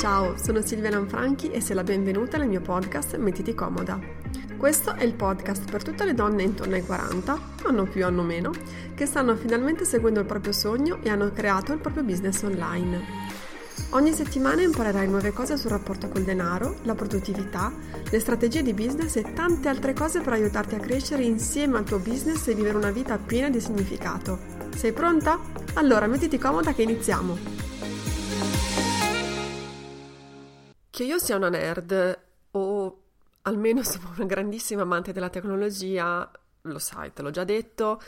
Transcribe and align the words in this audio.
Ciao, 0.00 0.34
sono 0.42 0.62
Silvia 0.62 0.88
Lanfranchi 0.88 1.50
e 1.50 1.60
sei 1.60 1.76
la 1.76 1.82
benvenuta 1.82 2.38
nel 2.38 2.48
mio 2.48 2.62
podcast 2.62 3.18
Mettiti 3.18 3.54
comoda. 3.54 4.00
Questo 4.56 4.94
è 4.94 5.04
il 5.04 5.12
podcast 5.12 5.70
per 5.70 5.82
tutte 5.82 6.06
le 6.06 6.14
donne 6.14 6.42
intorno 6.42 6.74
ai 6.74 6.86
40, 6.86 7.38
hanno 7.64 7.84
più 7.84 8.06
hanno 8.06 8.22
meno, 8.22 8.50
che 8.94 9.04
stanno 9.04 9.36
finalmente 9.36 9.84
seguendo 9.84 10.20
il 10.20 10.24
proprio 10.24 10.52
sogno 10.52 11.00
e 11.02 11.10
hanno 11.10 11.30
creato 11.32 11.74
il 11.74 11.80
proprio 11.80 12.02
business 12.02 12.40
online. 12.44 12.98
Ogni 13.90 14.14
settimana 14.14 14.62
imparerai 14.62 15.06
nuove 15.06 15.34
cose 15.34 15.58
sul 15.58 15.68
rapporto 15.68 16.08
col 16.08 16.22
denaro, 16.22 16.76
la 16.84 16.94
produttività, 16.94 17.70
le 18.08 18.20
strategie 18.20 18.62
di 18.62 18.72
business 18.72 19.16
e 19.16 19.34
tante 19.34 19.68
altre 19.68 19.92
cose 19.92 20.22
per 20.22 20.32
aiutarti 20.32 20.76
a 20.76 20.80
crescere 20.80 21.24
insieme 21.24 21.76
al 21.76 21.84
tuo 21.84 21.98
business 21.98 22.46
e 22.46 22.54
vivere 22.54 22.78
una 22.78 22.90
vita 22.90 23.18
piena 23.18 23.50
di 23.50 23.60
significato. 23.60 24.38
Sei 24.74 24.94
pronta? 24.94 25.38
Allora 25.74 26.06
mettiti 26.06 26.38
comoda 26.38 26.72
che 26.72 26.84
iniziamo! 26.84 27.69
Che 31.00 31.06
io 31.06 31.18
sia 31.18 31.36
una 31.36 31.48
nerd 31.48 32.18
o 32.50 33.02
almeno 33.40 33.82
sono 33.88 34.10
una 34.14 34.26
grandissima 34.26 34.82
amante 34.82 35.12
della 35.12 35.30
tecnologia, 35.30 36.30
lo 36.60 36.78
sai, 36.78 37.10
te 37.14 37.22
l'ho 37.22 37.30
già 37.30 37.42
detto, 37.42 37.98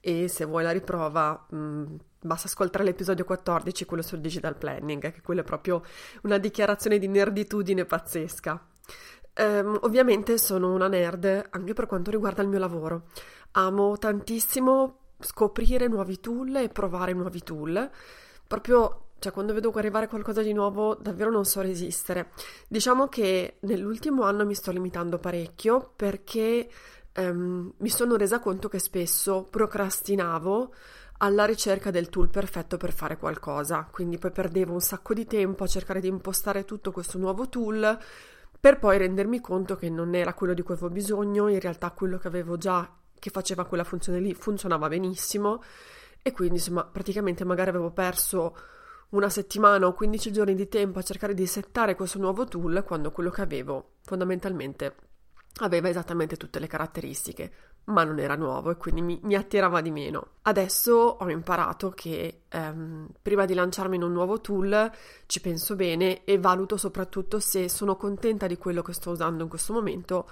e 0.00 0.26
se 0.26 0.46
vuoi 0.46 0.64
la 0.64 0.72
riprova 0.72 1.46
mh, 1.48 1.56
mm, 1.56 1.84
basta 2.22 2.48
ascoltare 2.48 2.82
l'episodio 2.82 3.24
14, 3.24 3.84
quello 3.84 4.02
sul 4.02 4.18
digital 4.18 4.56
planning, 4.56 5.12
che 5.12 5.20
quello 5.20 5.42
è 5.42 5.44
proprio 5.44 5.84
una 6.22 6.38
dichiarazione 6.38 6.98
di 6.98 7.06
nerditudine 7.06 7.84
pazzesca. 7.84 8.66
Um, 9.36 9.78
ovviamente 9.82 10.36
sono 10.36 10.74
una 10.74 10.88
nerd 10.88 11.50
anche 11.50 11.72
per 11.72 11.86
quanto 11.86 12.10
riguarda 12.10 12.42
il 12.42 12.48
mio 12.48 12.58
lavoro. 12.58 13.04
Amo 13.52 13.96
tantissimo 13.96 14.96
scoprire 15.20 15.86
nuovi 15.86 16.18
tool 16.18 16.56
e 16.56 16.68
provare 16.68 17.12
nuovi 17.12 17.44
tool. 17.44 17.88
Proprio 18.44 19.09
cioè 19.20 19.32
quando 19.32 19.52
vedo 19.52 19.70
arrivare 19.74 20.08
qualcosa 20.08 20.42
di 20.42 20.52
nuovo 20.52 20.96
davvero 20.96 21.30
non 21.30 21.44
so 21.44 21.60
resistere. 21.60 22.32
Diciamo 22.66 23.06
che 23.06 23.58
nell'ultimo 23.60 24.24
anno 24.24 24.44
mi 24.44 24.54
sto 24.54 24.72
limitando 24.72 25.18
parecchio 25.18 25.92
perché 25.94 26.68
um, 27.16 27.72
mi 27.76 27.88
sono 27.90 28.16
resa 28.16 28.40
conto 28.40 28.68
che 28.68 28.80
spesso 28.80 29.46
procrastinavo 29.48 30.74
alla 31.18 31.44
ricerca 31.44 31.90
del 31.90 32.08
tool 32.08 32.30
perfetto 32.30 32.78
per 32.78 32.94
fare 32.94 33.18
qualcosa, 33.18 33.86
quindi 33.90 34.16
poi 34.16 34.30
perdevo 34.30 34.72
un 34.72 34.80
sacco 34.80 35.12
di 35.12 35.26
tempo 35.26 35.64
a 35.64 35.66
cercare 35.66 36.00
di 36.00 36.08
impostare 36.08 36.64
tutto 36.64 36.92
questo 36.92 37.18
nuovo 37.18 37.46
tool 37.50 37.98
per 38.58 38.78
poi 38.78 38.96
rendermi 38.96 39.38
conto 39.40 39.76
che 39.76 39.90
non 39.90 40.14
era 40.14 40.32
quello 40.32 40.54
di 40.54 40.62
cui 40.62 40.74
avevo 40.74 40.88
bisogno, 40.88 41.48
in 41.48 41.60
realtà 41.60 41.90
quello 41.90 42.16
che 42.16 42.26
avevo 42.26 42.56
già 42.56 42.90
che 43.18 43.28
faceva 43.28 43.66
quella 43.66 43.84
funzione 43.84 44.18
lì 44.18 44.32
funzionava 44.32 44.88
benissimo 44.88 45.62
e 46.22 46.32
quindi 46.32 46.56
insomma 46.56 46.84
praticamente 46.84 47.44
magari 47.44 47.68
avevo 47.68 47.90
perso 47.90 48.56
una 49.10 49.28
settimana 49.28 49.86
o 49.86 49.92
15 49.94 50.32
giorni 50.32 50.54
di 50.54 50.68
tempo 50.68 50.98
a 50.98 51.02
cercare 51.02 51.34
di 51.34 51.46
settare 51.46 51.94
questo 51.94 52.18
nuovo 52.18 52.44
tool 52.44 52.84
quando 52.86 53.10
quello 53.10 53.30
che 53.30 53.42
avevo 53.42 53.92
fondamentalmente 54.02 54.94
aveva 55.58 55.88
esattamente 55.88 56.36
tutte 56.36 56.58
le 56.58 56.66
caratteristiche, 56.66 57.52
ma 57.84 58.04
non 58.04 58.18
era 58.18 58.36
nuovo 58.36 58.70
e 58.70 58.76
quindi 58.76 59.02
mi, 59.02 59.18
mi 59.22 59.34
attirava 59.34 59.80
di 59.80 59.90
meno. 59.90 60.34
Adesso 60.42 60.92
ho 60.92 61.28
imparato 61.28 61.90
che 61.90 62.42
ehm, 62.48 63.08
prima 63.20 63.44
di 63.44 63.54
lanciarmi 63.54 63.96
in 63.96 64.02
un 64.02 64.12
nuovo 64.12 64.40
tool 64.40 64.90
ci 65.26 65.40
penso 65.40 65.74
bene 65.74 66.24
e 66.24 66.38
valuto 66.38 66.76
soprattutto 66.76 67.40
se 67.40 67.68
sono 67.68 67.96
contenta 67.96 68.46
di 68.46 68.56
quello 68.56 68.82
che 68.82 68.92
sto 68.92 69.10
usando 69.10 69.42
in 69.42 69.48
questo 69.48 69.72
momento 69.72 70.28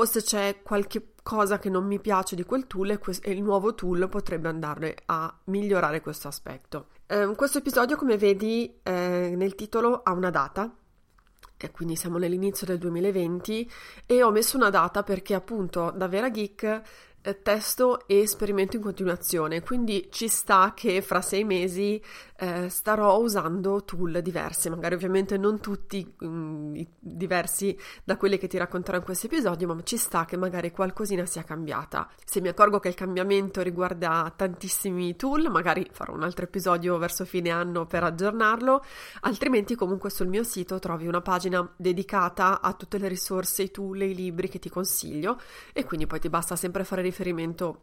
o 0.00 0.04
se 0.04 0.22
c'è 0.22 0.62
qualche 0.62 1.14
cosa 1.22 1.58
che 1.58 1.68
non 1.68 1.84
mi 1.84 2.00
piace 2.00 2.36
di 2.36 2.44
quel 2.44 2.66
tool 2.66 2.90
e, 2.90 2.98
que- 2.98 3.18
e 3.20 3.32
il 3.32 3.42
nuovo 3.42 3.74
tool 3.74 4.08
potrebbe 4.08 4.48
andare 4.48 4.96
a 5.06 5.36
migliorare 5.44 6.00
questo 6.00 6.28
aspetto. 6.28 6.88
Eh, 7.06 7.32
questo 7.36 7.58
episodio, 7.58 7.96
come 7.96 8.16
vedi 8.16 8.78
eh, 8.82 9.34
nel 9.36 9.54
titolo, 9.54 10.02
ha 10.02 10.12
una 10.12 10.30
data, 10.30 10.72
e 11.60 11.70
quindi 11.72 11.96
siamo 11.96 12.18
nell'inizio 12.18 12.66
del 12.66 12.78
2020 12.78 13.70
e 14.06 14.22
ho 14.22 14.30
messo 14.30 14.56
una 14.56 14.70
data 14.70 15.02
perché 15.02 15.34
appunto 15.34 15.90
da 15.90 16.06
Vera 16.06 16.30
Geek 16.30 16.82
testo 17.42 18.06
e 18.06 18.26
sperimento 18.26 18.76
in 18.76 18.82
continuazione, 18.82 19.60
quindi 19.60 20.08
ci 20.10 20.28
sta 20.28 20.72
che 20.74 21.02
fra 21.02 21.20
sei 21.20 21.44
mesi 21.44 22.02
eh, 22.40 22.68
starò 22.68 23.18
usando 23.18 23.82
tool 23.84 24.20
diversi, 24.22 24.70
magari 24.70 24.94
ovviamente 24.94 25.36
non 25.36 25.60
tutti 25.60 26.14
mh, 26.18 26.26
mm, 26.26 26.80
diversi 26.98 27.76
da 28.04 28.16
quelli 28.16 28.38
che 28.38 28.46
ti 28.46 28.56
racconterò 28.56 28.96
in 28.96 29.02
questo 29.02 29.26
episodio, 29.26 29.66
ma 29.66 29.82
ci 29.82 29.96
sta 29.96 30.24
che 30.24 30.36
magari 30.36 30.70
qualcosina 30.70 31.26
sia 31.26 31.42
cambiata. 31.42 32.08
Se 32.24 32.40
mi 32.40 32.48
accorgo 32.48 32.78
che 32.78 32.88
il 32.88 32.94
cambiamento 32.94 33.60
riguarda 33.60 34.32
tantissimi 34.34 35.16
tool, 35.16 35.50
magari 35.50 35.88
farò 35.90 36.14
un 36.14 36.22
altro 36.22 36.44
episodio 36.44 36.96
verso 36.98 37.24
fine 37.24 37.50
anno 37.50 37.86
per 37.86 38.04
aggiornarlo, 38.04 38.84
altrimenti 39.22 39.74
comunque 39.74 40.10
sul 40.10 40.28
mio 40.28 40.44
sito 40.44 40.78
trovi 40.78 41.06
una 41.08 41.20
pagina 41.20 41.68
dedicata 41.76 42.60
a 42.60 42.72
tutte 42.74 42.98
le 42.98 43.08
risorse, 43.08 43.64
i 43.64 43.70
tool 43.70 44.02
i 44.02 44.14
libri 44.14 44.48
che 44.48 44.58
ti 44.58 44.68
consiglio. 44.68 45.40
E 45.72 45.84
quindi 45.84 46.06
poi 46.06 46.20
ti 46.20 46.28
basta 46.28 46.54
sempre 46.54 46.84
fare 46.84 47.02
riferimento 47.08 47.82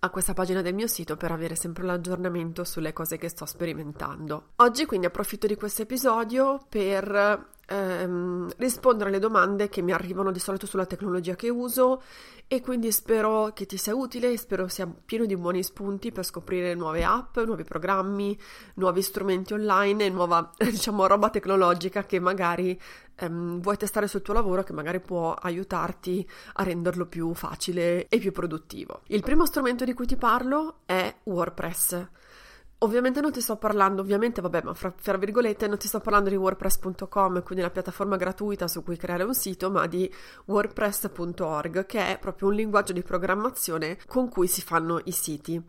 a 0.00 0.10
questa 0.10 0.34
pagina 0.34 0.62
del 0.62 0.74
mio 0.74 0.86
sito 0.86 1.16
per 1.16 1.30
avere 1.30 1.54
sempre 1.54 1.84
l'aggiornamento 1.84 2.64
sulle 2.64 2.92
cose 2.92 3.18
che 3.18 3.28
sto 3.28 3.46
sperimentando. 3.46 4.50
Oggi 4.56 4.84
quindi 4.84 5.06
approfitto 5.06 5.46
di 5.46 5.54
questo 5.54 5.82
episodio 5.82 6.64
per 6.68 7.54
ehm, 7.66 8.50
rispondere 8.56 9.10
alle 9.10 9.18
domande 9.18 9.68
che 9.68 9.82
mi 9.82 9.92
arrivano 9.92 10.30
di 10.30 10.38
solito 10.38 10.66
sulla 10.66 10.86
tecnologia 10.86 11.34
che 11.34 11.48
uso 11.48 12.02
e 12.48 12.60
quindi 12.60 12.92
spero 12.92 13.50
che 13.52 13.66
ti 13.66 13.76
sia 13.76 13.94
utile 13.94 14.30
e 14.30 14.38
spero 14.38 14.68
sia 14.68 14.86
pieno 14.86 15.26
di 15.26 15.36
buoni 15.36 15.64
spunti 15.64 16.12
per 16.12 16.24
scoprire 16.24 16.74
nuove 16.74 17.04
app, 17.04 17.38
nuovi 17.38 17.64
programmi, 17.64 18.38
nuovi 18.74 19.02
strumenti 19.02 19.52
online 19.52 20.06
e 20.06 20.10
nuova 20.10 20.52
diciamo 20.56 21.06
roba 21.06 21.28
tecnologica 21.28 22.04
che 22.04 22.20
magari 22.20 22.80
ehm, 23.16 23.60
vuoi 23.60 23.76
testare 23.76 24.06
sul 24.06 24.22
tuo 24.22 24.34
lavoro 24.34 24.62
che 24.62 24.72
magari 24.72 25.00
può 25.00 25.32
aiutarti 25.32 26.28
a 26.54 26.62
renderlo 26.62 27.06
più 27.06 27.34
facile 27.34 28.06
e 28.06 28.18
più 28.18 28.30
produttivo. 28.30 29.02
Il 29.08 29.22
primo 29.22 29.44
strumento 29.44 29.84
di 29.84 29.92
cui 29.92 30.06
ti 30.06 30.16
parlo 30.16 30.80
è 30.86 31.12
WordPress. 31.24 32.08
Ovviamente 32.80 33.22
non 33.22 33.32
ti 33.32 33.40
sto 33.40 33.56
parlando, 33.56 34.02
ovviamente 34.02 34.42
vabbè, 34.42 34.62
ma 34.62 34.74
fra, 34.74 34.92
fra, 34.94 35.16
virgolette 35.16 35.66
non 35.66 35.78
ti 35.78 35.88
sto 35.88 36.00
parlando 36.00 36.28
di 36.28 36.36
WordPress.com, 36.36 37.42
quindi 37.42 37.64
la 37.64 37.70
piattaforma 37.70 38.16
gratuita 38.16 38.68
su 38.68 38.82
cui 38.82 38.98
creare 38.98 39.22
un 39.22 39.34
sito, 39.34 39.70
ma 39.70 39.86
di 39.86 40.12
WordPress.org, 40.44 41.86
che 41.86 42.06
è 42.06 42.18
proprio 42.18 42.48
un 42.48 42.54
linguaggio 42.54 42.92
di 42.92 43.02
programmazione 43.02 43.98
con 44.06 44.28
cui 44.28 44.46
si 44.46 44.60
fanno 44.60 45.00
i 45.04 45.12
siti. 45.12 45.62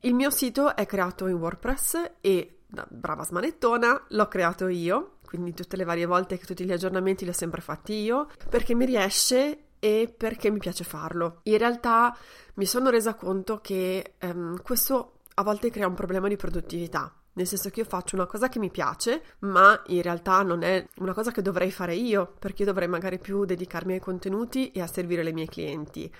Il 0.00 0.14
mio 0.14 0.28
sito 0.28 0.76
è 0.76 0.84
creato 0.84 1.26
in 1.26 1.36
WordPress 1.36 2.10
e, 2.20 2.58
da 2.66 2.86
brava 2.86 3.24
smanettona, 3.24 4.04
l'ho 4.08 4.28
creato 4.28 4.68
io, 4.68 5.12
quindi 5.24 5.54
tutte 5.54 5.78
le 5.78 5.84
varie 5.84 6.04
volte 6.04 6.36
che 6.36 6.44
tutti 6.44 6.64
gli 6.64 6.72
aggiornamenti 6.72 7.24
li 7.24 7.30
ho 7.30 7.34
sempre 7.34 7.62
fatti 7.62 7.94
io, 7.94 8.28
perché 8.50 8.74
mi 8.74 8.84
riesce 8.84 9.68
e 9.78 10.14
perché 10.14 10.50
mi 10.50 10.58
piace 10.58 10.84
farlo. 10.84 11.40
In 11.44 11.56
realtà 11.56 12.14
mi 12.54 12.66
sono 12.66 12.90
resa 12.90 13.14
conto 13.14 13.60
che 13.60 14.16
um, 14.20 14.60
questo 14.62 15.11
a 15.34 15.42
volte 15.42 15.70
crea 15.70 15.86
un 15.86 15.94
problema 15.94 16.28
di 16.28 16.36
produttività. 16.36 17.14
Nel 17.34 17.46
senso 17.46 17.70
che 17.70 17.80
io 17.80 17.86
faccio 17.86 18.14
una 18.14 18.26
cosa 18.26 18.48
che 18.48 18.58
mi 18.58 18.70
piace, 18.70 19.22
ma 19.40 19.80
in 19.86 20.02
realtà 20.02 20.42
non 20.42 20.62
è 20.62 20.86
una 20.96 21.14
cosa 21.14 21.30
che 21.30 21.40
dovrei 21.40 21.70
fare 21.70 21.94
io, 21.94 22.34
perché 22.38 22.62
io 22.62 22.68
dovrei 22.68 22.88
magari 22.88 23.18
più 23.18 23.44
dedicarmi 23.44 23.94
ai 23.94 24.00
contenuti 24.00 24.70
e 24.70 24.82
a 24.82 24.86
servire 24.86 25.22
le 25.22 25.32
mie 25.32 25.46
clienti. 25.46 26.12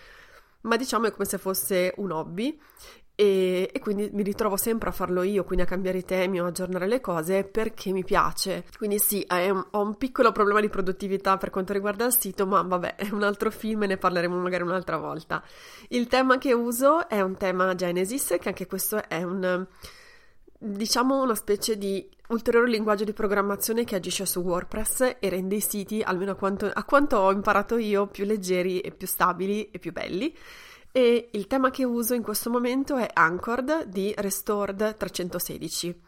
Ma 0.62 0.76
diciamo 0.76 1.06
è 1.06 1.12
come 1.12 1.25
se 1.25 1.38
fosse 1.38 1.93
un 1.97 2.12
hobby 2.12 2.59
e, 3.22 3.70
e, 3.72 3.78
quindi 3.78 4.10
mi 4.12 4.24
ritrovo 4.24 4.56
sempre 4.56 4.88
a 4.88 4.92
farlo 4.92 5.22
io, 5.22 5.44
quindi 5.44 5.62
a 5.64 5.69
cambiare 5.69 5.98
i 5.98 6.04
temi 6.04 6.40
o 6.40 6.46
aggiornare 6.46 6.88
le 6.88 7.00
cose 7.00 7.44
perché 7.44 7.92
mi 7.92 8.02
piace. 8.02 8.64
Quindi 8.76 8.98
sì, 8.98 9.24
ho 9.28 9.80
un 9.80 9.94
piccolo 9.96 10.32
problema 10.32 10.60
di 10.60 10.69
produttività 10.69 11.36
per 11.36 11.50
quanto 11.50 11.72
riguarda 11.72 12.04
il 12.04 12.16
sito, 12.16 12.48
ma 12.48 12.62
vabbè, 12.62 12.96
è 12.98 13.10
un 13.12 13.22
altro 13.22 13.52
film 13.52 13.84
e 13.84 13.86
ne 13.86 13.96
parleremo 13.96 14.36
magari 14.36 14.64
un'altra 14.64 14.96
volta. 14.96 15.40
Il 15.90 16.08
tema 16.08 16.38
che 16.38 16.52
uso 16.52 17.08
è 17.08 17.20
un 17.20 17.36
tema 17.36 17.76
Genesis, 17.76 18.34
che 18.40 18.48
anche 18.48 18.66
questo 18.66 19.00
è 19.08 19.22
un 19.22 19.66
diciamo 20.64 21.22
una 21.22 21.34
specie 21.34 21.76
di 21.76 22.08
ulteriore 22.28 22.70
linguaggio 22.70 23.04
di 23.04 23.12
programmazione 23.12 23.84
che 23.84 23.96
agisce 23.96 24.26
su 24.26 24.40
WordPress 24.40 25.16
e 25.20 25.28
rende 25.28 25.56
i 25.56 25.60
siti, 25.60 26.02
almeno 26.02 26.32
a 26.32 26.34
quanto, 26.34 26.68
a 26.72 26.84
quanto 26.84 27.18
ho 27.18 27.30
imparato 27.30 27.76
io, 27.76 28.08
più 28.08 28.25
leggeri 28.25 28.80
e 28.80 28.90
più 28.90 29.06
stabili 29.06 29.70
e 29.70 29.78
più 29.78 29.92
belli 29.92 30.34
e 30.92 31.30
il 31.32 31.46
tema 31.46 31.70
che 31.70 31.84
uso 31.84 32.12
in 32.12 32.22
questo 32.22 32.50
momento 32.50 32.96
è 32.96 33.08
Anchored 33.12 33.84
di 33.86 34.12
Restored 34.16 34.96
316. 34.96 36.00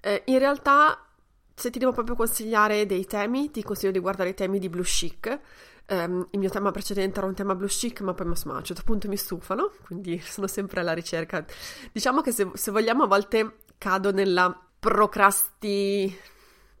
Eh, 0.00 0.22
in 0.26 0.38
realtà, 0.38 1.04
se 1.52 1.70
ti 1.70 1.80
devo 1.80 1.92
proprio 1.92 2.14
consigliare 2.14 2.86
dei 2.86 3.04
temi, 3.04 3.50
ti 3.50 3.64
consiglio 3.64 3.90
di 3.90 3.98
guardare 3.98 4.30
i 4.30 4.34
temi 4.34 4.60
di 4.60 4.68
Blue 4.68 4.84
Chic. 4.84 5.40
Um, 5.88 6.28
il 6.30 6.38
mio 6.38 6.48
tema 6.48 6.70
precedente 6.70 7.18
era 7.18 7.26
un 7.26 7.34
tema 7.34 7.56
blue 7.56 7.68
chic, 7.68 8.00
ma 8.02 8.14
poi 8.14 8.28
insomma, 8.28 8.54
a 8.54 8.58
un 8.58 8.64
certo 8.64 8.82
punto 8.84 9.08
mi 9.08 9.16
stufano, 9.16 9.72
quindi 9.84 10.18
sono 10.24 10.46
sempre 10.46 10.80
alla 10.80 10.92
ricerca. 10.92 11.44
Diciamo 11.90 12.20
che 12.20 12.30
se, 12.30 12.48
se 12.54 12.70
vogliamo 12.70 13.02
a 13.02 13.08
volte 13.08 13.56
cado 13.76 14.12
nella 14.12 14.56
procrasti 14.78 16.16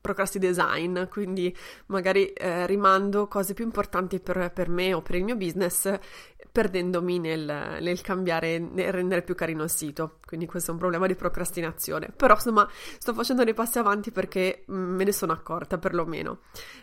procrasti 0.02 0.40
design, 0.40 1.04
quindi 1.04 1.56
magari 1.86 2.26
eh, 2.32 2.66
rimando 2.66 3.28
cose 3.28 3.54
più 3.54 3.64
importanti 3.64 4.18
per, 4.18 4.50
per, 4.52 4.68
me 4.68 4.92
o 4.92 5.00
per 5.00 5.14
il 5.14 5.22
mio 5.24 5.36
business 5.36 5.96
perdendomi 6.52 7.18
nel, 7.18 7.78
nel, 7.80 8.00
cambiare, 8.02 8.58
nel 8.58 8.92
rendere 8.92 9.22
più 9.22 9.34
carino 9.34 9.62
il 9.62 9.70
sito. 9.70 10.18
Quindi 10.24 10.46
questo 10.46 10.70
è 10.70 10.74
un 10.74 10.78
problema 10.78 11.06
di 11.06 11.14
procrastinazione. 11.14 12.12
Però 12.14 12.34
insomma 12.34 12.68
sto 12.98 13.14
facendo 13.14 13.42
dei 13.42 13.54
passi 13.54 13.78
avanti 13.78 14.12
perché 14.12 14.64
mm, 14.70 14.94
me 14.94 15.04
ne 15.04 15.12
sono 15.12 15.32
accorta 15.32 15.78
perlomeno. 15.78 16.40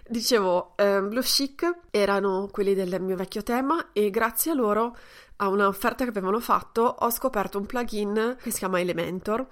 Dicevo, 0.08 0.74
eh, 0.76 1.02
Blue 1.04 1.22
Chic 1.22 1.72
erano 1.92 2.50
quelli 2.52 2.74
del 2.74 3.00
mio 3.00 3.16
vecchio 3.16 3.44
tema 3.44 3.92
e 3.94 4.10
grazie 4.10 4.52
a 4.52 4.56
loro, 4.56 4.98
a 5.38 5.48
un'offerta 5.48 6.04
che 6.04 6.10
avevano 6.10 6.40
fatto, 6.40 6.82
ho 6.82 7.12
scoperto 7.12 7.60
un 7.60 7.68
plugin 7.68 8.38
che 8.42 8.50
si 8.50 8.58
chiama 8.58 8.80
Elementor 8.80 9.46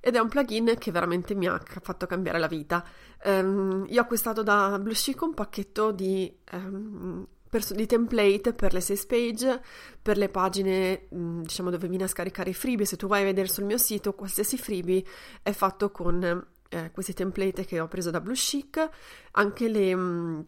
ed 0.00 0.16
è 0.16 0.18
un 0.18 0.28
plugin 0.28 0.76
che 0.78 0.90
veramente 0.90 1.34
mi 1.34 1.46
ha 1.46 1.60
fatto 1.82 2.06
cambiare 2.06 2.38
la 2.38 2.46
vita. 2.46 2.82
Um, 3.24 3.84
io 3.88 4.00
ho 4.00 4.04
acquistato 4.04 4.42
da 4.42 4.78
Blue 4.80 4.94
Chic 4.94 5.20
un 5.22 5.34
pacchetto 5.34 5.90
di 5.90 6.34
um, 6.52 7.26
per, 7.48 7.64
di 7.64 7.86
template 7.86 8.52
per 8.52 8.72
le 8.72 8.80
sales 8.80 9.06
page, 9.06 9.60
per 10.00 10.16
le 10.16 10.28
pagine 10.28 11.08
mm, 11.14 11.42
diciamo 11.42 11.70
dove 11.70 11.88
viene 11.88 12.04
a 12.04 12.08
scaricare 12.08 12.50
i 12.50 12.54
freebie. 12.54 12.86
Se 12.86 12.96
tu 12.96 13.06
vai 13.06 13.22
a 13.22 13.24
vedere 13.24 13.48
sul 13.48 13.64
mio 13.64 13.78
sito, 13.78 14.14
qualsiasi 14.14 14.58
freebie 14.58 15.04
è 15.42 15.52
fatto 15.52 15.90
con 15.90 16.46
eh, 16.68 16.90
questi 16.92 17.14
template 17.14 17.64
che 17.64 17.80
ho 17.80 17.88
preso 17.88 18.10
da 18.10 18.20
Blue 18.20 18.34
Chic, 18.34 18.88
anche 19.32 19.68
le, 19.68 19.94
mm, 19.94 20.40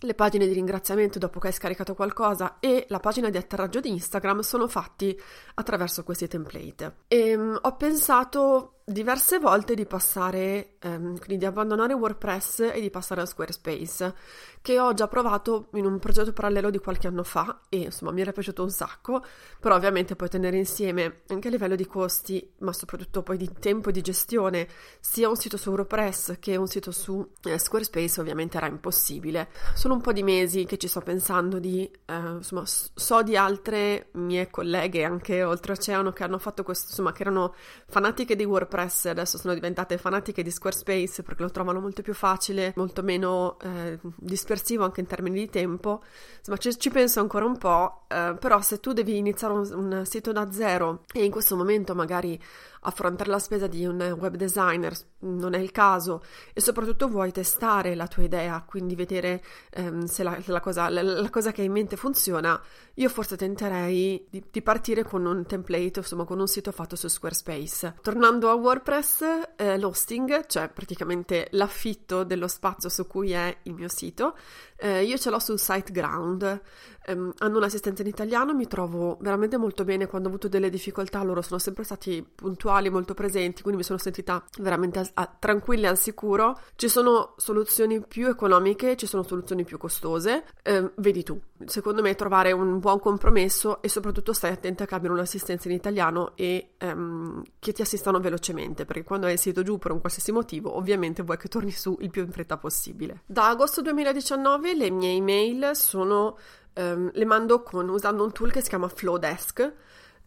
le 0.00 0.14
pagine 0.14 0.46
di 0.46 0.52
ringraziamento 0.52 1.18
dopo 1.18 1.40
che 1.40 1.48
hai 1.48 1.52
scaricato 1.52 1.94
qualcosa 1.94 2.58
e 2.60 2.86
la 2.88 3.00
pagina 3.00 3.30
di 3.30 3.36
atterraggio 3.36 3.80
di 3.80 3.90
Instagram 3.90 4.40
sono 4.40 4.68
fatti 4.68 5.18
attraverso 5.54 6.04
questi 6.04 6.28
template. 6.28 6.96
E, 7.08 7.36
mh, 7.36 7.42
mm, 7.42 7.56
ho 7.62 7.76
pensato 7.76 8.80
diverse 8.86 9.38
volte 9.38 9.74
di 9.74 9.86
passare, 9.86 10.76
ehm, 10.78 11.16
quindi 11.16 11.38
di 11.38 11.46
abbandonare 11.46 11.94
WordPress 11.94 12.70
e 12.72 12.80
di 12.80 12.90
passare 12.90 13.22
a 13.22 13.26
Squarespace, 13.26 14.14
che 14.60 14.78
ho 14.78 14.92
già 14.92 15.08
provato 15.08 15.68
in 15.72 15.86
un 15.86 15.98
progetto 15.98 16.32
parallelo 16.32 16.68
di 16.68 16.78
qualche 16.78 17.06
anno 17.06 17.22
fa 17.22 17.62
e 17.70 17.78
insomma 17.78 18.12
mi 18.12 18.20
era 18.20 18.32
piaciuto 18.32 18.62
un 18.62 18.70
sacco, 18.70 19.24
però 19.58 19.74
ovviamente 19.74 20.16
poi 20.16 20.28
tenere 20.28 20.58
insieme 20.58 21.22
anche 21.28 21.48
a 21.48 21.50
livello 21.50 21.76
di 21.76 21.86
costi, 21.86 22.46
ma 22.58 22.72
soprattutto 22.74 23.22
poi 23.22 23.38
di 23.38 23.50
tempo 23.58 23.88
e 23.88 23.92
di 23.92 24.02
gestione, 24.02 24.68
sia 25.00 25.30
un 25.30 25.36
sito 25.36 25.56
su 25.56 25.70
WordPress 25.70 26.36
che 26.38 26.56
un 26.56 26.66
sito 26.66 26.90
su 26.92 27.26
eh, 27.44 27.58
Squarespace 27.58 28.20
ovviamente 28.20 28.58
era 28.58 28.66
impossibile. 28.66 29.48
Sono 29.74 29.94
un 29.94 30.02
po' 30.02 30.12
di 30.12 30.22
mesi 30.22 30.66
che 30.66 30.76
ci 30.76 30.88
sto 30.88 31.00
pensando 31.00 31.58
di, 31.58 31.90
eh, 32.04 32.14
insomma, 32.14 32.64
so 32.66 33.22
di 33.22 33.36
altre 33.36 34.08
mie 34.12 34.50
colleghe 34.50 35.04
anche 35.04 35.42
oltreoceano 35.42 36.12
che 36.12 36.22
hanno 36.22 36.38
fatto 36.38 36.62
questo, 36.62 36.88
insomma, 36.88 37.12
che 37.12 37.22
erano 37.22 37.54
fanatiche 37.86 38.36
di 38.36 38.44
WordPress 38.44 38.72
WordPress 38.74 39.06
adesso 39.06 39.38
sono 39.38 39.54
diventate 39.54 39.96
fanatiche 39.96 40.42
di 40.42 40.50
Squarespace 40.50 41.22
perché 41.22 41.42
lo 41.42 41.50
trovano 41.50 41.80
molto 41.80 42.02
più 42.02 42.12
facile, 42.12 42.72
molto 42.76 43.02
meno 43.02 43.56
eh, 43.60 43.98
dispersivo 44.16 44.84
anche 44.84 45.00
in 45.00 45.06
termini 45.06 45.38
di 45.38 45.48
tempo. 45.48 46.02
Insomma, 46.38 46.58
ci, 46.58 46.76
ci 46.78 46.90
penso 46.90 47.20
ancora 47.20 47.44
un 47.44 47.56
po', 47.56 48.02
eh, 48.08 48.36
però 48.38 48.60
se 48.60 48.80
tu 48.80 48.92
devi 48.92 49.16
iniziare 49.16 49.54
un, 49.54 49.70
un 49.72 50.04
sito 50.04 50.32
da 50.32 50.50
zero 50.50 51.04
e 51.12 51.24
in 51.24 51.30
questo 51.30 51.56
momento 51.56 51.94
magari 51.94 52.38
affrontare 52.86 53.30
la 53.30 53.38
spesa 53.38 53.66
di 53.66 53.84
un 53.84 54.00
web 54.18 54.36
designer 54.36 54.94
non 55.20 55.54
è 55.54 55.58
il 55.58 55.70
caso 55.70 56.22
e 56.52 56.60
soprattutto 56.60 57.08
vuoi 57.08 57.32
testare 57.32 57.94
la 57.94 58.06
tua 58.06 58.22
idea, 58.22 58.62
quindi 58.66 58.94
vedere 58.94 59.42
ehm, 59.70 60.04
se 60.04 60.22
la, 60.22 60.38
la, 60.46 60.60
cosa, 60.60 60.88
la, 60.88 61.02
la, 61.02 61.30
cosa, 61.30 61.52
che 61.52 61.62
hai 61.62 61.66
in 61.66 61.72
mente 61.72 61.96
funziona, 61.96 62.60
io 62.94 63.08
forse 63.08 63.36
tenterei 63.36 64.26
di, 64.30 64.44
di, 64.50 64.62
partire 64.62 65.02
con 65.02 65.24
un 65.24 65.46
template, 65.46 66.00
insomma 66.00 66.24
con 66.24 66.38
un 66.38 66.46
sito 66.46 66.72
fatto 66.72 66.96
su 66.96 67.08
Squarespace. 67.08 67.96
Tornando 68.02 68.50
a 68.50 68.54
WordPress, 68.54 69.24
eh, 69.56 69.78
l'hosting, 69.78 70.46
cioè 70.46 70.68
praticamente 70.68 71.48
l'affitto 71.52 72.24
dello 72.24 72.48
spazio 72.48 72.88
su 72.88 73.06
cui 73.06 73.32
è 73.32 73.56
il 73.62 73.74
mio 73.74 73.88
sito, 73.88 74.36
eh, 74.84 75.02
io 75.02 75.16
ce 75.16 75.30
l'ho 75.30 75.38
su 75.38 75.56
SiteGround 75.56 76.60
ehm, 77.06 77.32
hanno 77.38 77.56
un'assistenza 77.56 78.02
in 78.02 78.08
italiano, 78.08 78.52
mi 78.52 78.66
trovo 78.66 79.16
veramente 79.20 79.56
molto 79.56 79.82
bene 79.84 80.06
quando 80.06 80.28
ho 80.28 80.30
avuto 80.30 80.48
delle 80.48 80.68
difficoltà, 80.68 81.22
loro 81.22 81.40
sono 81.40 81.58
sempre 81.58 81.84
stati 81.84 82.22
puntuali, 82.34 82.90
molto 82.90 83.14
presenti, 83.14 83.62
quindi 83.62 83.80
mi 83.80 83.86
sono 83.86 83.98
sentita 83.98 84.44
veramente 84.60 84.98
a, 84.98 85.10
a, 85.14 85.36
tranquilla 85.38 85.86
e 85.86 85.90
al 85.90 85.98
sicuro. 85.98 86.58
Ci 86.76 86.88
sono 86.88 87.32
soluzioni 87.38 88.04
più 88.06 88.28
economiche, 88.28 88.96
ci 88.96 89.06
sono 89.06 89.22
soluzioni 89.22 89.64
più 89.64 89.78
costose, 89.78 90.44
ehm, 90.62 90.92
vedi 90.96 91.22
tu. 91.22 91.40
Secondo 91.66 92.02
me 92.02 92.14
trovare 92.14 92.52
un 92.52 92.78
buon 92.78 92.98
compromesso 92.98 93.82
e 93.82 93.88
soprattutto 93.88 94.32
stai 94.32 94.52
attenta 94.52 94.86
che 94.86 94.94
abbiano 94.94 95.14
un'assistenza 95.14 95.68
in 95.68 95.74
italiano 95.74 96.32
e 96.36 96.74
ehm, 96.78 97.42
che 97.58 97.72
ti 97.72 97.82
assistano 97.82 98.20
velocemente, 98.20 98.84
perché 98.84 99.02
quando 99.02 99.26
hai 99.26 99.34
il 99.34 99.38
sito 99.38 99.62
giù 99.62 99.78
per 99.78 99.92
un 99.92 100.00
qualsiasi 100.00 100.32
motivo, 100.32 100.76
ovviamente 100.76 101.22
vuoi 101.22 101.36
che 101.36 101.48
torni 101.48 101.70
su 101.70 101.96
il 102.00 102.10
più 102.10 102.22
in 102.22 102.30
fretta 102.30 102.56
possibile. 102.56 103.22
Da 103.26 103.48
agosto 103.48 103.82
2019 103.82 104.74
le 104.74 104.90
mie 104.90 105.16
email 105.16 105.70
sono 105.74 106.36
um, 106.74 107.10
le 107.12 107.24
mando 107.24 107.62
con, 107.62 107.88
usando 107.88 108.24
un 108.24 108.32
tool 108.32 108.50
che 108.50 108.60
si 108.60 108.68
chiama 108.68 108.88
Flowdesk. 108.88 109.72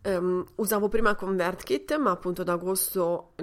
Um, 0.03 0.45
usavo 0.55 0.87
prima 0.87 1.15
ConvertKit, 1.15 1.97
ma 1.97 2.11
appunto 2.11 2.41
ad 2.41 2.49
agosto 2.49 3.33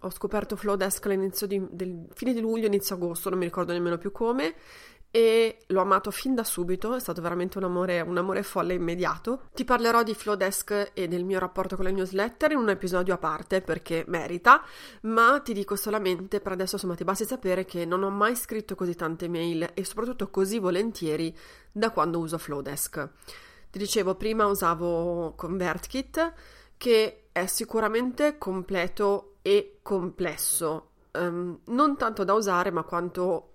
ho 0.00 0.10
scoperto 0.10 0.56
Flowdesk 0.56 1.04
all'inizio 1.06 1.46
di, 1.46 1.62
del 1.70 2.06
fine 2.14 2.32
di 2.32 2.40
luglio, 2.40 2.66
inizio 2.66 2.94
agosto, 2.94 3.28
non 3.28 3.38
mi 3.38 3.44
ricordo 3.44 3.72
nemmeno 3.72 3.98
più 3.98 4.12
come, 4.12 4.54
e 5.16 5.60
l'ho 5.68 5.80
amato 5.80 6.10
fin 6.10 6.34
da 6.34 6.44
subito, 6.44 6.94
è 6.94 7.00
stato 7.00 7.22
veramente 7.22 7.56
un 7.56 7.64
amore, 7.64 8.02
un 8.02 8.18
amore 8.18 8.42
folle 8.42 8.74
immediato. 8.74 9.44
Ti 9.54 9.64
parlerò 9.64 10.02
di 10.02 10.12
Flowdesk 10.12 10.90
e 10.92 11.08
del 11.08 11.24
mio 11.24 11.38
rapporto 11.38 11.74
con 11.74 11.86
le 11.86 11.90
newsletter 11.90 12.50
in 12.50 12.58
un 12.58 12.68
episodio 12.68 13.14
a 13.14 13.16
parte 13.16 13.62
perché 13.62 14.04
merita, 14.08 14.62
ma 15.04 15.40
ti 15.42 15.54
dico 15.54 15.74
solamente 15.74 16.40
per 16.40 16.52
adesso 16.52 16.74
insomma 16.74 16.96
ti 16.96 17.04
basti 17.04 17.24
sapere 17.24 17.64
che 17.64 17.86
non 17.86 18.02
ho 18.02 18.10
mai 18.10 18.36
scritto 18.36 18.74
così 18.74 18.94
tante 18.94 19.26
mail 19.26 19.70
e 19.72 19.84
soprattutto 19.86 20.28
così 20.28 20.58
volentieri 20.58 21.34
da 21.72 21.92
quando 21.92 22.18
uso 22.18 22.36
Flowdesk. 22.36 23.08
Ti 23.70 23.78
dicevo 23.78 24.16
prima 24.16 24.44
usavo 24.44 25.32
ConvertKit 25.34 26.32
che 26.76 27.28
è 27.32 27.46
sicuramente 27.46 28.36
completo 28.36 29.36
e 29.40 29.78
complesso, 29.80 30.90
um, 31.12 31.58
non 31.68 31.96
tanto 31.96 32.22
da 32.22 32.34
usare 32.34 32.70
ma 32.70 32.82
quanto 32.82 33.52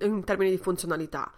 in 0.00 0.24
termini 0.24 0.50
di 0.50 0.58
funzionalità. 0.58 1.32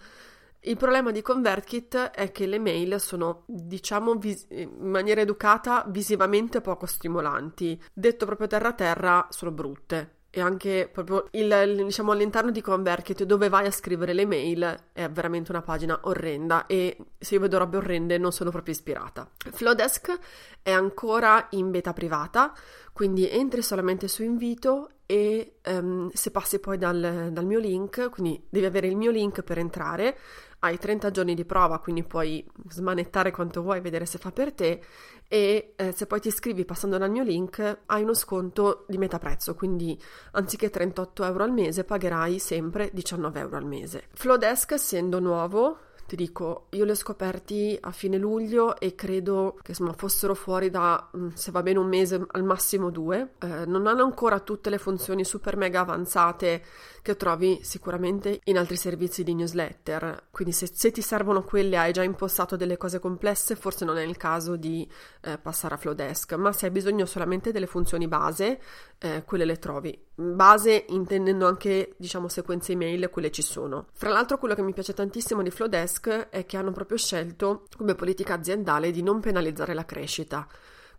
Il 0.64 0.76
problema 0.76 1.11
di 1.11 1.23
ConvertKit 1.23 1.97
è 2.12 2.30
che 2.30 2.47
le 2.47 2.61
mail 2.61 3.00
sono, 3.00 3.42
diciamo 3.47 4.14
vis- 4.14 4.47
in 4.50 4.71
maniera 4.78 5.21
educata, 5.21 5.85
visivamente 5.88 6.61
poco 6.61 6.87
stimolanti. 6.87 7.82
Detto 7.92 8.26
proprio 8.26 8.47
terra 8.47 8.73
terra, 8.73 9.26
sono 9.30 9.50
brutte. 9.50 10.21
E 10.30 10.40
anche 10.40 10.88
proprio 10.90 11.26
il, 11.32 11.82
diciamo, 11.85 12.12
all'interno 12.12 12.52
di 12.52 12.62
ConvertKit 12.62 13.25
dove 13.25 13.49
vai 13.49 13.66
a 13.66 13.73
scrivere 13.73 14.14
le 14.14 14.25
mail 14.25 14.85
è 14.92 15.11
veramente 15.11 15.50
una 15.50 15.62
pagina 15.62 15.99
orrenda 16.04 16.64
e 16.66 16.97
se 17.18 17.35
io 17.35 17.40
vedo 17.40 17.59
robe 17.59 17.78
orrende 17.78 18.16
non 18.16 18.32
sono 18.32 18.50
proprio 18.50 18.73
ispirata. 18.73 19.28
Flowdesk 19.37 20.18
è 20.62 20.71
ancora 20.71 21.49
in 21.50 21.71
beta 21.71 21.92
privata, 21.92 22.54
quindi 22.92 23.28
entri 23.28 23.62
solamente 23.62 24.08
su 24.08 24.22
invito 24.22 24.90
e 25.06 25.56
um, 25.66 26.11
se 26.12 26.30
passi 26.30 26.58
poi 26.58 26.78
dal, 26.78 27.30
dal, 27.32 27.44
mio 27.44 27.58
link, 27.58 28.08
quindi 28.11 28.46
devi 28.49 28.64
avere 28.64 28.87
il 28.87 28.96
mio 28.96 29.11
link 29.11 29.42
per 29.42 29.58
entrare, 29.58 30.16
hai 30.61 30.78
30 30.78 31.11
giorni 31.11 31.34
di 31.34 31.44
prova, 31.44 31.80
quindi 31.80 32.04
puoi 32.04 32.46
smanettare 32.68 33.30
quanto 33.30 33.62
vuoi, 33.62 33.80
vedere 33.80 34.06
se 34.06 34.18
fa 34.18 34.30
per 34.30 34.52
te 34.52 34.80
e 35.28 35.75
eh, 35.76 35.92
se 35.92 36.06
poi 36.06 36.20
ti 36.20 36.28
iscrivi 36.28 36.64
passando 36.64 36.99
dal 36.99 37.11
mio 37.11 37.25
link 37.25 37.80
hai 37.87 38.02
uno 38.02 38.14
sconto 38.14 38.84
di 38.88 38.96
metà 38.96 39.18
prezzo, 39.18 39.54
quindi 39.54 40.00
anziché 40.32 40.70
38 40.70 41.25
euro 41.25 41.44
al 41.44 41.52
mese 41.52 41.84
pagherai 41.84 42.38
sempre 42.38 42.90
19 42.92 43.40
euro 43.40 43.56
al 43.56 43.66
mese. 43.66 44.04
Flowdesk 44.12 44.72
essendo 44.72 45.18
nuovo 45.18 45.78
ti 46.06 46.16
dico, 46.16 46.66
io 46.71 46.85
li 46.85 46.90
ho 46.90 46.94
scoperti 46.94 47.76
a 47.80 47.90
fine 47.90 48.18
luglio 48.18 48.78
e 48.78 48.94
credo 48.94 49.59
che 49.62 49.71
insomma 49.71 49.92
fossero 49.92 50.35
fuori 50.35 50.71
da, 50.71 51.11
mm, 51.16 51.28
se 51.35 51.50
va 51.50 51.62
bene, 51.62 51.78
un 51.78 51.88
mese, 51.88 52.25
al 52.30 52.44
massimo 52.44 52.90
due. 52.90 53.35
Eh, 53.40 53.66
non 53.66 53.87
hanno 53.87 54.04
ancora 54.04 54.40
tutte 54.40 54.71
le 54.71 54.78
funzioni 54.78 55.25
super 55.25 55.56
mega 55.56 55.80
avanzate 55.80 56.62
che 57.02 57.16
trovi 57.16 57.59
sicuramente 57.62 58.40
in 58.44 58.56
altri 58.56 58.76
servizi 58.76 59.25
di 59.25 59.35
newsletter. 59.35 60.28
Quindi 60.30 60.54
se, 60.54 60.71
se 60.73 60.92
ti 60.92 61.02
servono 61.02 61.42
quelle, 61.42 61.76
hai 61.76 61.92
già 61.92 62.02
impostato 62.02 62.56
delle 62.56 62.76
cose 62.76 63.00
complesse, 63.00 63.56
forse 63.56 63.85
non 63.85 63.99
è 63.99 64.02
il 64.02 64.16
caso 64.16 64.56
di 64.56 64.88
eh, 65.23 65.37
passare 65.37 65.75
a 65.75 65.76
Flowdesk, 65.76 66.35
ma 66.35 66.52
se 66.52 66.66
hai 66.66 66.73
bisogno 66.73 67.04
solamente 67.04 67.50
delle 67.50 67.66
funzioni 67.66 68.06
base, 68.06 68.61
eh, 68.99 69.25
quelle 69.25 69.44
le 69.44 69.59
trovi. 69.59 70.00
Base 70.14 70.85
intendendo 70.88 71.47
anche, 71.47 71.94
diciamo, 71.97 72.28
sequenze 72.28 72.73
email, 72.73 73.11
quelle 73.11 73.32
ci 73.32 73.42
sono. 73.42 73.88
Fra 73.92 74.11
l'altro 74.11 74.38
quello 74.38 74.54
che 74.54 74.62
mi 74.62 74.73
piace 74.73 74.94
tantissimo 74.94 75.42
di 75.42 75.50
Flowdesk 75.50 76.28
è 76.30 76.47
che 76.47 76.56
hanno 76.56 76.71
proprio 76.71 76.97
scelto 76.97 77.64
come 77.76 77.97
politica 77.97 78.35
aziendale 78.35 78.92
di 78.92 79.02
non 79.02 79.21
penalizzare 79.21 79.75
la 79.75 79.85
crescita. 79.85 80.47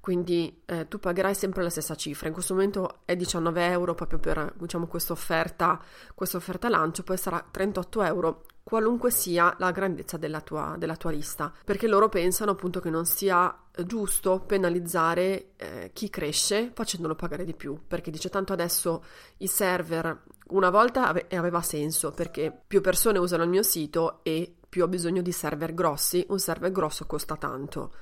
Quindi 0.04 0.64
eh, 0.66 0.90
tu 0.90 1.00
pagherai 1.00 1.34
sempre 1.34 1.64
la 1.64 1.70
stessa 1.70 1.96
cifra. 1.96 2.28
In 2.28 2.34
questo 2.34 2.54
momento 2.54 3.04
è 3.06 3.16
19 3.16 3.68
euro 3.68 3.96
proprio 3.96 4.20
per 4.20 4.54
diciamo, 4.58 4.86
questa 4.86 5.14
offerta, 5.14 5.82
questa 6.14 6.36
offerta 6.36 6.68
lancio, 6.68 7.04
poi 7.04 7.16
sarà 7.16 7.42
38 7.50 8.04
euro 8.04 8.46
qualunque 8.64 9.12
sia 9.12 9.56
la 9.60 9.72
grandezza 9.72 10.18
della 10.18 10.42
tua, 10.42 10.76
della 10.78 10.98
tua, 10.98 11.12
lista, 11.12 11.54
perché 11.64 11.88
loro 11.88 12.10
pensano 12.10 12.52
appunto 12.52 12.82
che 12.82 12.90
non 12.90 13.06
sia 13.06 13.58
giusto 13.86 14.42
penalizzare 14.42 15.52
eh, 15.56 15.92
chi 15.94 16.10
cresce 16.10 16.72
facendolo 16.74 17.16
pagare 17.16 17.46
di 17.46 17.54
più, 17.54 17.80
perché 17.88 18.12
dice 18.12 18.28
tanto 18.28 18.52
adesso 18.52 19.06
i 19.38 19.48
server 19.48 20.24
una 20.48 20.70
volta 20.70 21.08
ave- 21.08 21.28
aveva 21.32 21.62
senso 21.62 22.12
perché 22.12 22.54
più 22.68 22.82
persone 22.82 23.20
usano 23.20 23.44
il 23.44 23.50
mio 23.50 23.64
sito 23.64 24.20
e 24.24 24.54
più 24.68 24.84
ho 24.84 24.90
bisogno 24.90 25.22
di 25.22 25.32
server 25.32 25.74
grossi, 25.74 26.26
un 26.28 26.40
server 26.40 26.74
grosso 26.74 27.06
costa 27.06 27.38
tanto. 27.38 27.94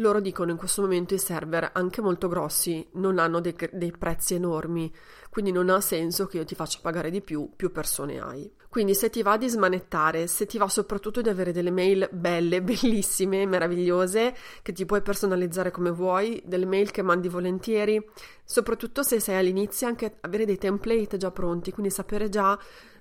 Loro 0.00 0.20
dicono 0.20 0.52
in 0.52 0.56
questo 0.56 0.82
momento 0.82 1.14
i 1.14 1.18
server, 1.18 1.70
anche 1.72 2.00
molto 2.00 2.28
grossi, 2.28 2.86
non 2.92 3.18
hanno 3.18 3.40
dei, 3.40 3.56
dei, 3.72 3.90
prezzi 3.90 4.34
enormi, 4.34 4.92
quindi 5.28 5.50
non 5.50 5.68
ha 5.70 5.80
senso 5.80 6.26
che 6.26 6.36
io 6.36 6.44
ti 6.44 6.54
faccia 6.54 6.78
pagare 6.80 7.10
di 7.10 7.20
più, 7.20 7.50
più 7.56 7.72
persone 7.72 8.20
hai. 8.20 8.48
Quindi 8.68 8.94
se 8.94 9.10
ti 9.10 9.22
va 9.22 9.36
di 9.36 9.48
smanettare, 9.48 10.28
se 10.28 10.46
ti 10.46 10.56
va 10.56 10.68
soprattutto 10.68 11.20
di 11.20 11.28
avere 11.28 11.50
delle 11.50 11.72
mail 11.72 12.08
belle, 12.12 12.62
bellissime, 12.62 13.44
meravigliose, 13.44 14.36
che 14.62 14.72
ti 14.72 14.84
puoi 14.84 15.02
personalizzare 15.02 15.72
come 15.72 15.90
vuoi, 15.90 16.40
delle 16.44 16.66
mail 16.66 16.92
che 16.92 17.02
mandi 17.02 17.28
volentieri, 17.28 18.00
soprattutto 18.44 19.02
se 19.02 19.18
sei 19.18 19.36
all'inizio 19.36 19.88
anche 19.88 20.18
avere 20.20 20.44
dei 20.44 20.58
template 20.58 21.16
già 21.16 21.32
pronti, 21.32 21.72
quindi 21.72 21.90
sapere 21.90 22.28
già 22.28 22.56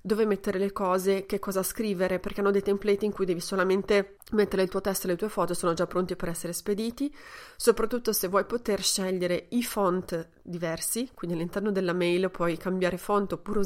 dove 0.07 0.25
mettere 0.25 0.57
le 0.57 0.71
cose, 0.71 1.25
che 1.27 1.37
cosa 1.37 1.61
scrivere, 1.61 2.19
perché 2.19 2.39
hanno 2.39 2.49
dei 2.49 2.63
template 2.63 3.05
in 3.05 3.11
cui 3.11 3.25
devi 3.25 3.41
solamente 3.41 4.17
mettere 4.31 4.63
il 4.63 4.69
tuo 4.69 4.81
testo 4.81 5.05
e 5.05 5.11
le 5.11 5.17
tue 5.17 5.29
foto, 5.29 5.53
sono 5.53 5.73
già 5.73 5.85
pronti 5.85 6.15
per 6.15 6.29
essere 6.29 6.53
spediti, 6.53 7.13
soprattutto 7.55 8.13
se 8.13 8.27
vuoi 8.29 8.45
poter 8.45 8.81
scegliere 8.81 9.47
i 9.49 9.61
font 9.63 10.29
diversi, 10.41 11.11
quindi 11.13 11.35
all'interno 11.35 11.71
della 11.71 11.93
mail 11.93 12.31
puoi 12.31 12.57
cambiare 12.57 12.97
font 12.97 13.33
oppure 13.33 13.65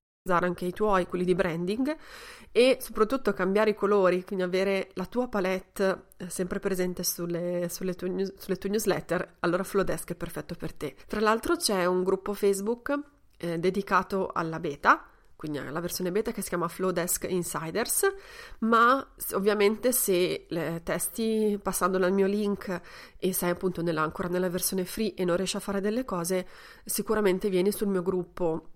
Anche 0.29 0.65
i 0.65 0.71
tuoi, 0.71 1.07
quelli 1.07 1.25
di 1.25 1.33
branding, 1.33 1.97
e 2.51 2.77
soprattutto 2.79 3.33
cambiare 3.33 3.71
i 3.71 3.73
colori, 3.73 4.23
quindi 4.23 4.45
avere 4.45 4.91
la 4.93 5.07
tua 5.07 5.27
palette 5.27 6.09
eh, 6.17 6.29
sempre 6.29 6.59
presente 6.59 7.03
sulle, 7.03 7.67
sulle, 7.71 7.95
tue, 7.95 8.09
news, 8.09 8.35
sulle 8.37 8.57
tue 8.57 8.69
newsletter, 8.69 9.37
allora 9.39 9.63
Flowdesk 9.63 10.11
è 10.11 10.15
perfetto 10.15 10.53
per 10.53 10.73
te. 10.73 10.95
Tra 11.07 11.21
l'altro 11.21 11.55
c'è 11.55 11.85
un 11.85 12.03
gruppo 12.03 12.35
Facebook 12.35 12.99
eh, 13.37 13.57
dedicato 13.57 14.29
alla 14.31 14.59
beta, 14.59 15.07
quindi 15.35 15.59
la 15.59 15.79
versione 15.79 16.11
beta 16.11 16.31
che 16.31 16.43
si 16.43 16.49
chiama 16.49 16.67
Flowdesk 16.67 17.25
Insiders, 17.27 18.03
ma 18.59 19.03
ovviamente 19.33 19.91
se 19.91 20.45
testi 20.83 21.59
passando 21.59 21.97
dal 21.97 22.13
mio 22.13 22.27
link 22.27 22.79
e 23.17 23.33
sei 23.33 23.49
appunto 23.49 23.81
nella, 23.81 24.03
ancora 24.03 24.27
nella 24.27 24.49
versione 24.49 24.85
free 24.85 25.15
e 25.15 25.25
non 25.25 25.35
riesci 25.35 25.57
a 25.57 25.61
fare 25.61 25.81
delle 25.81 26.05
cose, 26.05 26.47
sicuramente 26.85 27.49
vieni 27.49 27.71
sul 27.71 27.87
mio 27.87 28.03
gruppo 28.03 28.70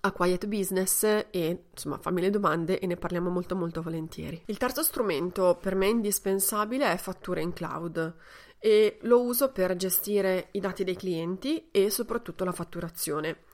a 0.00 0.12
Quiet 0.12 0.46
Business 0.46 1.02
e 1.30 1.64
insomma 1.70 1.98
fammi 1.98 2.20
le 2.20 2.30
domande 2.30 2.78
e 2.78 2.86
ne 2.86 2.96
parliamo 2.96 3.30
molto 3.30 3.56
molto 3.56 3.82
volentieri. 3.82 4.42
Il 4.46 4.58
terzo 4.58 4.82
strumento 4.82 5.58
per 5.60 5.74
me 5.74 5.86
indispensabile 5.86 6.90
è 6.90 6.96
fatture 6.96 7.40
in 7.40 7.52
cloud 7.52 8.14
e 8.58 8.98
lo 9.02 9.22
uso 9.22 9.50
per 9.50 9.76
gestire 9.76 10.48
i 10.52 10.60
dati 10.60 10.84
dei 10.84 10.96
clienti 10.96 11.68
e 11.70 11.90
soprattutto 11.90 12.44
la 12.44 12.52
fatturazione. 12.52 13.44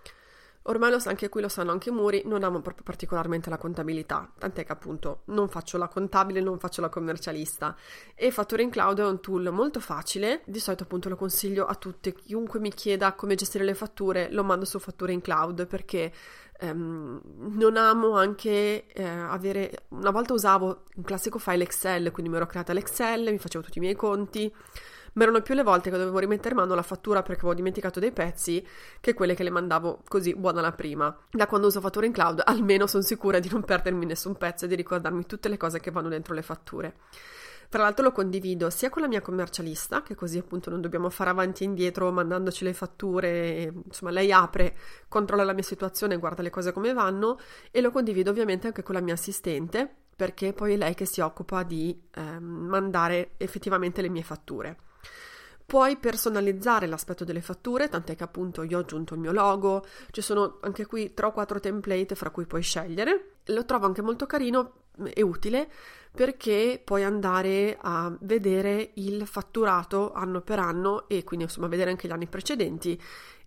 Ormai 0.67 0.91
lo, 0.91 0.99
anche 1.05 1.29
qui 1.29 1.43
lo 1.43 1.49
sanno 1.49 1.73
anche 1.73 1.91
i 1.91 1.93
muri, 1.93 2.23
non 2.25 2.43
amo 2.43 2.61
proprio 2.63 2.85
particolarmente 2.85 3.51
la 3.51 3.59
contabilità, 3.59 4.33
tant'è 4.39 4.65
che 4.65 4.73
appunto 4.73 5.21
non 5.27 5.49
faccio 5.49 5.77
la 5.77 5.89
contabile, 5.89 6.41
non 6.41 6.59
faccio 6.59 6.81
la 6.81 6.89
commercialista. 6.89 7.77
E 8.15 8.31
Fattura 8.31 8.63
in 8.63 8.71
Cloud 8.71 8.99
è 8.99 9.05
un 9.05 9.21
tool 9.21 9.51
molto 9.53 9.79
facile, 9.79 10.41
di 10.47 10.59
solito 10.59 10.85
appunto 10.85 11.11
lo 11.11 11.17
consiglio 11.17 11.67
a 11.67 11.75
tutti, 11.75 12.15
chiunque 12.15 12.61
mi 12.61 12.73
chieda 12.73 13.13
come 13.13 13.35
gestire 13.35 13.63
le 13.63 13.75
fatture 13.75 14.31
lo 14.31 14.43
mando 14.43 14.65
su 14.65 14.79
Fattura 14.79 15.13
in 15.13 15.21
Cloud 15.21 15.67
perché 15.67 16.11
ehm, 16.59 17.21
non 17.59 17.77
amo 17.77 18.17
anche 18.17 18.87
eh, 18.87 19.05
avere, 19.05 19.85
una 19.89 20.11
volta 20.11 20.33
usavo 20.33 20.85
un 20.95 21.03
classico 21.03 21.39
file 21.39 21.65
Excel, 21.65 22.11
quindi 22.11 22.31
mi 22.31 22.39
ero 22.39 22.47
creata 22.47 22.73
l'Excel, 22.73 23.31
mi 23.31 23.39
facevo 23.39 23.63
tutti 23.63 23.77
i 23.77 23.83
miei 23.83 23.95
conti, 23.95 24.51
ma 25.15 25.23
erano 25.23 25.43
più 25.43 25.55
le 25.55 25.63
volte 25.63 25.91
che 25.91 25.97
dovevo 25.97 26.19
rimettere 26.19 26.55
mano 26.55 26.75
la 26.75 26.83
fattura 26.83 27.23
perché 27.23 27.41
avevo 27.41 27.55
dimenticato 27.55 28.01
dei 28.01 28.13
pezzi 28.13 28.67
che 29.01 29.15
quelle 29.15 29.35
che 29.35 29.43
le 29.43 29.51
mandavo 29.51 30.03
così 30.09 30.35
buona 30.35 30.61
la 30.61 30.73
prima. 30.73 31.17
Da 31.31 31.47
quando 31.47 31.67
uso 31.67 31.81
fattura 31.81 32.07
in 32.07 32.13
cloud 32.13 32.43
almeno 32.45 32.87
sono 32.87 33.03
sicura 33.03 33.39
di 33.39 33.49
non 33.51 33.65
perdermi 33.65 34.07
nessun 34.07 34.37
pezzo 34.37 34.65
e 34.65 34.69
di 34.69 34.75
ricordarmi 34.75 35.27
tutte 35.27 35.49
le 35.49 35.57
cose 35.57 35.81
che 35.81 35.91
vanno 35.91 36.09
dentro 36.09 36.35
le 36.35 36.43
fatture. 36.43 36.97
Tra 37.69 37.83
l'altro 37.83 38.05
lo 38.05 38.13
condivido 38.13 38.71
sia 38.71 38.89
con 38.89 39.03
la 39.03 39.09
mia 39.09 39.21
commercialista, 39.21 40.03
che 40.03 40.15
così 40.15 40.39
appunto 40.39 40.71
non 40.71 40.81
dobbiamo 40.81 41.11
fare 41.11 41.31
avanti 41.31 41.65
e 41.65 41.67
indietro 41.67 42.13
mandandoci 42.13 42.63
le 42.63 42.73
fatture, 42.73 43.73
insomma 43.87 44.13
lei 44.13 44.31
apre, 44.31 44.77
controlla 45.09 45.43
la 45.43 45.55
mia 45.55 45.65
situazione, 45.65 46.17
guarda 46.17 46.43
le 46.43 46.51
cose 46.51 46.73
come 46.73 46.93
vanno 46.93 47.39
e 47.73 47.81
lo 47.81 47.91
condivido 47.91 48.31
ovviamente 48.31 48.69
anche 48.69 48.85
con 48.85 48.95
la 48.95 49.01
mia 49.01 49.15
assistente, 49.15 49.93
perché 50.15 50.53
poi 50.53 50.75
è 50.75 50.77
lei 50.77 50.95
che 50.95 51.05
si 51.05 51.21
occupa 51.21 51.65
di 51.65 52.01
eh, 52.15 52.39
mandare 52.39 53.33
effettivamente 53.39 54.03
le 54.03 54.09
mie 54.09 54.23
fatture. 54.23 54.77
Puoi 55.67 55.97
personalizzare 55.97 56.87
l'aspetto 56.87 57.25
delle 57.25 57.41
fatture, 57.41 57.89
tant'è 57.89 58.15
che 58.15 58.23
appunto 58.23 58.63
io 58.63 58.79
ho 58.79 58.81
aggiunto 58.81 59.15
il 59.15 59.21
mio 59.21 59.33
logo, 59.33 59.85
ci 60.11 60.21
sono 60.21 60.59
anche 60.61 60.87
qui 60.87 61.15
3 61.15 61.27
o 61.27 61.33
4 61.33 61.61
template 61.61 62.15
fra 62.15 62.31
cui 62.31 62.45
puoi 62.47 62.63
scegliere. 62.63 63.37
Lo 63.47 63.65
trovo 63.65 63.87
anche 63.87 64.03
molto 64.03 64.27
carino 64.27 64.73
e 65.03 65.23
utile 65.23 65.69
perché 66.13 66.81
puoi 66.83 67.03
andare 67.03 67.77
a 67.81 68.15
vedere 68.21 68.93
il 68.95 69.27
fatturato 69.27 70.13
anno 70.13 70.41
per 70.43 70.61
anno 70.61 71.09
e 71.09 71.25
quindi 71.25 71.47
insomma 71.47 71.67
vedere 71.67 71.91
anche 71.91 72.07
gli 72.07 72.13
anni 72.13 72.29
precedenti 72.29 73.01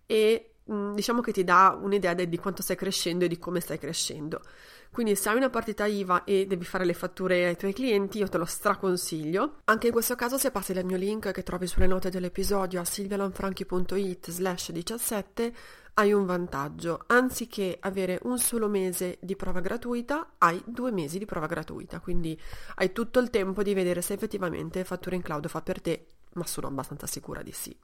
e 0.04 0.50
diciamo 0.64 1.22
che 1.22 1.32
ti 1.32 1.44
dà 1.44 1.78
un'idea 1.80 2.12
di 2.12 2.38
quanto 2.38 2.60
stai 2.60 2.76
crescendo 2.76 3.24
e 3.24 3.28
di 3.28 3.38
come 3.38 3.60
stai 3.60 3.78
crescendo. 3.78 4.42
Quindi 4.90 5.14
se 5.14 5.28
hai 5.28 5.36
una 5.36 5.50
partita 5.50 5.86
IVA 5.86 6.24
e 6.24 6.46
devi 6.46 6.64
fare 6.64 6.84
le 6.84 6.94
fatture 6.94 7.46
ai 7.46 7.56
tuoi 7.56 7.72
clienti, 7.72 8.18
io 8.18 8.28
te 8.28 8.38
lo 8.38 8.44
straconsiglio. 8.44 9.60
Anche 9.64 9.86
in 9.86 9.92
questo 9.92 10.14
caso 10.14 10.38
se 10.38 10.50
passi 10.50 10.72
dal 10.72 10.84
mio 10.84 10.96
link 10.96 11.30
che 11.30 11.42
trovi 11.42 11.66
sulle 11.66 11.86
note 11.86 12.10
dell'episodio 12.10 12.80
a 12.80 12.84
silvialanfranchi.it 12.84 14.30
slash 14.30 14.72
17 14.72 15.54
hai 15.94 16.12
un 16.12 16.26
vantaggio. 16.26 17.04
Anziché 17.06 17.76
avere 17.80 18.20
un 18.22 18.38
solo 18.38 18.68
mese 18.68 19.18
di 19.20 19.36
prova 19.36 19.60
gratuita, 19.60 20.34
hai 20.38 20.60
due 20.64 20.90
mesi 20.92 21.18
di 21.18 21.26
prova 21.26 21.46
gratuita. 21.46 22.00
Quindi 22.00 22.40
hai 22.76 22.92
tutto 22.92 23.18
il 23.18 23.30
tempo 23.30 23.62
di 23.62 23.74
vedere 23.74 24.00
se 24.00 24.14
effettivamente 24.14 24.84
Fattura 24.84 25.16
in 25.16 25.22
Cloud 25.22 25.48
fa 25.48 25.60
per 25.60 25.80
te, 25.80 26.06
ma 26.34 26.46
sono 26.46 26.68
abbastanza 26.68 27.06
sicura 27.06 27.42
di 27.42 27.52
sì. 27.52 27.76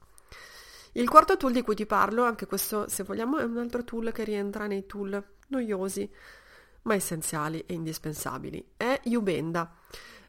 Il 0.93 1.09
quarto 1.09 1.35
tool 1.35 1.51
di 1.51 1.61
cui 1.61 1.75
ti 1.75 1.85
parlo, 1.85 2.23
anche 2.23 2.45
questo 2.45 2.87
se 2.87 3.03
vogliamo 3.03 3.37
è 3.37 3.43
un 3.43 3.57
altro 3.57 3.83
tool 3.83 4.13
che 4.13 4.23
rientra 4.23 4.65
nei 4.65 4.85
tool 4.85 5.21
noiosi 5.47 6.09
ma 6.85 6.95
essenziali 6.95 7.63
e 7.65 7.73
indispensabili, 7.73 8.73
è 8.77 9.01
Ubenda. 9.05 9.71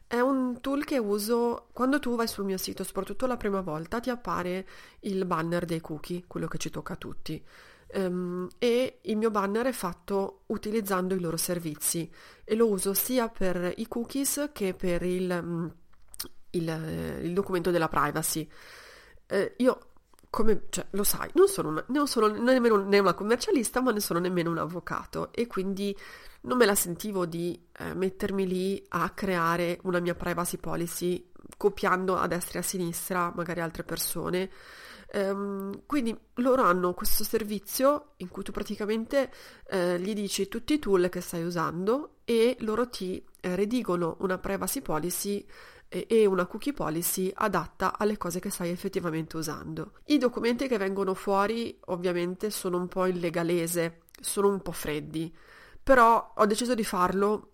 È 0.05 0.19
un 0.19 0.61
tool 0.61 0.85
che 0.85 0.97
uso 0.97 1.67
quando 1.73 1.99
tu 1.99 2.15
vai 2.15 2.27
sul 2.27 2.45
mio 2.45 2.57
sito, 2.57 2.83
soprattutto 2.83 3.25
la 3.25 3.37
prima 3.37 3.61
volta, 3.61 3.99
ti 3.99 4.09
appare 4.09 4.67
il 5.01 5.25
banner 5.25 5.65
dei 5.65 5.81
cookie, 5.81 6.23
quello 6.27 6.47
che 6.47 6.57
ci 6.57 6.69
tocca 6.69 6.93
a 6.93 6.97
tutti. 6.97 7.43
Um, 7.89 8.47
e 8.57 8.99
il 9.03 9.17
mio 9.17 9.31
banner 9.31 9.65
è 9.65 9.71
fatto 9.71 10.41
utilizzando 10.47 11.13
i 11.13 11.21
loro 11.21 11.37
servizi 11.37 12.09
e 12.43 12.55
lo 12.55 12.67
uso 12.67 12.93
sia 12.93 13.29
per 13.29 13.73
i 13.77 13.87
cookies 13.87 14.49
che 14.51 14.73
per 14.73 15.03
il, 15.03 15.39
mm, 15.41 15.67
il, 16.51 17.19
il 17.23 17.33
documento 17.33 17.71
della 17.71 17.87
privacy. 17.87 18.49
Eh, 19.25 19.53
io 19.57 19.79
come 20.29 20.63
cioè, 20.69 20.85
lo 20.91 21.03
sai, 21.03 21.29
non 21.33 21.47
sono, 21.47 21.69
una, 21.69 21.83
non 21.87 22.07
sono 22.07 22.27
nemmeno 22.27 22.77
né 22.77 22.99
una 22.99 23.13
commercialista, 23.13 23.81
ma 23.81 23.91
ne 23.91 23.99
sono 23.99 24.19
nemmeno 24.19 24.51
un 24.51 24.57
avvocato 24.57 25.31
e 25.31 25.47
quindi 25.47 25.95
non 26.47 26.57
me 26.57 26.65
la 26.65 26.75
sentivo 26.75 27.25
di 27.25 27.59
eh, 27.77 27.93
mettermi 27.93 28.47
lì 28.47 28.83
a 28.89 29.09
creare 29.09 29.79
una 29.83 29.99
mia 29.99 30.15
privacy 30.15 30.57
policy 30.57 31.29
copiando 31.57 32.15
a 32.15 32.25
destra 32.27 32.59
e 32.59 32.61
a 32.61 32.65
sinistra 32.65 33.31
magari 33.35 33.59
altre 33.59 33.83
persone. 33.83 34.49
Um, 35.13 35.83
quindi 35.85 36.17
loro 36.35 36.63
hanno 36.63 36.93
questo 36.93 37.23
servizio 37.23 38.13
in 38.17 38.27
cui 38.27 38.43
tu 38.43 38.51
praticamente 38.51 39.31
eh, 39.69 39.97
gli 39.99 40.13
dici 40.13 40.49
tutti 40.49 40.73
i 40.73 40.79
tool 40.79 41.07
che 41.07 41.21
stai 41.21 41.43
usando 41.43 42.17
e 42.25 42.57
loro 42.59 42.89
ti 42.89 43.23
eh, 43.39 43.55
redigono 43.55 44.17
una 44.19 44.37
privacy 44.37 44.81
policy 44.81 45.45
e 45.89 46.25
una 46.25 46.45
cookie 46.45 46.73
policy 46.73 47.31
adatta 47.33 47.97
alle 47.97 48.17
cose 48.17 48.41
che 48.41 48.49
stai 48.49 48.69
effettivamente 48.69 49.37
usando. 49.37 49.93
I 50.07 50.17
documenti 50.17 50.67
che 50.67 50.77
vengono 50.77 51.13
fuori 51.13 51.79
ovviamente 51.85 52.49
sono 52.49 52.75
un 52.75 52.89
po' 52.89 53.05
in 53.05 53.19
legalese, 53.19 54.01
sono 54.19 54.49
un 54.49 54.61
po' 54.61 54.73
freddi, 54.73 55.33
però 55.87 56.33
ho 56.35 56.45
deciso 56.45 56.75
di 56.75 56.83
farlo 56.83 57.53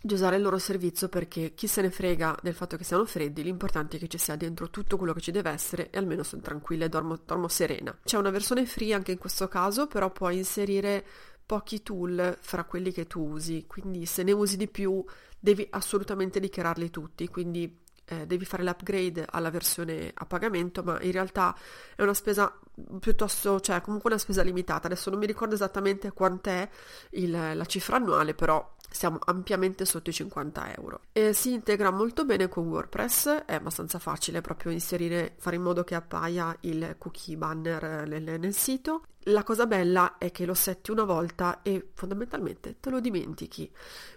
di 0.00 0.14
usare 0.14 0.36
il 0.36 0.42
loro 0.42 0.56
servizio 0.56 1.10
perché 1.10 1.52
chi 1.52 1.66
se 1.66 1.82
ne 1.82 1.90
frega 1.90 2.34
del 2.40 2.54
fatto 2.54 2.78
che 2.78 2.84
siano 2.84 3.04
freddi, 3.04 3.42
l'importante 3.42 3.98
è 3.98 4.00
che 4.00 4.08
ci 4.08 4.16
sia 4.16 4.34
dentro 4.34 4.70
tutto 4.70 4.96
quello 4.96 5.12
che 5.12 5.20
ci 5.20 5.30
deve 5.30 5.50
essere 5.50 5.90
e 5.90 5.98
almeno 5.98 6.22
sono 6.22 6.40
tranquilla 6.40 6.86
e 6.86 6.88
dormo, 6.88 7.20
dormo 7.22 7.48
serena. 7.48 7.94
C'è 8.02 8.16
una 8.16 8.30
versione 8.30 8.64
free 8.64 8.94
anche 8.94 9.12
in 9.12 9.18
questo 9.18 9.46
caso, 9.48 9.88
però 9.88 10.10
puoi 10.10 10.38
inserire 10.38 11.04
pochi 11.44 11.82
tool 11.82 12.38
fra 12.40 12.64
quelli 12.64 12.92
che 12.92 13.06
tu 13.06 13.20
usi, 13.20 13.66
quindi 13.66 14.06
se 14.06 14.22
ne 14.22 14.32
usi 14.32 14.56
di 14.56 14.68
più 14.68 15.04
devi 15.38 15.66
assolutamente 15.68 16.40
dichiararli 16.40 16.88
tutti, 16.88 17.28
quindi 17.28 17.84
eh, 18.06 18.26
devi 18.26 18.44
fare 18.44 18.62
l'upgrade 18.62 19.26
alla 19.28 19.50
versione 19.50 20.10
a 20.14 20.24
pagamento, 20.26 20.82
ma 20.82 21.00
in 21.02 21.12
realtà 21.12 21.54
è 21.94 22.02
una 22.02 22.14
spesa 22.14 22.56
piuttosto, 23.00 23.60
cioè 23.60 23.80
comunque 23.80 24.10
una 24.10 24.18
spesa 24.18 24.42
limitata. 24.42 24.86
Adesso 24.86 25.10
non 25.10 25.18
mi 25.18 25.26
ricordo 25.26 25.54
esattamente 25.54 26.12
quant'è 26.12 26.68
il, 27.10 27.30
la 27.30 27.64
cifra 27.66 27.96
annuale, 27.96 28.34
però 28.34 28.74
siamo 28.88 29.18
ampiamente 29.24 29.84
sotto 29.84 30.10
i 30.10 30.12
50 30.12 30.74
euro. 30.76 31.00
E 31.12 31.32
si 31.32 31.52
integra 31.52 31.90
molto 31.90 32.24
bene 32.24 32.48
con 32.48 32.68
WordPress, 32.68 33.44
è 33.44 33.54
abbastanza 33.54 33.98
facile 33.98 34.40
proprio 34.40 34.72
inserire, 34.72 35.34
fare 35.38 35.56
in 35.56 35.62
modo 35.62 35.84
che 35.84 35.94
appaia 35.94 36.56
il 36.60 36.94
cookie 36.98 37.36
banner 37.36 38.06
nel, 38.06 38.38
nel 38.38 38.54
sito. 38.54 39.02
La 39.28 39.42
cosa 39.42 39.66
bella 39.66 40.18
è 40.18 40.30
che 40.30 40.46
lo 40.46 40.54
setti 40.54 40.92
una 40.92 41.02
volta 41.02 41.62
e 41.62 41.90
fondamentalmente 41.94 42.76
te 42.78 42.90
lo 42.90 43.00
dimentichi. 43.00 43.70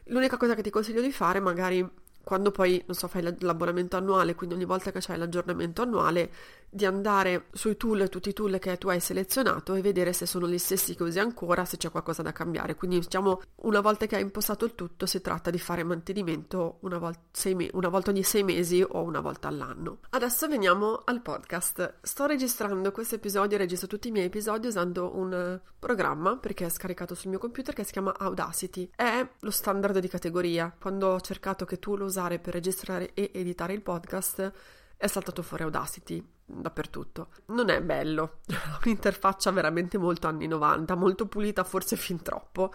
L'unica 0.06 0.38
cosa 0.38 0.54
che 0.54 0.62
ti 0.62 0.70
consiglio 0.70 1.02
di 1.02 1.12
fare 1.12 1.40
magari 1.40 1.88
quando 2.24 2.52
poi, 2.52 2.82
non 2.86 2.96
so, 2.96 3.08
fai 3.08 3.22
l'abbonamento 3.40 3.98
annuale, 3.98 4.36
quindi 4.36 4.56
ogni 4.56 4.66
volta 4.66 4.92
che 4.92 5.00
c'hai 5.02 5.18
l'aggiornamento 5.18 5.82
annuale, 5.82 6.32
di 6.70 6.86
andare 6.86 7.48
sui 7.52 7.78
tool, 7.78 8.10
tutti 8.10 8.30
i 8.30 8.34
tool 8.34 8.60
che 8.60 8.78
tu 8.78 8.90
hai 8.90 9.00
selezionato 9.00 9.74
e 9.74 9.82
vedere 9.82 10.14
se 10.14 10.26
sono 10.26 10.48
gli 10.48 10.58
stessi 10.58 10.96
che 10.96 11.04
usi 11.04 11.20
ancora, 11.20 11.66
se 11.66 11.78
c'è 11.78 11.90
qualcosa 11.90 12.22
da 12.22 12.32
cambiare. 12.32 12.76
Quindi, 12.76 13.00
diciamo, 13.00 13.42
una 13.64 13.82
volta 13.82 14.06
che 14.06 14.16
hai 14.16 14.22
impostato 14.22 14.66
il 14.66 14.76
tutto, 14.76 15.06
si 15.06 15.22
tratta 15.22 15.50
di 15.50 15.60
fare 15.60 15.84
mantenimento 15.84 16.78
una, 16.82 16.98
vol- 16.98 17.18
me- 17.56 17.70
una 17.74 17.90
volta 17.90 18.12
ogni 18.12 18.24
sei 18.24 18.44
mesi 18.44 18.86
o 18.88 19.02
una 19.02 19.20
volta 19.20 19.48
all'anno. 19.48 20.00
Adesso 20.12 20.48
veniamo 20.48 21.02
al 21.04 21.22
podcast. 21.22 21.96
Sto 22.02 22.26
registrando 22.26 22.92
questo 22.92 23.16
episodio, 23.16 23.58
registro 23.58 23.88
tutti 23.88 24.10
i 24.10 24.12
miei 24.12 24.26
episodi 24.26 24.68
usando 24.68 25.16
un 25.16 25.60
programma, 25.80 26.38
perché 26.38 26.66
è 26.66 26.70
scaricato 26.70 27.16
sul 27.16 27.32
mio 27.32 27.40
computer, 27.40 27.74
che 27.74 27.84
si 27.84 27.92
chiama 27.92 28.14
Audacity. 28.18 28.92
È 28.96 29.28
lo 29.40 29.52
standard 29.52 29.98
di 29.98 30.08
categoria. 30.08 30.76
Quando 30.80 31.08
ho 31.08 31.22
cercato 31.22 31.66
che 31.66 31.80
tu 31.80 31.96
lo 31.96 32.06
usare 32.06 32.40
per 32.40 32.54
registrare 32.54 33.14
e 33.14 33.32
editare 33.34 33.74
il 33.74 33.82
podcast, 33.82 34.52
è 34.98 35.08
saltato 35.08 35.42
fuori 35.42 35.64
Audacity 35.64 36.38
dappertutto. 36.50 37.30
Non 37.48 37.70
è 37.70 37.82
bello, 37.82 38.40
ha 38.48 38.80
un'interfaccia 38.84 39.52
veramente 39.52 39.98
molto 39.98 40.28
anni 40.28 40.48
90, 40.48 40.96
molto 40.96 41.28
pulita, 41.28 41.64
forse 41.64 41.96
fin 41.96 42.22
troppo. 42.22 42.72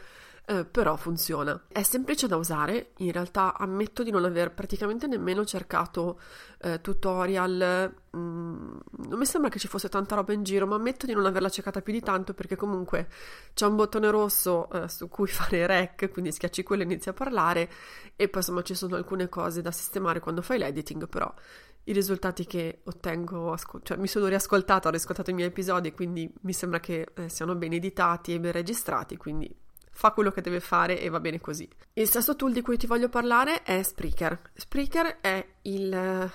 Eh, 0.46 0.66
però 0.66 0.94
funziona. 0.96 1.58
È 1.68 1.82
semplice 1.82 2.26
da 2.26 2.36
usare, 2.36 2.90
in 2.98 3.12
realtà 3.12 3.56
ammetto 3.56 4.02
di 4.02 4.10
non 4.10 4.26
aver 4.26 4.52
praticamente 4.52 5.06
nemmeno 5.06 5.42
cercato 5.46 6.20
eh, 6.60 6.82
tutorial, 6.82 7.94
mm, 8.14 8.76
non 9.08 9.18
mi 9.18 9.24
sembra 9.24 9.48
che 9.48 9.58
ci 9.58 9.68
fosse 9.68 9.88
tanta 9.88 10.16
roba 10.16 10.34
in 10.34 10.42
giro, 10.42 10.66
ma 10.66 10.74
ammetto 10.74 11.06
di 11.06 11.14
non 11.14 11.24
averla 11.24 11.48
cercata 11.48 11.80
più 11.80 11.94
di 11.94 12.02
tanto 12.02 12.34
perché 12.34 12.56
comunque 12.56 13.08
c'è 13.54 13.64
un 13.64 13.76
bottone 13.76 14.10
rosso 14.10 14.68
eh, 14.70 14.86
su 14.86 15.08
cui 15.08 15.28
fare 15.32 15.66
rec, 15.66 16.10
quindi 16.10 16.30
schiacci 16.30 16.62
quello 16.62 16.82
e 16.82 16.84
inizi 16.84 17.08
a 17.08 17.14
parlare 17.14 17.70
e 18.14 18.28
poi 18.28 18.40
insomma 18.42 18.60
ci 18.60 18.74
sono 18.74 18.96
alcune 18.96 19.30
cose 19.30 19.62
da 19.62 19.70
sistemare 19.70 20.20
quando 20.20 20.42
fai 20.42 20.58
l'editing, 20.58 21.08
però 21.08 21.32
i 21.84 21.92
risultati 21.92 22.46
che 22.46 22.80
ottengo, 22.84 23.56
cioè 23.82 23.96
mi 23.96 24.06
sono 24.06 24.26
riascoltata, 24.26 24.88
ho 24.88 24.90
riascoltato 24.90 25.30
i 25.30 25.34
miei 25.34 25.48
episodi, 25.48 25.92
quindi 25.92 26.32
mi 26.42 26.52
sembra 26.52 26.80
che 26.80 27.06
eh, 27.14 27.28
siano 27.28 27.54
ben 27.54 27.72
editati 27.72 28.34
e 28.34 28.40
ben 28.40 28.52
registrati, 28.52 29.16
quindi 29.16 29.54
fa 29.90 30.10
quello 30.10 30.30
che 30.30 30.40
deve 30.40 30.60
fare 30.60 31.00
e 31.00 31.08
va 31.08 31.20
bene 31.20 31.40
così. 31.40 31.68
Il 31.92 32.08
sesto 32.08 32.36
tool 32.36 32.52
di 32.52 32.62
cui 32.62 32.76
ti 32.76 32.86
voglio 32.86 33.08
parlare 33.08 33.62
è 33.62 33.82
Spreaker. 33.82 34.40
Spreaker 34.54 35.18
è 35.20 35.46
il 35.62 36.30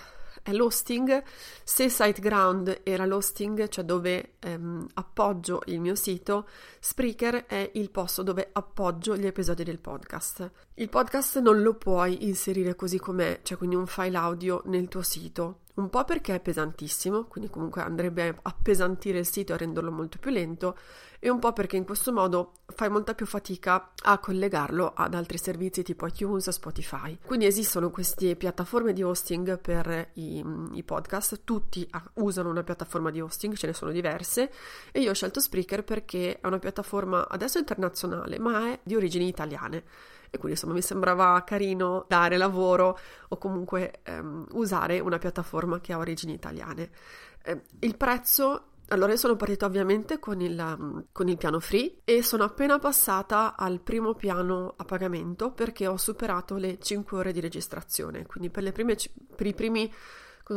è 0.49 0.53
l'hosting. 0.53 1.23
Se 1.63 1.89
SiteGround 1.89 2.81
era 2.83 3.05
l'hosting, 3.05 3.67
cioè 3.67 3.85
dove 3.85 4.33
ehm, 4.39 4.87
appoggio 4.95 5.61
il 5.65 5.79
mio 5.79 5.95
sito, 5.95 6.47
Spreaker 6.79 7.45
è 7.45 7.71
il 7.75 7.89
posto 7.91 8.23
dove 8.23 8.49
appoggio 8.51 9.15
gli 9.15 9.25
episodi 9.25 9.63
del 9.63 9.79
podcast. 9.79 10.51
Il 10.75 10.89
podcast 10.89 11.39
non 11.39 11.61
lo 11.61 11.75
puoi 11.75 12.25
inserire 12.27 12.75
così 12.75 12.99
com'è, 12.99 13.39
cioè 13.43 13.57
quindi 13.57 13.75
un 13.75 13.87
file 13.87 14.17
audio 14.17 14.61
nel 14.65 14.87
tuo 14.87 15.01
sito. 15.01 15.61
Un 15.75 15.89
po' 15.89 16.03
perché 16.03 16.35
è 16.35 16.39
pesantissimo, 16.41 17.25
quindi 17.25 17.49
comunque 17.49 17.81
andrebbe 17.81 18.27
a 18.27 18.35
appesantire 18.41 19.19
il 19.19 19.25
sito 19.25 19.53
e 19.53 19.57
renderlo 19.57 19.91
molto 19.91 20.17
più 20.17 20.29
lento, 20.29 20.77
e 21.19 21.29
un 21.29 21.39
po' 21.39 21.53
perché 21.53 21.75
in 21.75 21.85
questo 21.85 22.11
modo 22.13 22.53
fai 22.65 22.89
molta 22.89 23.13
più 23.13 23.25
fatica 23.25 23.91
a 24.03 24.17
collegarlo 24.19 24.93
ad 24.95 25.13
altri 25.13 25.37
servizi 25.37 25.83
tipo 25.83 26.07
iTunes, 26.07 26.49
Spotify. 26.49 27.17
Quindi 27.25 27.45
esistono 27.45 27.91
queste 27.91 28.35
piattaforme 28.35 28.93
di 28.93 29.03
hosting 29.03 29.59
per 29.59 30.11
i, 30.13 30.43
i 30.73 30.83
podcast, 30.83 31.41
tutti 31.43 31.87
usano 32.15 32.49
una 32.49 32.63
piattaforma 32.63 33.11
di 33.11 33.19
hosting, 33.19 33.55
ce 33.55 33.67
ne 33.67 33.73
sono 33.73 33.91
diverse, 33.91 34.51
e 34.91 35.01
io 35.01 35.11
ho 35.11 35.13
scelto 35.13 35.39
Spreaker 35.39 35.83
perché 35.83 36.39
è 36.39 36.47
una 36.47 36.59
piattaforma 36.59 37.27
adesso 37.27 37.57
internazionale, 37.57 38.39
ma 38.39 38.71
è 38.71 38.79
di 38.81 38.95
origini 38.95 39.27
italiane 39.27 39.83
e 40.31 40.37
quindi 40.37 40.51
insomma 40.51 40.73
mi 40.73 40.81
sembrava 40.81 41.43
carino 41.43 42.05
dare 42.07 42.37
lavoro 42.37 42.97
o 43.29 43.37
comunque 43.37 43.99
ehm, 44.03 44.45
usare 44.51 44.99
una 44.99 45.17
piattaforma 45.17 45.79
che 45.79 45.93
ha 45.93 45.97
origini 45.97 46.33
italiane. 46.33 46.91
Eh, 47.43 47.61
il 47.79 47.97
prezzo 47.97 48.68
allora, 48.89 49.11
io 49.11 49.17
sono 49.17 49.35
partita 49.35 49.65
ovviamente 49.65 50.19
con 50.19 50.41
il, 50.41 50.57
um, 50.59 51.05
con 51.11 51.27
il, 51.27 51.37
piano 51.37 51.59
free 51.59 52.01
e 52.03 52.21
sono 52.23 52.43
appena 52.43 52.79
passata 52.79 53.55
al 53.55 53.81
primo 53.81 54.13
piano 54.13 54.73
a 54.77 54.83
pagamento 54.85 55.51
perché 55.51 55.87
ho 55.87 55.97
superato 55.97 56.55
le 56.55 56.77
5 56.79 57.17
ore 57.17 57.31
di 57.31 57.39
registrazione. 57.39 58.25
Quindi 58.25 58.49
per, 58.49 58.71
prime, 58.71 58.95
per 59.35 59.47
i 59.47 59.53
primi 59.53 59.91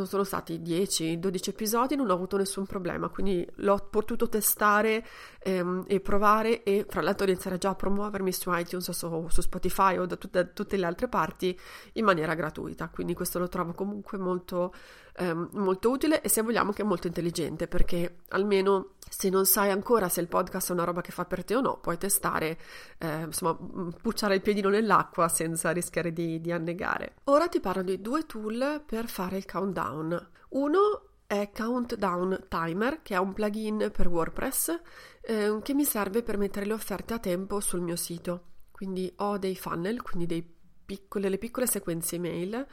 sono 0.03 0.23
stati? 0.23 0.59
10-12 0.59 1.49
episodi, 1.49 1.95
non 1.95 2.09
ho 2.09 2.13
avuto 2.13 2.37
nessun 2.37 2.65
problema, 2.65 3.09
quindi 3.09 3.47
l'ho 3.57 3.87
potuto 3.89 4.27
testare 4.27 5.05
ehm, 5.39 5.83
e 5.87 5.99
provare 5.99 6.63
e 6.63 6.85
fra 6.89 7.01
l'altro 7.01 7.27
iniziare 7.27 7.59
già 7.59 7.69
a 7.69 7.75
promuovermi 7.75 8.31
su 8.31 8.51
iTunes 8.51 8.89
su, 8.89 9.27
su 9.29 9.41
Spotify 9.41 9.97
o 9.97 10.05
da 10.05 10.15
tutte, 10.15 10.51
tutte, 10.53 10.77
le 10.77 10.85
altre 10.85 11.07
parti 11.07 11.57
in 11.93 12.05
maniera 12.05 12.33
gratuita, 12.33 12.89
quindi 12.89 13.13
questo 13.13 13.37
lo 13.37 13.47
trovo 13.47 13.73
comunque 13.73 14.17
molto, 14.17 14.73
ehm, 15.15 15.49
molto 15.53 15.89
utile 15.89 16.21
e 16.21 16.29
se 16.29 16.41
vogliamo 16.41 16.71
che 16.71 16.81
è 16.81 16.85
molto 16.85 17.07
intelligente 17.07 17.67
perché 17.67 18.17
almeno 18.29 18.93
se 19.09 19.29
non 19.29 19.45
sai 19.45 19.69
ancora 19.69 20.09
se 20.09 20.21
il 20.21 20.27
podcast 20.27 20.69
è 20.69 20.73
una 20.73 20.83
roba 20.83 21.01
che 21.01 21.11
fa 21.11 21.25
per 21.25 21.43
te 21.43 21.55
o 21.55 21.61
no, 21.61 21.77
puoi 21.77 21.97
testare, 21.97 22.57
eh, 22.97 23.21
insomma, 23.21 23.57
pucciare 24.01 24.35
il 24.35 24.41
piedino 24.41 24.69
nell'acqua 24.69 25.27
senza 25.27 25.71
rischiare 25.71 26.11
di, 26.11 26.41
di 26.41 26.51
annegare. 26.51 27.15
Ora 27.25 27.47
ti 27.47 27.59
parlo 27.59 27.83
di 27.83 28.01
due 28.01 28.25
tool 28.25 28.81
per 28.85 29.07
fare 29.07 29.37
il 29.37 29.45
countdown. 29.45 30.29
Uno 30.49 31.09
è 31.27 31.49
Countdown 31.55 32.45
Timer, 32.47 33.01
che 33.01 33.15
è 33.15 33.17
un 33.17 33.33
plugin 33.33 33.89
per 33.91 34.07
WordPress 34.07 34.79
eh, 35.21 35.59
che 35.63 35.73
mi 35.73 35.83
serve 35.83 36.21
per 36.21 36.37
mettere 36.37 36.65
le 36.65 36.73
offerte 36.73 37.13
a 37.13 37.19
tempo 37.19 37.59
sul 37.59 37.81
mio 37.81 37.95
sito. 37.95 38.51
Quindi 38.71 39.11
ho 39.17 39.37
dei 39.37 39.55
funnel, 39.55 40.01
quindi 40.01 40.25
dei 40.25 40.53
piccole, 40.85 41.29
le 41.29 41.37
piccole 41.37 41.67
sequenze 41.67 42.15
email 42.15 42.65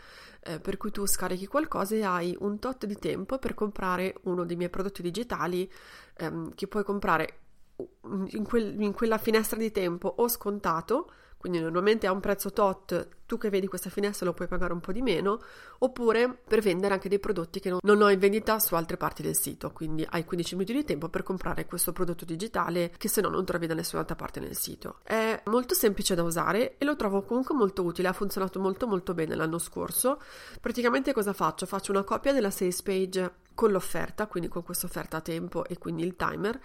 eh, 0.42 0.61
per 0.61 0.77
cui 0.77 0.90
tu 0.90 1.07
scarichi 1.07 1.46
qualcosa 1.46 1.94
e 1.94 2.03
hai 2.03 2.37
un 2.40 2.59
tot 2.59 2.87
di 2.87 2.96
tempo 2.96 3.38
per 3.38 3.55
comprare 3.55 4.14
uno 4.23 4.44
dei 4.44 4.57
miei 4.57 4.70
prodotti 4.70 5.03
digitali 5.03 5.70
ehm, 6.16 6.55
che 6.55 6.66
puoi 6.66 6.85
comprare 6.85 7.38
in, 8.31 8.44
quel, 8.44 8.81
in 8.81 8.92
quella 8.92 9.18
finestra 9.18 9.59
di 9.59 9.70
tempo 9.70 10.09
o 10.09 10.29
scontato 10.29 11.12
quindi 11.40 11.59
normalmente 11.59 12.07
a 12.07 12.12
un 12.12 12.20
prezzo 12.20 12.53
tot, 12.53 13.09
tu 13.24 13.38
che 13.38 13.48
vedi 13.48 13.66
questa 13.66 13.88
finestra 13.88 14.26
lo 14.26 14.35
puoi 14.35 14.46
pagare 14.46 14.74
un 14.74 14.81
po' 14.81 14.92
di 14.92 15.00
meno, 15.00 15.40
oppure 15.79 16.38
per 16.46 16.61
vendere 16.61 16.92
anche 16.92 17.09
dei 17.09 17.18
prodotti 17.18 17.61
che 17.61 17.70
non, 17.70 18.03
ho 18.03 18.11
in 18.11 18.18
vendita 18.18 18.59
su 18.59 18.74
altre 18.74 18.98
parti 18.98 19.22
del 19.22 19.35
sito, 19.35 19.70
quindi 19.70 20.07
hai 20.11 20.26
15 20.26 20.55
minuti 20.55 20.74
di 20.74 20.85
tempo 20.85 21.09
per 21.09 21.22
comprare 21.22 21.64
questo 21.64 21.92
prodotto 21.92 22.26
digitale 22.26 22.92
che 22.98 23.09
se 23.09 23.22
no 23.22 23.31
non 23.31 23.46
trovi 23.46 23.66
da 23.66 23.72
nessun'altra 23.72 24.16
parte 24.16 24.38
nel 24.38 24.55
sito. 24.55 24.98
È 25.03 25.40
molto 25.46 25.72
semplice 25.72 26.14
da 26.14 26.22
usare 26.22 26.76
e 26.76 26.85
lo 26.85 26.94
trovo 26.94 27.22
comunque 27.22 27.55
molto 27.55 27.85
utile, 27.85 28.09
ha 28.09 28.12
funzionato 28.12 28.61
molto 28.61 28.87
molto 28.87 29.14
bene 29.14 29.35
l'anno 29.35 29.59
scorso. 29.59 30.20
Praticamente 30.61 31.14
cosa 31.14 31.33
faccio? 31.33 31.64
Faccio 31.64 31.90
una 31.90 32.05
copia 32.05 32.35
della 32.35 32.50
sales 32.50 32.83
page 32.83 33.33
con 33.55 33.70
l'offerta, 33.70 34.26
quindi 34.26 34.50
con 34.50 34.62
questa 34.62 34.85
offerta 34.85 35.16
a 35.16 35.20
tempo 35.22 35.64
e 35.64 35.79
quindi 35.79 36.03
il 36.03 36.16
timer 36.16 36.61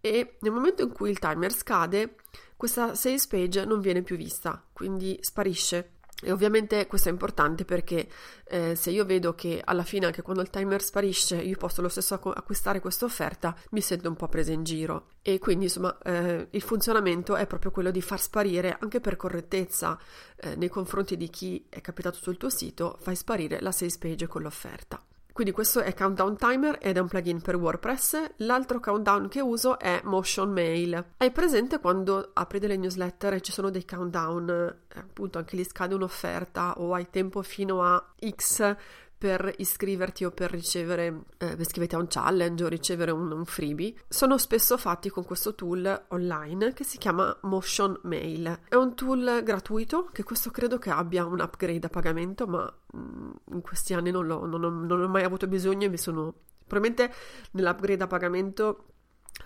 e 0.00 0.36
nel 0.40 0.52
momento 0.52 0.82
in 0.82 0.92
cui 0.92 1.10
il 1.10 1.18
timer 1.18 1.52
scade 1.52 2.16
questa 2.56 2.94
sales 2.94 3.26
page 3.26 3.64
non 3.64 3.80
viene 3.80 4.02
più 4.02 4.16
vista, 4.16 4.62
quindi 4.72 5.18
sparisce. 5.20 5.92
E 6.20 6.32
ovviamente 6.32 6.88
questo 6.88 7.08
è 7.08 7.12
importante 7.12 7.64
perché 7.64 8.08
eh, 8.48 8.74
se 8.74 8.90
io 8.90 9.04
vedo 9.04 9.36
che 9.36 9.62
alla 9.64 9.84
fine, 9.84 10.06
anche 10.06 10.22
quando 10.22 10.42
il 10.42 10.50
timer 10.50 10.82
sparisce, 10.82 11.36
io 11.36 11.56
posso 11.56 11.80
lo 11.80 11.88
stesso 11.88 12.14
acquistare 12.14 12.80
questa 12.80 13.04
offerta, 13.04 13.56
mi 13.70 13.80
sento 13.80 14.08
un 14.08 14.16
po' 14.16 14.26
presa 14.26 14.50
in 14.50 14.64
giro. 14.64 15.10
E 15.22 15.38
quindi, 15.38 15.66
insomma, 15.66 15.96
eh, 16.02 16.48
il 16.50 16.62
funzionamento 16.62 17.36
è 17.36 17.46
proprio 17.46 17.70
quello 17.70 17.92
di 17.92 18.02
far 18.02 18.20
sparire, 18.20 18.76
anche 18.80 18.98
per 18.98 19.14
correttezza 19.14 19.96
eh, 20.34 20.56
nei 20.56 20.68
confronti 20.68 21.16
di 21.16 21.30
chi 21.30 21.64
è 21.68 21.80
capitato 21.80 22.18
sul 22.18 22.36
tuo 22.36 22.50
sito, 22.50 22.98
fai 23.00 23.14
sparire 23.14 23.60
la 23.60 23.70
sales 23.70 23.98
page 23.98 24.26
con 24.26 24.42
l'offerta. 24.42 25.00
Quindi 25.38 25.54
questo 25.54 25.82
è 25.82 25.94
Countdown 25.94 26.36
Timer 26.36 26.78
ed 26.80 26.96
è 26.96 26.98
un 26.98 27.06
plugin 27.06 27.40
per 27.40 27.54
WordPress. 27.54 28.32
L'altro 28.38 28.80
countdown 28.80 29.28
che 29.28 29.40
uso 29.40 29.78
è 29.78 30.00
Motion 30.02 30.50
Mail. 30.50 31.12
Hai 31.16 31.30
presente 31.30 31.78
quando 31.78 32.30
apri 32.32 32.58
delle 32.58 32.76
newsletter 32.76 33.34
e 33.34 33.40
ci 33.40 33.52
sono 33.52 33.70
dei 33.70 33.84
countdown, 33.84 34.48
eh, 34.50 34.98
appunto 34.98 35.38
anche 35.38 35.54
lì 35.54 35.62
scade 35.62 35.94
un'offerta 35.94 36.80
o 36.80 36.92
hai 36.92 37.08
tempo 37.08 37.40
fino 37.42 37.84
a 37.84 38.04
X 38.18 38.76
per 39.18 39.52
iscriverti 39.58 40.24
o 40.24 40.30
per 40.30 40.50
ricevere, 40.50 41.22
eh, 41.38 41.56
iscriverti 41.58 41.96
a 41.96 41.98
un 41.98 42.06
challenge 42.08 42.64
o 42.64 42.68
ricevere 42.68 43.10
un, 43.10 43.32
un, 43.32 43.44
freebie, 43.44 43.94
sono 44.08 44.38
spesso 44.38 44.78
fatti 44.78 45.10
con 45.10 45.24
questo 45.24 45.56
tool 45.56 46.06
online 46.08 46.72
che 46.72 46.84
si 46.84 46.98
chiama 46.98 47.36
Motion 47.42 47.98
Mail. 48.04 48.60
È 48.68 48.76
un 48.76 48.94
tool 48.94 49.42
gratuito 49.42 50.08
che 50.12 50.22
questo 50.22 50.50
credo 50.50 50.78
che 50.78 50.90
abbia 50.90 51.24
un 51.24 51.40
upgrade 51.40 51.86
a 51.86 51.90
pagamento, 51.90 52.46
ma 52.46 52.72
mh, 52.92 52.98
mm, 52.98 53.30
in 53.54 53.60
questi 53.60 53.92
anni 53.92 54.12
non, 54.12 54.26
non, 54.26 54.62
ho, 54.62 54.68
non 54.68 55.02
ho 55.02 55.08
mai 55.08 55.24
avuto 55.24 55.48
bisogno 55.48 55.86
e 55.86 55.88
mi 55.88 55.98
sono... 55.98 56.34
Probabilmente 56.68 57.14
nell'upgrade 57.52 58.04
a 58.04 58.06
pagamento 58.06 58.84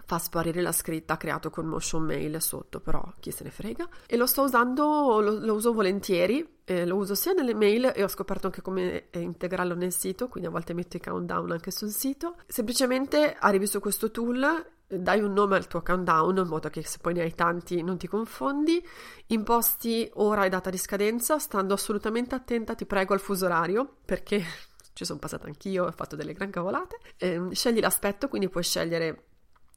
fa 0.05 0.18
sparire 0.18 0.61
la 0.61 0.72
scritta 0.72 1.16
creato 1.16 1.50
con 1.50 1.66
Motion 1.66 2.05
Mail 2.05 2.40
sotto, 2.40 2.81
però 2.81 3.02
chi 3.20 3.31
se 3.31 3.44
ne 3.44 3.50
frega. 3.50 3.88
E 4.07 4.16
lo 4.16 4.26
sto 4.26 4.42
usando, 4.42 5.20
lo, 5.20 5.38
lo 5.38 5.55
uso 5.55 5.72
volentieri, 5.72 6.46
eh, 6.64 6.87
lo 6.87 6.96
uso 6.96 7.14
sia 7.14 7.33
nelle 7.33 7.55
mail 7.55 7.92
e 7.94 8.02
ho 8.02 8.09
scoperto 8.09 8.46
anche 8.46 8.62
come 8.62 9.11
eh, 9.11 9.20
integrarlo 9.20 9.74
nel 9.74 9.92
sito, 9.92 10.28
quindi 10.28 10.48
a 10.48 10.52
volte 10.52 10.74
metto 10.74 10.96
i 10.96 11.00
countdown 11.00 11.50
anche 11.52 11.70
sul 11.70 11.90
sito. 11.90 12.37
Semplicemente 12.46 13.35
arrivi 13.38 13.66
su 13.66 13.81
questo 13.81 14.11
tool, 14.11 14.64
dai 14.87 15.20
un 15.20 15.33
nome 15.33 15.57
al 15.57 15.66
tuo 15.66 15.83
countdown 15.83 16.37
in 16.37 16.46
modo 16.46 16.68
che 16.68 16.85
se 16.85 16.98
poi 17.00 17.14
ne 17.14 17.22
hai 17.22 17.35
tanti 17.35 17.83
non 17.83 17.96
ti 17.96 18.07
confondi, 18.07 18.85
imposti 19.28 20.11
ora 20.14 20.44
e 20.44 20.48
data 20.48 20.70
di 20.70 20.78
scadenza, 20.78 21.38
stando 21.38 21.74
assolutamente 21.74 22.35
attenta, 22.35 22.74
ti 22.74 22.87
prego, 22.87 23.14
al 23.14 23.20
fuso 23.20 23.46
orario, 23.46 23.96
perché 24.05 24.42
ci 24.92 25.05
sono 25.05 25.18
passata 25.18 25.46
anch'io, 25.46 25.87
ho 25.87 25.92
fatto 25.92 26.16
delle 26.16 26.33
gran 26.33 26.50
cavolate. 26.50 26.98
Eh, 27.16 27.48
scegli 27.52 27.81
l'aspetto, 27.81 28.28
quindi 28.28 28.48
puoi 28.48 28.62
scegliere 28.62 29.24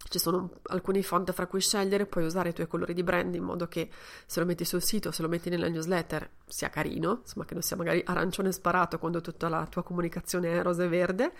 ci 0.07 0.19
sono 0.19 0.49
alcuni 0.67 1.01
font 1.03 1.31
fra 1.31 1.47
cui 1.47 1.61
scegliere, 1.61 2.05
puoi 2.05 2.25
usare 2.25 2.49
i 2.49 2.53
tuoi 2.53 2.67
colori 2.67 2.93
di 2.93 3.03
brand 3.03 3.33
in 3.33 3.43
modo 3.43 3.67
che 3.67 3.89
se 4.25 4.39
lo 4.39 4.45
metti 4.45 4.63
sul 4.63 4.83
sito, 4.83 5.11
se 5.11 5.21
lo 5.21 5.27
metti 5.27 5.49
nella 5.49 5.67
newsletter, 5.67 6.29
sia 6.47 6.69
carino, 6.69 7.19
insomma 7.21 7.45
che 7.45 7.53
non 7.53 7.63
sia 7.63 7.75
magari 7.75 8.03
arancione 8.05 8.51
sparato 8.51 8.99
quando 8.99 9.21
tutta 9.21 9.49
la 9.49 9.65
tua 9.67 9.83
comunicazione 9.83 10.59
è 10.59 10.61
rosa 10.61 10.83
e 10.83 10.87
verde. 10.87 11.33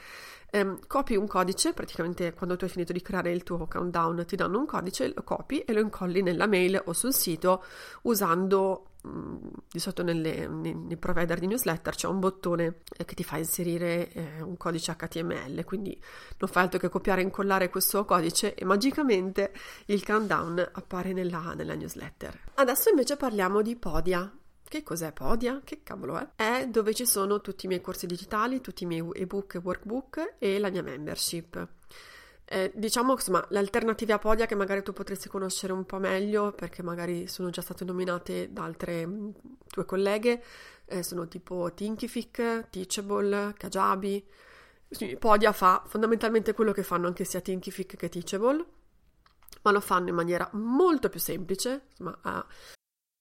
Ehm, 0.51 0.80
copi 0.88 1.15
un 1.15 1.28
codice, 1.28 1.73
praticamente 1.73 2.34
quando 2.34 2.56
tu 2.56 2.63
hai 2.63 2.69
finito 2.69 2.93
di 2.93 3.01
creare 3.01 3.32
il 3.32 3.43
tuo 3.43 3.67
countdown 3.67 4.25
ti 4.25 4.36
danno 4.36 4.60
un 4.60 4.65
codice, 4.65 5.12
lo 5.13 5.23
copi 5.23 5.60
e 5.60 5.73
lo 5.73 5.82
incolli 5.82 6.21
nella 6.21 6.47
mail 6.47 6.82
o 6.86 6.93
sul 6.93 7.13
sito 7.13 7.63
usando 8.04 8.94
di 9.70 9.80
solito 9.80 10.04
nelle, 10.04 10.48
nei, 10.48 10.74
nei, 10.74 10.98
provider 10.98 11.39
di 11.39 11.48
newsletter 11.48 11.96
c'è 11.96 12.08
un 12.08 12.20
bottone 12.20 12.82
eh, 12.98 13.06
che 13.06 13.13
ti 13.13 13.24
fa 13.24 13.38
inserire 13.38 14.10
eh, 14.12 14.41
un 14.41 14.58
codice 14.58 14.96
HTML, 14.96 15.63
quindi 15.63 16.00
non 16.38 16.50
fai 16.50 16.63
altro 16.63 16.80
che 16.80 16.89
copiare 16.89 17.22
e 17.22 17.26
incollare 17.26 17.70
questo 17.70 18.06
codice 18.06 18.56
e 18.56 18.65
magicamente 18.65 19.54
il 19.88 20.04
countdown 20.04 20.70
appare 20.74 21.13
nella, 21.13 21.54
nella 21.56 21.76
newsletter. 21.76 22.39
Adesso 22.56 22.89
invece 22.89 23.18
parliamo 23.18 23.62
di 23.62 23.76
Podia. 23.76 24.32
Che 24.68 24.84
cos'è 24.84 25.12
Podia? 25.12 25.62
Che 25.63 25.82
cavolo 25.84 26.18
è? 26.18 26.30
È 26.36 26.68
dove 26.68 26.94
ci 26.94 27.06
sono 27.06 27.39
tutti 27.41 27.65
i 27.65 27.68
miei 27.68 27.82
corsi 27.82 28.08
digitali, 28.08 28.62
tutti 28.62 28.84
i 28.84 28.88
miei 28.88 29.08
ebook 29.13 29.56
e 29.56 29.60
workbook 29.60 30.36
e 30.39 30.58
la 30.58 30.70
mia 30.70 30.82
membership. 30.82 31.74
Eh, 32.47 32.71
diciamo 32.75 33.13
insomma 33.13 33.43
le 33.49 33.58
alternative 33.58 34.13
a 34.13 34.19
Podia 34.19 34.45
che 34.45 34.53
magari 34.53 34.84
tu 34.84 34.93
potresti 34.93 35.27
conoscere 35.27 35.73
un 35.73 35.84
po' 35.84 35.97
meglio 35.97 36.51
perché 36.51 36.84
magari 36.84 37.25
sono 37.25 37.49
già 37.49 37.62
state 37.62 37.84
nominate 37.84 38.53
da 38.53 38.63
altre 38.65 39.03
mh, 39.03 39.34
tue 39.67 39.84
colleghe 39.86 40.43
eh, 40.86 41.01
sono 41.01 41.27
tipo 41.27 41.73
Thinkific, 41.73 42.69
Teachable, 42.69 43.53
Kajabi. 43.58 44.23
Podia 45.17 45.51
fa 45.51 45.84
fondamentalmente 45.88 46.53
quello 46.53 46.71
che 46.71 46.84
fanno 46.84 47.08
anche 47.08 47.23
sia 47.23 47.41
Thinkific 47.41 47.95
che 47.97 48.10
Teachable 48.10 48.65
ma 49.63 49.71
lo 49.71 49.79
fanno 49.79 50.10
in 50.10 50.15
maniera 50.15 50.47
molto 50.53 51.10
più 51.10 51.19
semplice 51.19 51.86
insomma, 51.89 52.17
ha 52.21 52.45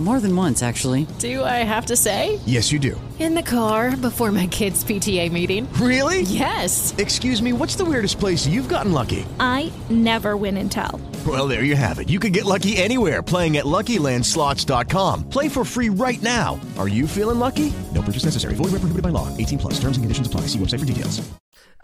More 0.00 0.18
than 0.18 0.34
once, 0.34 0.62
actually. 0.62 1.06
Do 1.18 1.44
I 1.44 1.62
have 1.62 1.84
to 1.86 1.96
say? 1.96 2.40
Yes, 2.46 2.72
you 2.72 2.78
do. 2.78 2.98
In 3.18 3.34
the 3.34 3.42
car 3.42 3.94
before 3.98 4.32
my 4.32 4.46
kids' 4.46 4.82
PTA 4.82 5.30
meeting. 5.30 5.70
Really? 5.74 6.22
Yes. 6.22 6.94
Excuse 6.96 7.42
me, 7.42 7.52
what's 7.52 7.76
the 7.76 7.84
weirdest 7.84 8.18
place 8.18 8.46
you've 8.46 8.68
gotten 8.70 8.92
lucky? 8.92 9.26
I 9.38 9.70
never 9.90 10.38
win 10.38 10.56
and 10.56 10.72
tell. 10.72 10.98
Well, 11.26 11.46
there 11.46 11.64
you 11.64 11.76
have 11.76 11.98
it. 11.98 12.08
You 12.08 12.18
can 12.18 12.32
get 12.32 12.46
lucky 12.46 12.78
anywhere 12.78 13.22
playing 13.22 13.58
at 13.58 13.66
LuckyLandSlots.com. 13.66 15.28
Play 15.28 15.50
for 15.50 15.66
free 15.66 15.90
right 15.90 16.22
now. 16.22 16.58
Are 16.78 16.88
you 16.88 17.06
feeling 17.06 17.38
lucky? 17.38 17.70
No 17.94 18.00
purchase 18.00 18.24
necessary. 18.24 18.54
Void 18.54 18.72
where 18.72 18.80
prohibited 18.80 19.02
by 19.02 19.10
law. 19.10 19.28
18 19.36 19.58
plus. 19.58 19.74
Terms 19.74 19.98
and 19.98 20.04
conditions 20.04 20.26
apply. 20.26 20.42
See 20.48 20.58
website 20.58 20.80
for 20.80 20.86
details. 20.86 21.20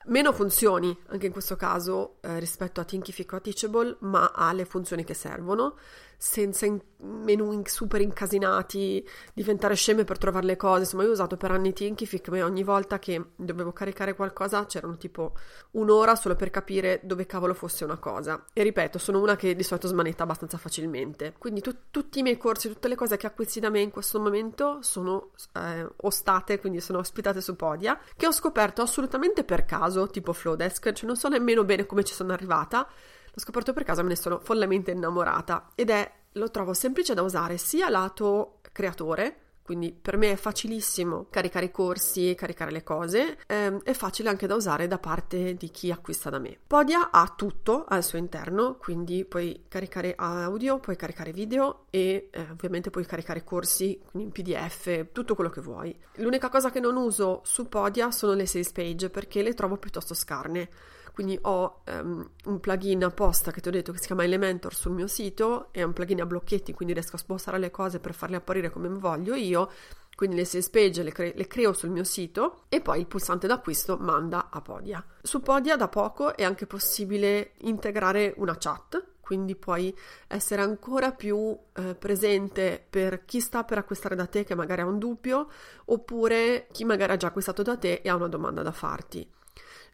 Meno 0.09 0.33
funzioni, 0.33 0.97
anche 1.09 1.27
in 1.27 1.33
questo 1.33 1.57
caso, 1.57 2.19
eh, 2.23 2.39
rispetto 2.39 2.81
a 2.81 2.85
Thinkific 2.85 3.33
o 3.33 3.37
a 3.37 3.41
Teachable, 3.41 3.97
ma 4.03 4.31
ha 4.33 4.53
le 4.53 4.65
funzioni 4.65 5.03
che 5.03 5.15
servono 5.15 5.75
senza 6.17 6.67
in- 6.67 6.81
menu 6.99 7.63
super 7.67 8.01
incasinati, 8.01 9.07
diventare 9.35 9.75
sceme 9.75 10.05
per 10.05 10.19
trovare 10.19 10.47
le 10.47 10.57
cose. 10.57 10.81
Insomma, 10.83 11.03
io 11.03 11.11
ho 11.11 11.13
usato 11.13 11.37
per 11.37 11.51
anni 11.51 11.73
Thinkific, 11.73 12.29
ma 12.29 12.45
ogni 12.45 12.63
volta 12.63 12.99
che 12.99 13.23
dovevo 13.37 13.73
caricare 13.73 14.15
qualcosa 14.15 14.65
c'erano 14.67 14.97
tipo 14.97 15.35
un'ora 15.73 16.15
solo 16.17 16.35
per 16.35 16.51
capire 16.51 17.01
dove 17.03 17.27
cavolo 17.27 17.55
fosse 17.55 17.85
una 17.85 17.99
cosa. 17.99 18.45
E 18.53 18.63
ripeto, 18.63 18.99
sono 18.99 19.21
una 19.21 19.37
che 19.37 19.55
di 19.55 19.63
solito 19.63 19.89
smanetta 19.89 20.23
abbastanza 20.23 20.59
facilmente. 20.59 21.35
Quindi 21.39 21.61
tu- 21.61 21.77
tutti 21.91 22.21
i 22.21 22.23
miei 22.23 22.39
corsi, 22.39 22.69
tutte 22.69 22.89
le 22.89 22.95
cose 22.95 23.17
che 23.17 23.27
acquisti 23.27 23.61
da 23.61 23.69
me 23.69 23.81
in 23.81 23.91
questo 23.91 24.19
momento 24.19 24.79
sono 24.81 25.31
eh, 25.55 25.87
ostate, 25.97 26.59
quindi 26.59 26.81
sono 26.81 26.99
ospitate 26.99 27.41
su 27.41 27.57
Podia, 27.57 27.99
che 28.17 28.27
ho 28.27 28.33
scoperto 28.33 28.83
assolutamente 28.83 29.45
per 29.45 29.65
caso, 29.65 30.07
tipo 30.09 30.33
Flowdesk, 30.33 30.93
cioè 30.93 31.07
non 31.07 31.17
so 31.17 31.29
nemmeno 31.29 31.65
bene 31.65 31.87
come 31.87 32.05
ci 32.05 32.15
sono 32.15 32.33
arrivata 32.33 32.89
L'ho 33.37 33.42
scoperto 33.42 33.75
per 33.75 33.85
caso 33.85 34.03
me 34.03 34.09
ne 34.09 34.16
sono 34.16 34.40
follemente 34.40 34.92
innamorata 34.92 35.68
ed 35.75 35.90
è, 35.90 36.11
lo 36.33 36.51
trovo 36.51 36.72
semplice 36.72 37.12
da 37.12 37.20
usare 37.20 37.59
sia 37.59 37.90
lato 37.90 38.61
creatore, 38.72 39.40
quindi 39.61 39.92
per 39.92 40.16
me 40.16 40.33
è 40.33 40.37
facilissimo 40.37 41.27
caricare 41.29 41.66
i 41.66 41.70
corsi, 41.70 42.35
caricare 42.35 42.70
le 42.70 42.83
cose, 42.83 43.37
ehm, 43.46 43.83
è 43.83 43.92
facile 43.92 44.31
anche 44.31 44.46
da 44.46 44.55
usare 44.55 44.87
da 44.87 44.96
parte 44.96 45.53
di 45.53 45.70
chi 45.70 45.90
acquista 45.90 46.31
da 46.31 46.38
me. 46.38 46.57
Podia 46.66 47.11
ha 47.11 47.31
tutto 47.37 47.85
al 47.87 48.03
suo 48.03 48.16
interno, 48.16 48.77
quindi 48.77 49.27
puoi 49.27 49.64
caricare 49.68 50.14
audio, 50.16 50.79
puoi 50.79 50.96
caricare 50.96 51.33
video 51.33 51.85
e 51.90 52.31
eh, 52.33 52.40
ovviamente 52.51 52.88
puoi 52.88 53.05
caricare 53.05 53.44
corsi, 53.44 54.01
in 54.12 54.33
PDF, 54.33 55.09
tutto 55.12 55.35
quello 55.35 55.51
che 55.51 55.61
vuoi. 55.61 55.94
L'unica 56.14 56.49
cosa 56.49 56.70
che 56.70 56.81
non 56.81 56.96
uso 56.96 57.42
su 57.44 57.68
Podia 57.68 58.11
sono 58.11 58.33
le 58.33 58.46
sales 58.46 58.72
page 58.72 59.11
perché 59.11 59.42
le 59.42 59.53
trovo 59.53 59.77
piuttosto 59.77 60.14
scarne 60.14 60.70
quindi 61.17 61.39
ho 61.45 61.81
um, 61.87 62.29
un 62.45 62.61
plugin 62.61 63.03
apposta 63.03 63.51
che 63.51 63.63
ti 63.63 63.69
ho 63.69 63.71
detto 63.71 63.91
che 63.91 63.99
si 63.99 64.05
chiama 64.05 64.25
Elementor 64.25 64.75
sul 64.75 64.93
mio 64.93 65.07
sito, 65.07 65.69
è 65.71 65.83
un 65.83 65.95
plugin 65.95 66.21
a 66.21 66.27
blocchetti, 66.27 66.75
quindi 66.75 66.93
riesco 66.93 67.17
a 67.17 67.19
spostare 67.19 67.59
le 67.59 67.71
cose 67.71 68.01
per 68.01 68.13
farle 68.13 68.37
apparire 68.37 68.69
come 68.69 68.91
voglio 68.91 69.35
io. 69.35 69.71
Quindi 70.15 70.37
le 70.37 70.45
sales 70.45 70.69
page 70.69 71.03
le, 71.03 71.13
cre- 71.13 71.33
le 71.35 71.47
creo 71.47 71.73
sul 71.73 71.89
mio 71.89 72.05
sito 72.05 72.65
e 72.69 72.83
poi 72.83 73.01
il 73.01 73.07
pulsante 73.07 73.47
d'acquisto 73.47 73.97
manda 73.97 74.51
a 74.51 74.61
Podia. 74.61 75.03
Su 75.23 75.41
Podia 75.41 75.77
da 75.77 75.89
poco 75.89 76.37
è 76.37 76.45
anche 76.45 76.67
possibile 76.67 77.53
integrare 77.61 78.35
una 78.37 78.59
chat, 78.59 79.03
quindi 79.23 79.57
puoi 79.57 79.97
essere 80.27 80.61
ancora 80.61 81.13
più 81.13 81.59
eh, 81.77 81.95
presente 81.95 82.85
per 82.91 83.25
chi 83.25 83.41
sta 83.41 83.65
per 83.65 83.79
acquistare 83.79 84.17
da 84.17 84.27
te 84.27 84.45
che 84.45 84.55
magari 84.55 84.83
ha 84.83 84.87
un 84.87 84.99
dubbio 84.99 85.49
oppure 85.87 86.67
chi 86.73 86.85
magari 86.85 87.13
ha 87.13 87.17
già 87.17 87.29
acquistato 87.29 87.63
da 87.63 87.79
te 87.79 88.03
e 88.05 88.09
ha 88.11 88.15
una 88.15 88.29
domanda 88.29 88.61
da 88.61 88.73
farti. 88.73 89.27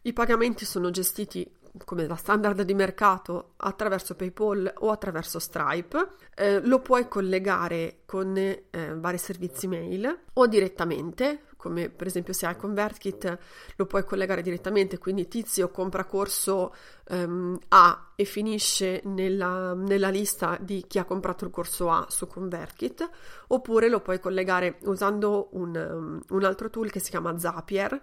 I 0.05 0.13
pagamenti 0.13 0.65
sono 0.65 0.89
gestiti 0.89 1.49
come 1.85 2.05
da 2.05 2.15
standard 2.15 2.61
di 2.61 2.73
mercato 2.73 3.53
attraverso 3.57 4.15
PayPal 4.15 4.71
o 4.79 4.91
attraverso 4.91 5.39
Stripe, 5.39 6.09
eh, 6.35 6.59
lo 6.61 6.79
puoi 6.79 7.07
collegare 7.07 8.01
con 8.05 8.37
eh, 8.37 8.61
vari 8.95 9.17
servizi 9.17 9.67
mail 9.67 10.19
o 10.33 10.47
direttamente, 10.47 11.45
come 11.57 11.89
per 11.89 12.07
esempio 12.07 12.33
se 12.33 12.45
hai 12.45 12.55
ConvertKit 12.55 13.37
lo 13.77 13.85
puoi 13.85 14.03
collegare 14.03 14.41
direttamente, 14.41 14.99
quindi 14.99 15.27
Tizio 15.27 15.69
compra 15.69 16.03
corso 16.03 16.75
um, 17.09 17.57
A 17.69 18.11
e 18.15 18.25
finisce 18.25 19.01
nella, 19.05 19.73
nella, 19.73 20.09
lista 20.09 20.57
di 20.59 20.85
chi 20.87 20.99
ha 20.99 21.05
comprato 21.05 21.45
il 21.45 21.51
corso 21.51 21.89
A 21.89 22.05
su 22.09 22.27
ConvertKit, 22.27 23.09
oppure 23.47 23.89
lo 23.89 24.01
puoi 24.01 24.19
collegare 24.19 24.77
usando 24.81 25.47
un, 25.53 25.75
um, 25.75 26.21
un 26.29 26.43
altro 26.43 26.69
tool 26.69 26.91
che 26.91 26.99
si 26.99 27.09
chiama 27.09 27.39
Zapier 27.39 28.01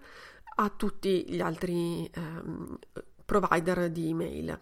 a 0.56 0.68
tutti 0.70 1.24
gli 1.28 1.40
altri 1.40 2.10
um, 2.16 2.78
provider 3.24 3.90
di 3.90 4.08
email. 4.08 4.60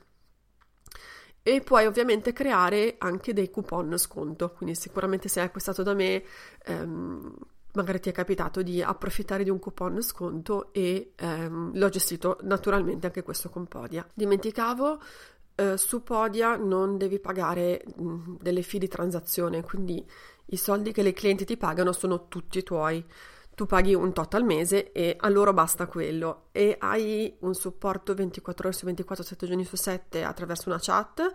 E 1.42 1.60
puoi 1.62 1.86
ovviamente 1.86 2.32
creare 2.32 2.96
anche 2.98 3.32
dei 3.32 3.50
coupon 3.50 3.96
sconto, 3.96 4.50
quindi 4.50 4.74
sicuramente 4.74 5.28
se 5.28 5.40
hai 5.40 5.46
acquistato 5.46 5.82
da 5.82 5.94
me 5.94 6.22
um, 6.66 7.34
magari 7.72 8.00
ti 8.00 8.10
è 8.10 8.12
capitato 8.12 8.60
di 8.62 8.82
approfittare 8.82 9.44
di 9.44 9.50
un 9.50 9.58
coupon 9.58 10.02
sconto 10.02 10.72
e 10.72 11.14
um, 11.20 11.70
l'ho 11.72 11.88
gestito 11.88 12.38
naturalmente 12.42 13.06
anche 13.06 13.22
questo 13.22 13.48
con 13.48 13.66
Podia. 13.66 14.06
Dimenticavo, 14.12 15.00
uh, 15.56 15.76
su 15.76 16.02
Podia 16.02 16.56
non 16.56 16.98
devi 16.98 17.18
pagare 17.18 17.84
mh, 17.96 18.36
delle 18.40 18.62
fee 18.62 18.80
di 18.80 18.88
transazione, 18.88 19.62
quindi 19.62 20.04
i 20.46 20.56
soldi 20.56 20.92
che 20.92 21.02
le 21.02 21.12
clienti 21.12 21.44
ti 21.44 21.56
pagano 21.56 21.92
sono 21.92 22.28
tutti 22.28 22.62
tuoi 22.62 23.04
tu 23.58 23.66
paghi 23.66 23.92
un 23.92 24.12
tot 24.12 24.34
al 24.34 24.44
mese 24.44 24.92
e 24.92 25.16
a 25.18 25.28
loro 25.28 25.52
basta 25.52 25.88
quello 25.88 26.44
e 26.52 26.76
hai 26.78 27.38
un 27.40 27.54
supporto 27.54 28.14
24 28.14 28.68
ore 28.68 28.76
su 28.76 28.84
24, 28.84 29.24
7 29.24 29.46
giorni 29.48 29.64
su 29.64 29.74
7 29.74 30.22
attraverso 30.22 30.68
una 30.68 30.78
chat. 30.80 31.34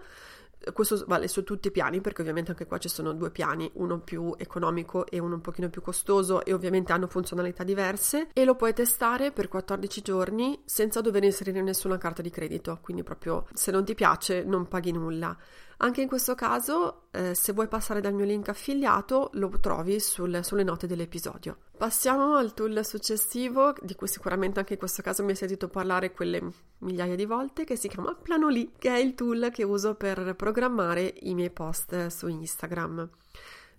Questo 0.71 1.03
vale 1.05 1.27
su 1.27 1.43
tutti 1.43 1.67
i 1.67 1.71
piani 1.71 1.99
perché 1.99 2.21
ovviamente 2.21 2.51
anche 2.51 2.65
qua 2.65 2.77
ci 2.77 2.87
sono 2.87 3.11
due 3.11 3.29
piani, 3.29 3.69
uno 3.73 3.99
più 3.99 4.33
economico 4.37 5.05
e 5.05 5.19
uno 5.19 5.35
un 5.35 5.41
pochino 5.41 5.69
più 5.69 5.81
costoso 5.81 6.45
e 6.45 6.53
ovviamente 6.53 6.93
hanno 6.93 7.07
funzionalità 7.07 7.65
diverse 7.65 8.29
e 8.31 8.45
lo 8.45 8.55
puoi 8.55 8.71
testare 8.71 9.33
per 9.33 9.49
14 9.49 10.01
giorni 10.01 10.61
senza 10.63 11.01
dover 11.01 11.25
inserire 11.25 11.61
nessuna 11.61 11.97
carta 11.97 12.21
di 12.21 12.29
credito, 12.29 12.79
quindi 12.81 13.03
proprio 13.03 13.47
se 13.51 13.69
non 13.71 13.83
ti 13.83 13.95
piace 13.95 14.45
non 14.45 14.69
paghi 14.69 14.93
nulla. 14.93 15.37
Anche 15.77 16.01
in 16.01 16.07
questo 16.07 16.35
caso, 16.35 17.07
eh, 17.11 17.33
se 17.35 17.51
vuoi 17.53 17.67
passare 17.67 18.01
dal 18.01 18.13
mio 18.13 18.25
link 18.25 18.49
affiliato, 18.49 19.29
lo 19.33 19.49
trovi 19.59 19.99
sul, 19.99 20.39
sulle 20.43 20.63
note 20.63 20.87
dell'episodio. 20.87 21.57
Passiamo 21.77 22.35
al 22.35 22.53
tool 22.53 22.85
successivo, 22.85 23.73
di 23.81 23.95
cui 23.95 24.07
sicuramente 24.07 24.59
anche 24.59 24.73
in 24.73 24.79
questo 24.79 25.01
caso 25.01 25.23
mi 25.23 25.31
hai 25.31 25.35
sentito 25.35 25.67
parlare 25.67 26.13
quelle 26.13 26.41
migliaia 26.79 27.15
di 27.15 27.25
volte, 27.25 27.63
che 27.63 27.75
si 27.75 27.87
chiama 27.87 28.15
Planoli, 28.15 28.73
che 28.77 28.89
è 28.89 28.97
il 28.97 29.15
tool 29.15 29.49
che 29.51 29.63
uso 29.63 29.95
per 29.95 30.35
programmare 30.35 31.13
i 31.21 31.33
miei 31.33 31.51
post 31.51 32.07
su 32.07 32.27
Instagram. 32.27 33.09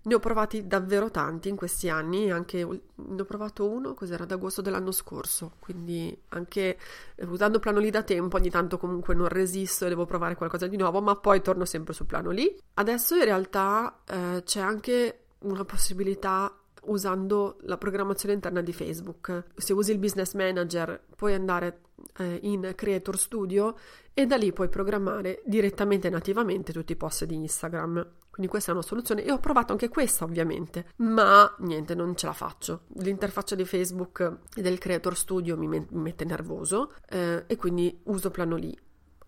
Ne 0.05 0.13
ho 0.13 0.19
provati 0.19 0.67
davvero 0.67 1.09
tanti 1.09 1.49
in 1.49 1.55
questi 1.55 1.89
anni, 1.89 2.29
anche 2.29 2.63
ne 2.63 3.21
ho 3.21 3.25
provato 3.25 3.67
uno, 3.67 3.95
cos'era, 3.95 4.23
ad 4.23 4.31
agosto 4.31 4.61
dell'anno 4.61 4.91
scorso, 4.91 5.53
quindi 5.59 6.15
anche 6.29 6.77
eh, 7.15 7.25
usando 7.25 7.57
plano 7.57 7.79
lì 7.79 7.89
da 7.89 8.03
tempo 8.03 8.37
ogni 8.37 8.51
tanto 8.51 8.77
comunque 8.77 9.15
non 9.15 9.27
resisto 9.27 9.85
e 9.85 9.89
devo 9.89 10.05
provare 10.05 10.35
qualcosa 10.35 10.67
di 10.67 10.77
nuovo, 10.77 11.01
ma 11.01 11.15
poi 11.15 11.41
torno 11.41 11.65
sempre 11.65 11.93
sul 11.93 12.05
plano 12.05 12.29
lì. 12.29 12.55
Adesso 12.75 13.15
in 13.15 13.23
realtà 13.23 14.01
eh, 14.05 14.43
c'è 14.45 14.59
anche 14.59 15.21
una 15.39 15.65
possibilità 15.65 16.55
usando 16.85 17.57
la 17.61 17.77
programmazione 17.77 18.35
interna 18.35 18.61
di 18.61 18.73
Facebook. 18.73 19.45
Se 19.55 19.73
usi 19.73 19.91
il 19.91 19.97
Business 19.97 20.33
Manager 20.33 21.03
puoi 21.15 21.33
andare 21.33 21.81
eh, 22.17 22.39
in 22.43 22.73
Creator 22.75 23.17
Studio 23.17 23.75
e 24.13 24.25
da 24.25 24.37
lì 24.37 24.53
puoi 24.53 24.69
programmare 24.69 25.41
direttamente 25.45 26.09
nativamente 26.09 26.71
tutti 26.71 26.91
i 26.91 26.95
post 26.95 27.25
di 27.25 27.35
Instagram. 27.35 28.07
Quindi 28.35 28.51
questa 28.51 28.71
è 28.71 28.73
una 28.73 28.83
soluzione 28.83 29.23
e 29.23 29.31
ho 29.31 29.39
provato 29.39 29.71
anche 29.71 29.87
questa 29.87 30.25
ovviamente, 30.25 30.87
ma 30.97 31.55
niente, 31.59 31.95
non 31.95 32.17
ce 32.17 32.25
la 32.25 32.33
faccio. 32.33 32.81
L'interfaccia 32.95 33.55
di 33.55 33.63
Facebook 33.63 34.39
e 34.53 34.61
del 34.61 34.77
Creator 34.77 35.15
Studio 35.15 35.55
mi, 35.55 35.67
me- 35.67 35.87
mi 35.91 36.01
mette 36.01 36.25
nervoso 36.25 36.91
eh, 37.07 37.45
e 37.47 37.55
quindi 37.55 37.97
uso 38.03 38.31
Plano 38.31 38.57
lì. 38.57 38.77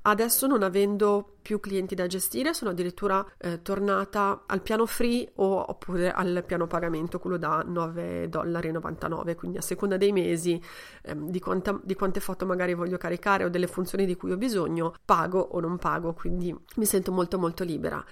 Adesso 0.02 0.46
non 0.46 0.62
avendo 0.62 1.38
più 1.42 1.62
clienti 1.62 1.96
da 1.96 2.06
gestire 2.06 2.54
sono 2.54 2.72
addirittura 2.72 3.26
eh, 3.38 3.62
tornata 3.62 4.44
al 4.46 4.62
piano 4.62 4.86
free 4.86 5.32
o, 5.36 5.70
oppure 5.70 6.12
al 6.12 6.44
piano 6.46 6.68
pagamento, 6.68 7.18
quello 7.18 7.38
da 7.38 7.64
9,99 7.66 8.28
dollari, 8.28 9.36
quindi 9.36 9.58
a 9.58 9.62
seconda 9.62 9.96
dei 9.96 10.12
mesi, 10.12 10.62
ehm, 11.04 11.30
di, 11.30 11.40
quanta, 11.40 11.80
di 11.82 11.96
quante 11.96 12.20
foto 12.20 12.46
magari 12.46 12.74
voglio 12.74 12.98
caricare 12.98 13.46
o 13.46 13.50
delle 13.50 13.68
funzioni 13.68 14.06
di 14.06 14.18
cui 14.18 14.34
ho 14.34 14.38
bisogno, 14.38 14.94
pago 15.06 15.40
o 15.40 15.62
non 15.62 15.78
pago, 15.78 16.14
quindi 16.14 16.54
mi 16.76 16.86
sento 16.86 17.14
molto 17.14 17.40
molto 17.40 17.64
libera. 17.64 18.04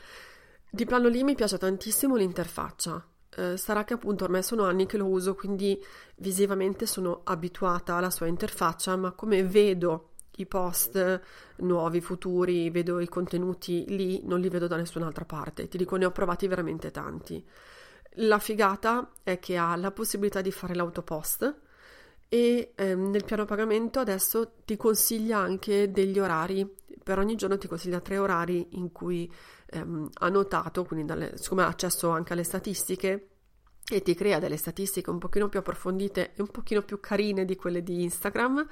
Di 0.75 0.83
plano 0.83 1.07
lì 1.07 1.23
mi 1.23 1.35
piace 1.35 1.57
tantissimo 1.57 2.17
l'interfaccia, 2.17 3.01
eh, 3.29 3.55
sarà 3.55 3.85
che 3.85 3.93
appunto 3.93 4.25
ormai 4.25 4.43
sono 4.43 4.65
anni 4.65 4.85
che 4.85 4.97
lo 4.97 5.05
uso, 5.05 5.33
quindi 5.33 5.81
visivamente 6.17 6.85
sono 6.85 7.21
abituata 7.23 7.95
alla 7.95 8.09
sua 8.09 8.27
interfaccia, 8.27 8.97
ma 8.97 9.13
come 9.13 9.41
vedo 9.45 10.15
i 10.35 10.45
post 10.45 11.21
nuovi, 11.59 12.01
futuri, 12.01 12.69
vedo 12.71 12.99
i 12.99 13.07
contenuti 13.07 13.85
lì, 13.87 14.19
non 14.25 14.41
li 14.41 14.49
vedo 14.49 14.67
da 14.67 14.75
nessun'altra 14.75 15.23
parte. 15.23 15.69
Ti 15.69 15.77
dico, 15.77 15.95
ne 15.95 16.03
ho 16.03 16.11
provati 16.11 16.45
veramente 16.45 16.91
tanti. 16.91 17.41
La 18.15 18.39
figata 18.39 19.11
è 19.23 19.39
che 19.39 19.55
ha 19.55 19.77
la 19.77 19.91
possibilità 19.91 20.41
di 20.41 20.51
fare 20.51 20.75
l'autopost 20.75 21.55
e 22.29 22.73
ehm, 22.75 23.09
nel 23.09 23.25
piano 23.25 23.45
pagamento 23.45 23.99
adesso 23.99 24.53
ti 24.65 24.77
consiglia 24.77 25.37
anche 25.39 25.91
degli 25.91 26.19
orari. 26.19 26.67
Per 27.03 27.19
ogni 27.19 27.35
giorno 27.35 27.57
ti 27.57 27.67
consiglia 27.67 27.99
tre 27.99 28.17
orari 28.17 28.67
in 28.71 28.91
cui 28.91 29.31
ehm, 29.67 30.09
notato, 30.29 30.83
quindi 30.85 31.05
dalle, 31.05 31.37
siccome 31.37 31.63
ha 31.63 31.67
accesso 31.67 32.09
anche 32.09 32.33
alle 32.33 32.43
statistiche, 32.43 33.29
e 33.87 34.01
ti 34.01 34.15
crea 34.15 34.39
delle 34.39 34.57
statistiche 34.57 35.11
un 35.11 35.19
pochino 35.19 35.47
più 35.47 35.59
approfondite 35.59 36.33
e 36.33 36.41
un 36.41 36.47
pochino 36.47 36.81
più 36.81 36.99
carine 36.99 37.45
di 37.45 37.55
quelle 37.55 37.83
di 37.83 38.01
Instagram. 38.01 38.67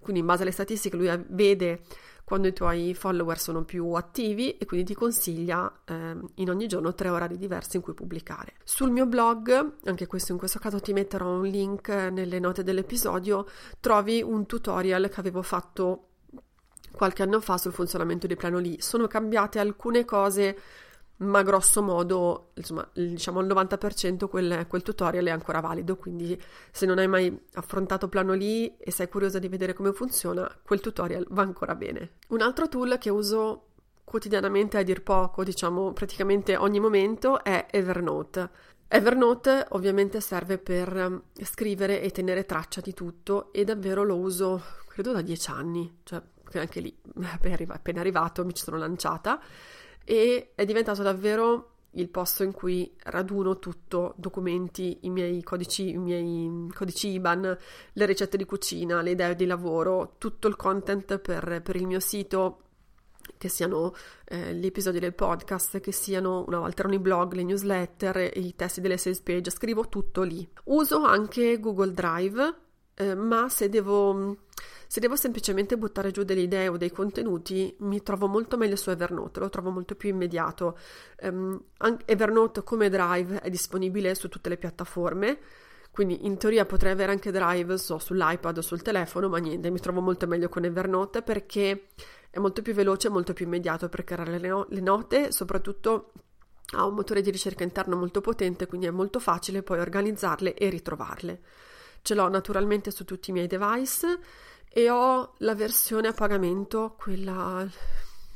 Quindi 0.00 0.20
in 0.20 0.26
base 0.26 0.42
alle 0.42 0.50
statistiche 0.50 0.96
lui 0.96 1.08
vede 1.28 1.82
quando 2.26 2.48
i 2.48 2.52
tuoi 2.52 2.92
follower 2.92 3.38
sono 3.38 3.62
più 3.62 3.92
attivi 3.92 4.56
e 4.56 4.66
quindi 4.66 4.86
ti 4.86 4.94
consiglia 4.94 5.72
eh, 5.84 6.16
in 6.34 6.50
ogni 6.50 6.66
giorno 6.66 6.92
tre 6.92 7.08
orari 7.08 7.38
diversi 7.38 7.76
in 7.76 7.82
cui 7.82 7.94
pubblicare. 7.94 8.54
Sul 8.64 8.90
mio 8.90 9.06
blog, 9.06 9.74
anche 9.84 10.08
questo 10.08 10.32
in 10.32 10.38
questo 10.38 10.58
caso 10.58 10.80
ti 10.80 10.92
metterò 10.92 11.30
un 11.30 11.46
link 11.46 11.88
nelle 11.88 12.40
note 12.40 12.64
dell'episodio, 12.64 13.46
trovi 13.78 14.22
un 14.22 14.44
tutorial 14.44 15.08
che 15.08 15.20
avevo 15.20 15.40
fatto 15.42 16.08
qualche 16.90 17.22
anno 17.22 17.40
fa 17.40 17.58
sul 17.58 17.72
funzionamento 17.72 18.26
di 18.26 18.34
Plano 18.34 18.60
Sono 18.78 19.06
cambiate 19.06 19.60
alcune 19.60 20.04
cose 20.04 20.58
ma 21.18 21.42
grosso 21.42 21.82
modo, 21.82 22.50
insomma, 22.54 22.86
diciamo 22.92 23.40
il 23.40 23.46
90% 23.46 24.28
quel, 24.28 24.66
quel, 24.66 24.82
tutorial 24.82 25.24
è 25.24 25.30
ancora 25.30 25.60
valido, 25.60 25.96
quindi 25.96 26.38
se 26.70 26.84
non 26.84 26.98
hai 26.98 27.08
mai 27.08 27.36
affrontato 27.54 28.08
Plano 28.08 28.34
lì 28.34 28.76
e 28.76 28.90
sei 28.90 29.08
curiosa 29.08 29.38
di 29.38 29.48
vedere 29.48 29.72
come 29.72 29.92
funziona, 29.92 30.50
quel 30.62 30.80
tutorial 30.80 31.26
va 31.30 31.42
ancora 31.42 31.74
bene. 31.74 32.12
Un 32.28 32.42
altro 32.42 32.68
tool 32.68 32.98
che 32.98 33.08
uso 33.10 33.62
quotidianamente 34.04 34.76
a 34.76 34.82
dir 34.82 35.02
poco, 35.02 35.42
diciamo 35.42 35.92
praticamente 35.92 36.56
ogni 36.56 36.80
momento, 36.80 37.42
è 37.42 37.66
Evernote. 37.70 38.50
Evernote 38.88 39.66
ovviamente 39.70 40.20
serve 40.20 40.58
per 40.58 40.96
ehm, 40.96 41.22
scrivere 41.42 42.02
e 42.02 42.10
tenere 42.10 42.44
traccia 42.44 42.80
di 42.80 42.94
tutto 42.94 43.52
e 43.52 43.64
davvero 43.64 44.04
lo 44.04 44.16
uso 44.16 44.62
credo 44.86 45.12
da 45.12 45.22
dieci 45.22 45.50
anni, 45.50 46.00
cioè 46.04 46.22
anche 46.54 46.80
lì 46.80 46.96
appena 47.68 48.00
arrivato 48.00 48.44
mi 48.44 48.54
ci 48.54 48.62
sono 48.62 48.78
lanciata 48.78 49.40
e 50.08 50.52
è 50.54 50.64
diventato 50.64 51.02
davvero 51.02 51.72
il 51.90 52.08
posto 52.08 52.44
in 52.44 52.52
cui 52.52 52.94
raduno 53.04 53.58
tutto, 53.58 54.14
documenti, 54.16 54.98
i 55.02 55.10
miei 55.10 55.42
codici, 55.42 55.90
i 55.90 55.98
miei 55.98 56.70
codici 56.72 57.08
IBAN, 57.08 57.58
le 57.92 58.06
ricette 58.06 58.36
di 58.36 58.44
cucina, 58.44 59.02
le 59.02 59.10
idee 59.10 59.34
di 59.34 59.46
lavoro, 59.46 60.14
tutto 60.18 60.46
il 60.46 60.54
content 60.56 61.18
per, 61.18 61.60
per 61.62 61.76
il 61.76 61.86
mio 61.86 62.00
sito, 62.00 62.60
che 63.36 63.48
siano 63.48 63.94
eh, 64.26 64.54
gli 64.54 64.66
episodi 64.66 65.00
del 65.00 65.14
podcast, 65.14 65.80
che 65.80 65.90
siano 65.90 66.44
una 66.46 66.60
volta 66.60 66.80
erano 66.80 66.94
i 66.94 67.00
blog, 67.00 67.32
le 67.32 67.42
newsletter, 67.42 68.30
i 68.36 68.54
testi 68.54 68.80
delle 68.80 68.98
sales 68.98 69.20
page, 69.20 69.50
scrivo 69.50 69.88
tutto 69.88 70.22
lì. 70.22 70.48
Uso 70.64 71.02
anche 71.02 71.58
Google 71.58 71.92
Drive, 71.92 72.54
eh, 72.96 73.14
ma 73.14 73.48
se 73.48 73.68
devo 73.68 74.36
se 74.88 75.00
devo 75.00 75.16
semplicemente 75.16 75.76
buttare 75.76 76.12
giù 76.12 76.22
delle 76.22 76.42
idee 76.42 76.68
o 76.68 76.76
dei 76.76 76.90
contenuti, 76.90 77.74
mi 77.80 78.02
trovo 78.02 78.28
molto 78.28 78.56
meglio 78.56 78.76
su 78.76 78.90
Evernote, 78.90 79.40
lo 79.40 79.48
trovo 79.48 79.70
molto 79.70 79.96
più 79.96 80.08
immediato. 80.08 80.78
Um, 81.22 81.60
Evernote 82.04 82.62
come 82.62 82.88
Drive 82.88 83.40
è 83.40 83.50
disponibile 83.50 84.14
su 84.14 84.28
tutte 84.28 84.48
le 84.48 84.56
piattaforme, 84.56 85.38
quindi 85.90 86.24
in 86.26 86.36
teoria 86.36 86.64
potrei 86.66 86.92
avere 86.92 87.10
anche 87.12 87.32
Drive 87.32 87.78
so, 87.78 87.98
sull'iPad 87.98 88.58
o 88.58 88.62
sul 88.62 88.82
telefono, 88.82 89.28
ma 89.28 89.38
niente, 89.38 89.70
mi 89.70 89.80
trovo 89.80 90.00
molto 90.00 90.26
meglio 90.28 90.48
con 90.48 90.64
Evernote 90.64 91.22
perché 91.22 91.88
è 92.30 92.38
molto 92.38 92.62
più 92.62 92.72
veloce 92.72 93.08
e 93.08 93.10
molto 93.10 93.32
più 93.32 93.46
immediato 93.46 93.88
per 93.88 94.04
creare 94.04 94.38
le, 94.38 94.48
no- 94.48 94.66
le 94.70 94.80
note, 94.80 95.32
soprattutto 95.32 96.12
ha 96.76 96.86
un 96.86 96.94
motore 96.94 97.22
di 97.22 97.30
ricerca 97.30 97.64
interno 97.64 97.96
molto 97.96 98.20
potente, 98.20 98.66
quindi 98.66 98.86
è 98.86 98.90
molto 98.90 99.18
facile 99.18 99.62
poi 99.62 99.80
organizzarle 99.80 100.54
e 100.54 100.68
ritrovarle. 100.68 101.40
Ce 102.02 102.14
l'ho 102.14 102.28
naturalmente 102.28 102.90
su 102.90 103.04
tutti 103.04 103.30
i 103.30 103.32
miei 103.32 103.46
device 103.46 104.18
e 104.68 104.90
ho 104.90 105.34
la 105.38 105.54
versione 105.54 106.08
a 106.08 106.12
pagamento, 106.12 106.94
quella 106.98 107.66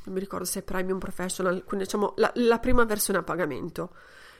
non 0.03 0.15
mi 0.15 0.19
ricordo 0.19 0.45
se 0.45 0.59
è 0.59 0.63
Premium 0.63 0.97
Professional, 0.97 1.63
quindi 1.63 1.85
diciamo 1.85 2.13
la, 2.17 2.31
la 2.35 2.59
prima 2.59 2.83
versione 2.85 3.19
a 3.19 3.23
pagamento. 3.23 3.93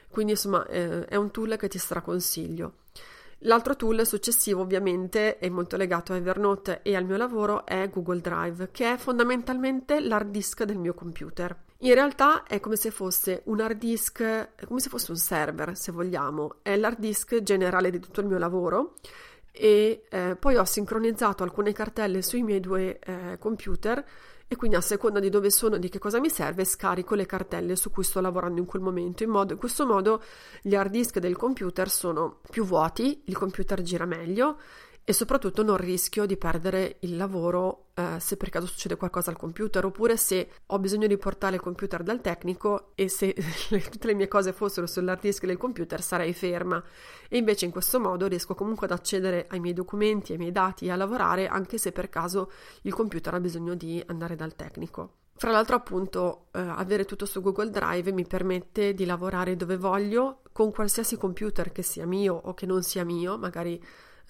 Quindi 0.09 0.33
insomma 0.33 0.65
eh, 0.67 1.05
è 1.05 1.15
un 1.15 1.31
tool 1.31 1.55
che 1.57 1.67
ti 1.67 1.77
straconsiglio. 1.77 2.73
L'altro 3.45 3.75
tool 3.75 4.05
successivo 4.05 4.61
ovviamente 4.61 5.37
è 5.37 5.49
molto 5.49 5.77
legato 5.77 6.13
a 6.13 6.15
Evernote 6.15 6.81
e 6.83 6.95
al 6.95 7.05
mio 7.05 7.17
lavoro 7.17 7.65
è 7.65 7.89
Google 7.89 8.19
Drive, 8.19 8.69
che 8.71 8.93
è 8.93 8.97
fondamentalmente 8.97 9.99
l'hard 9.99 10.29
disk 10.29 10.63
del 10.63 10.77
mio 10.77 10.93
computer. 10.93 11.55
In 11.83 11.95
realtà 11.95 12.43
è 12.43 12.59
come 12.59 12.75
se 12.75 12.91
fosse 12.91 13.41
un 13.45 13.59
hard 13.59 13.79
disk, 13.79 14.21
è 14.21 14.65
come 14.67 14.79
se 14.79 14.89
fosse 14.89 15.09
un 15.09 15.17
server, 15.17 15.75
se 15.75 15.91
vogliamo, 15.91 16.57
è 16.61 16.75
l'hard 16.77 16.99
disk 16.99 17.41
generale 17.41 17.89
di 17.89 17.99
tutto 17.99 18.21
il 18.21 18.27
mio 18.27 18.37
lavoro 18.37 18.97
e 19.51 20.03
eh, 20.07 20.35
poi 20.39 20.57
ho 20.57 20.63
sincronizzato 20.63 21.41
alcune 21.41 21.73
cartelle 21.73 22.21
sui 22.21 22.43
miei 22.43 22.59
due 22.59 22.99
eh, 22.99 23.37
computer 23.39 24.05
e 24.47 24.55
quindi 24.55 24.75
a 24.75 24.81
seconda 24.81 25.19
di 25.19 25.29
dove 25.29 25.49
sono 25.49 25.77
e 25.77 25.79
di 25.79 25.89
che 25.89 25.97
cosa 25.97 26.19
mi 26.19 26.29
serve 26.29 26.65
scarico 26.65 27.15
le 27.15 27.25
cartelle 27.25 27.75
su 27.75 27.89
cui 27.89 28.03
sto 28.03 28.21
lavorando 28.21 28.59
in 28.59 28.67
quel 28.67 28.83
momento. 28.83 29.23
In, 29.23 29.31
modo, 29.31 29.53
in 29.53 29.59
questo 29.59 29.87
modo 29.87 30.21
gli 30.61 30.75
hard 30.75 30.91
disk 30.91 31.17
del 31.17 31.35
computer 31.35 31.89
sono 31.89 32.41
più 32.47 32.63
vuoti 32.63 33.23
il 33.25 33.35
computer 33.35 33.81
gira 33.81 34.05
meglio 34.05 34.59
e 35.03 35.13
soprattutto 35.13 35.63
non 35.63 35.77
rischio 35.77 36.27
di 36.27 36.37
perdere 36.37 36.97
il 36.99 37.17
lavoro 37.17 37.87
eh, 38.01 38.19
se 38.19 38.37
per 38.37 38.49
caso 38.49 38.65
succede 38.65 38.95
qualcosa 38.95 39.29
al 39.29 39.37
computer 39.37 39.85
oppure 39.85 40.17
se 40.17 40.49
ho 40.65 40.79
bisogno 40.79 41.07
di 41.07 41.17
portare 41.17 41.55
il 41.55 41.61
computer 41.61 42.01
dal 42.01 42.21
tecnico 42.21 42.91
e 42.95 43.09
se 43.09 43.35
le, 43.69 43.79
tutte 43.81 44.07
le 44.07 44.15
mie 44.15 44.27
cose 44.27 44.53
fossero 44.53 44.87
sull'hard 44.87 45.21
disk 45.21 45.45
del 45.45 45.57
computer 45.57 46.01
sarei 46.01 46.33
ferma 46.33 46.83
e 47.29 47.37
invece 47.37 47.65
in 47.65 47.71
questo 47.71 47.99
modo 47.99 48.27
riesco 48.27 48.55
comunque 48.55 48.87
ad 48.87 48.93
accedere 48.93 49.45
ai 49.49 49.59
miei 49.59 49.73
documenti, 49.73 50.31
ai 50.31 50.37
miei 50.37 50.51
dati 50.51 50.85
e 50.85 50.91
a 50.91 50.95
lavorare 50.95 51.47
anche 51.47 51.77
se 51.77 51.91
per 51.91 52.09
caso 52.09 52.51
il 52.81 52.93
computer 52.93 53.33
ha 53.33 53.39
bisogno 53.39 53.75
di 53.75 54.03
andare 54.07 54.35
dal 54.35 54.55
tecnico. 54.55 55.17
Fra 55.35 55.51
l'altro 55.51 55.75
appunto 55.75 56.47
eh, 56.51 56.59
avere 56.59 57.05
tutto 57.05 57.25
su 57.25 57.41
Google 57.41 57.71
Drive 57.71 58.11
mi 58.11 58.27
permette 58.27 58.93
di 58.93 59.05
lavorare 59.05 59.55
dove 59.55 59.75
voglio 59.75 60.41
con 60.51 60.71
qualsiasi 60.71 61.17
computer 61.17 61.71
che 61.71 61.81
sia 61.81 62.05
mio 62.05 62.35
o 62.35 62.53
che 62.53 62.65
non 62.65 62.83
sia 62.83 63.03
mio, 63.03 63.37
magari 63.37 63.81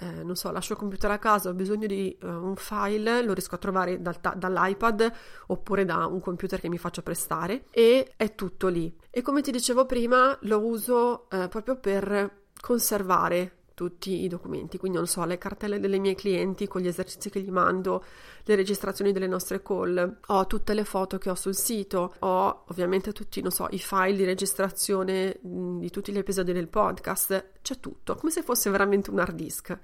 eh, 0.02 0.24
non 0.24 0.36
so, 0.36 0.50
lascio 0.50 0.74
il 0.74 0.80
computer 0.80 1.12
a 1.12 1.20
casa, 1.20 1.50
ho 1.50 1.54
bisogno 1.54 1.86
di 1.86 2.18
uh, 2.24 2.28
un 2.28 2.56
file, 2.56 3.22
lo 3.22 3.34
riesco 3.34 3.54
a 3.54 3.60
trovare 3.60 4.02
dal 4.02 4.20
ta- 4.20 4.34
dall'iPad 4.36 5.12
oppure 5.48 5.86
da 5.86 6.08
un 6.08 6.20
computer 6.20 6.60
che 6.60 6.70
mi 6.70 6.80
faccio 6.80 7.04
prestare 7.04 7.66
e 7.70 8.14
è 8.18 8.34
tutto 8.34 8.68
lì. 8.68 8.92
E 9.12 9.22
come 9.22 9.42
ti 9.42 9.52
dicevo 9.52 9.86
prima, 9.86 10.36
lo 10.42 10.66
uso 10.66 11.30
eh, 11.30 11.48
proprio 11.50 11.78
per 11.78 12.46
conservare 12.60 13.61
tutti 13.74 14.24
i 14.24 14.28
documenti, 14.28 14.78
quindi 14.78 14.98
non 14.98 15.08
so, 15.08 15.24
le 15.26 15.38
cartelle 15.38 15.80
delle 15.80 15.98
mie 15.98 16.16
clienti 16.16 16.68
con 16.68 16.82
gli 16.82 16.88
esercizi 16.88 17.30
che 17.30 17.42
gli 17.42 17.50
mando, 17.50 18.04
le 18.44 18.56
registrazioni 18.56 19.12
delle 19.12 19.28
nostre 19.28 19.62
call, 19.62 20.20
ho 20.28 20.48
tutte 20.48 20.74
le 20.74 20.84
foto 20.84 21.18
che 21.18 21.30
ho 21.30 21.36
sul 21.36 21.56
sito, 21.56 22.14
ho 22.20 22.64
ovviamente 22.68 23.12
tutti, 23.12 23.42
non 23.42 23.52
so, 23.52 23.68
i 23.72 23.80
file 23.80 24.16
di 24.16 24.24
registrazione 24.24 25.40
di 25.42 25.90
tutti 25.90 26.12
gli 26.12 26.18
episodi 26.18 26.54
del 26.54 26.68
podcast, 26.68 27.52
c'è 27.62 27.80
tutto, 27.80 28.16
come 28.16 28.32
se 28.32 28.44
fosse 28.44 28.70
veramente 28.70 29.10
un 29.10 29.20
hard 29.20 29.36
disk. 29.36 29.78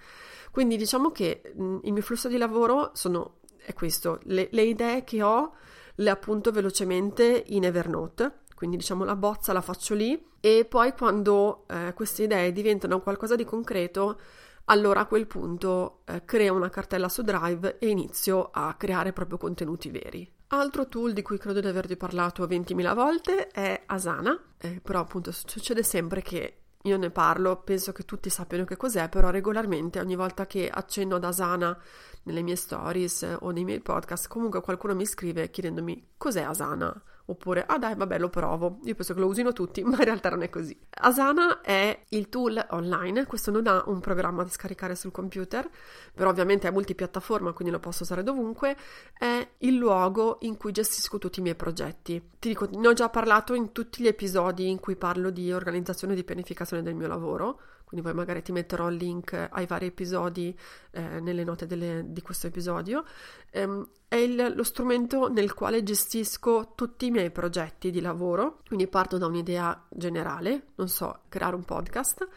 Quindi 0.51 0.77
diciamo 0.77 1.11
che 1.11 1.41
il 1.55 1.93
mio 1.93 2.01
flusso 2.01 2.27
di 2.27 2.37
lavoro 2.37 2.91
sono, 2.93 3.39
è 3.57 3.73
questo, 3.73 4.19
le, 4.23 4.47
le 4.51 4.61
idee 4.63 5.03
che 5.03 5.21
ho 5.21 5.53
le 5.95 6.09
appunto 6.09 6.51
velocemente 6.51 7.43
in 7.47 7.63
Evernote 7.63 8.45
quindi 8.57 8.77
diciamo 8.77 9.03
la 9.03 9.15
bozza 9.15 9.53
la 9.53 9.61
faccio 9.61 9.93
lì 9.93 10.19
e 10.39 10.65
poi 10.67 10.91
quando 10.93 11.65
eh, 11.67 11.93
queste 11.93 12.23
idee 12.23 12.51
diventano 12.51 13.01
qualcosa 13.01 13.35
di 13.35 13.45
concreto, 13.45 14.19
allora 14.65 15.01
a 15.01 15.05
quel 15.05 15.27
punto 15.27 15.99
eh, 16.05 16.25
creo 16.25 16.55
una 16.55 16.71
cartella 16.71 17.07
su 17.07 17.21
Drive 17.21 17.77
e 17.77 17.87
inizio 17.87 18.49
a 18.51 18.73
creare 18.73 19.13
proprio 19.13 19.37
contenuti 19.37 19.91
veri. 19.91 20.27
Altro 20.47 20.87
tool 20.87 21.13
di 21.13 21.21
cui 21.21 21.37
credo 21.37 21.59
di 21.59 21.67
averti 21.67 21.97
parlato 21.97 22.47
20.000 22.47 22.95
volte 22.95 23.47
è 23.49 23.83
Asana, 23.85 24.35
eh, 24.57 24.81
però 24.81 25.01
appunto 25.01 25.31
succede 25.31 25.83
sempre 25.83 26.23
che 26.23 26.61
io 26.81 26.97
ne 26.97 27.11
parlo, 27.11 27.57
penso 27.57 27.91
che 27.91 28.05
tutti 28.05 28.31
sappiano 28.31 28.65
che 28.65 28.75
cos'è, 28.75 29.07
però 29.07 29.29
regolarmente 29.29 29.99
ogni 29.99 30.15
volta 30.15 30.47
che 30.47 30.67
accenno 30.67 31.17
ad 31.17 31.25
Asana 31.25 31.79
nelle 32.23 32.41
mie 32.41 32.55
stories 32.55 33.37
o 33.41 33.51
nei 33.51 33.65
miei 33.65 33.81
podcast, 33.81 34.27
comunque 34.27 34.61
qualcuno 34.61 34.95
mi 34.95 35.05
scrive 35.05 35.51
chiedendomi 35.51 36.13
cos'è 36.17 36.41
Asana 36.41 36.99
oppure 37.29 37.65
ah 37.65 37.77
dai 37.77 37.95
vabbè 37.95 38.19
lo 38.19 38.29
provo, 38.29 38.79
io 38.83 38.95
penso 38.95 39.13
che 39.13 39.19
lo 39.19 39.27
usino 39.27 39.53
tutti, 39.53 39.83
ma 39.85 39.97
in 39.97 40.03
realtà 40.03 40.29
non 40.29 40.41
è 40.43 40.49
così. 40.49 40.77
Asana 40.89 41.61
è 41.61 42.03
il 42.09 42.29
tool 42.29 42.65
online, 42.71 43.25
questo 43.25 43.51
non 43.51 43.67
ha 43.67 43.83
un 43.87 43.99
programma 43.99 44.43
da 44.43 44.49
scaricare 44.49 44.95
sul 44.95 45.11
computer, 45.11 45.69
però 46.13 46.29
ovviamente 46.29 46.67
è 46.67 46.71
multipiattaforma, 46.71 47.53
quindi 47.53 47.73
lo 47.73 47.79
posso 47.79 48.03
usare 48.03 48.23
dovunque, 48.23 48.75
è 49.17 49.47
il 49.59 49.75
luogo 49.75 50.37
in 50.41 50.57
cui 50.57 50.71
gestisco 50.71 51.17
tutti 51.17 51.39
i 51.39 51.43
miei 51.43 51.55
progetti. 51.55 52.31
Ti 52.39 52.47
dico, 52.47 52.67
ne 52.71 52.87
ho 52.87 52.93
già 52.93 53.09
parlato 53.09 53.53
in 53.53 53.71
tutti 53.71 54.01
gli 54.01 54.07
episodi 54.07 54.69
in 54.69 54.79
cui 54.79 54.95
parlo 54.95 55.29
di 55.29 55.51
organizzazione 55.51 56.13
e 56.13 56.15
di 56.15 56.23
pianificazione 56.23 56.83
del 56.83 56.95
mio 56.95 57.07
lavoro, 57.07 57.59
quindi 57.87 58.05
poi 58.05 58.13
magari 58.13 58.41
ti 58.41 58.51
metterò 58.51 58.89
il 58.89 58.97
link 58.97 59.47
ai 59.49 59.65
vari 59.65 59.85
episodi 59.85 60.53
eh, 60.91 61.21
nelle 61.21 61.45
note 61.45 61.65
delle, 61.65 62.03
di 62.07 62.21
questo 62.21 62.47
episodio. 62.47 63.05
Ehm, 63.51 63.87
è 64.09 64.17
il, 64.17 64.51
lo 64.53 64.63
strumento 64.63 65.31
nel 65.31 65.53
quale 65.53 65.83
gestisco 65.83 66.73
tutti 66.75 67.05
i 67.05 67.11
miei 67.11 67.31
progetti 67.31 67.89
di 67.89 68.01
lavoro, 68.01 68.59
quindi 68.67 68.89
parto 68.89 69.17
da 69.17 69.27
un'idea 69.27 69.85
generale, 69.89 70.73
non 70.75 70.89
so, 70.89 71.21
creare 71.29 71.55
un 71.55 71.63
podcast. 71.63 72.27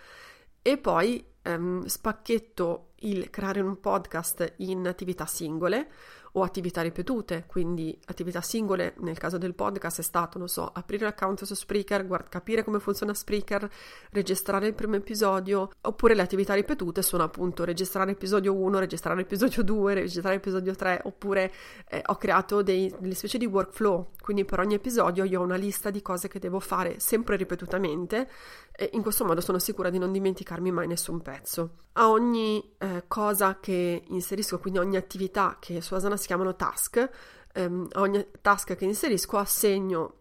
E 0.63 0.79
poi 0.79 1.25
ehm, 1.43 1.85
spacchetto 1.85 2.93
il 3.01 3.29
creare 3.29 3.61
un 3.61 3.81
podcast 3.81 4.55
in 4.59 4.87
attività 4.87 5.27
singole 5.27 5.91
o 6.33 6.43
attività 6.43 6.83
ripetute, 6.83 7.45
quindi 7.47 7.99
attività 8.07 8.41
singole, 8.41 8.95
nel 8.99 9.19
caso 9.19 9.39
del 9.39 9.55
podcast 9.55 10.01
è 10.01 10.03
stato, 10.03 10.39
non 10.39 10.49
so, 10.49 10.71
aprire 10.73 11.05
l'account 11.05 11.45
su 11.45 11.55
Spreaker, 11.55 12.07
guard- 12.07 12.29
capire 12.29 12.65
come 12.65 12.79
funziona 12.79 13.15
Spreaker, 13.15 13.69
registrare 14.11 14.69
il 14.69 14.75
primo 14.75 14.97
episodio, 14.97 15.71
oppure 15.81 16.15
le 16.15 16.23
attività 16.23 16.55
ripetute 16.55 17.03
sono 17.03 17.23
appunto 17.23 17.65
registrare 17.65 18.13
episodio 18.13 18.55
1, 18.55 18.79
registrare 18.79 19.21
episodio 19.23 19.63
2, 19.63 19.95
registrare 19.95 20.37
episodio 20.37 20.75
3, 20.75 21.03
oppure 21.05 21.53
eh, 21.89 22.03
ho 22.07 22.17
creato 22.17 22.63
dei, 22.63 22.95
delle 22.99 23.15
specie 23.15 23.39
di 23.39 23.47
workflow, 23.47 24.11
quindi 24.21 24.45
per 24.45 24.61
ogni 24.61 24.75
episodio 24.75 25.25
io 25.25 25.41
ho 25.41 25.45
una 25.45 25.57
lista 25.57 25.91
di 25.91 26.03
cose 26.03 26.29
che 26.29 26.39
devo 26.39 26.61
fare 26.61 27.01
sempre 27.01 27.37
ripetutamente 27.37 28.29
e 28.73 28.91
in 28.93 29.03
questo 29.03 29.25
modo 29.25 29.41
sono 29.41 29.59
sicura 29.59 29.91
di 29.91 29.99
non 29.99 30.13
dimenticarmi 30.13 30.71
mai 30.71 30.87
nessun 30.87 31.21
pezzo. 31.21 31.89
A 31.95 32.09
ogni 32.09 32.77
eh, 32.79 33.05
cosa 33.09 33.59
che 33.61 34.05
inserisco, 34.07 34.59
quindi 34.59 34.79
ogni 34.79 34.97
attività 34.97 35.57
che 35.59 35.81
su 35.81 35.95
Asana 35.95 36.17
si 36.21 36.27
chiamano 36.27 36.55
task, 36.55 37.11
a 37.53 38.01
ogni 38.01 38.27
task 38.41 38.77
che 38.77 38.85
inserisco 38.85 39.37
assegno 39.37 40.21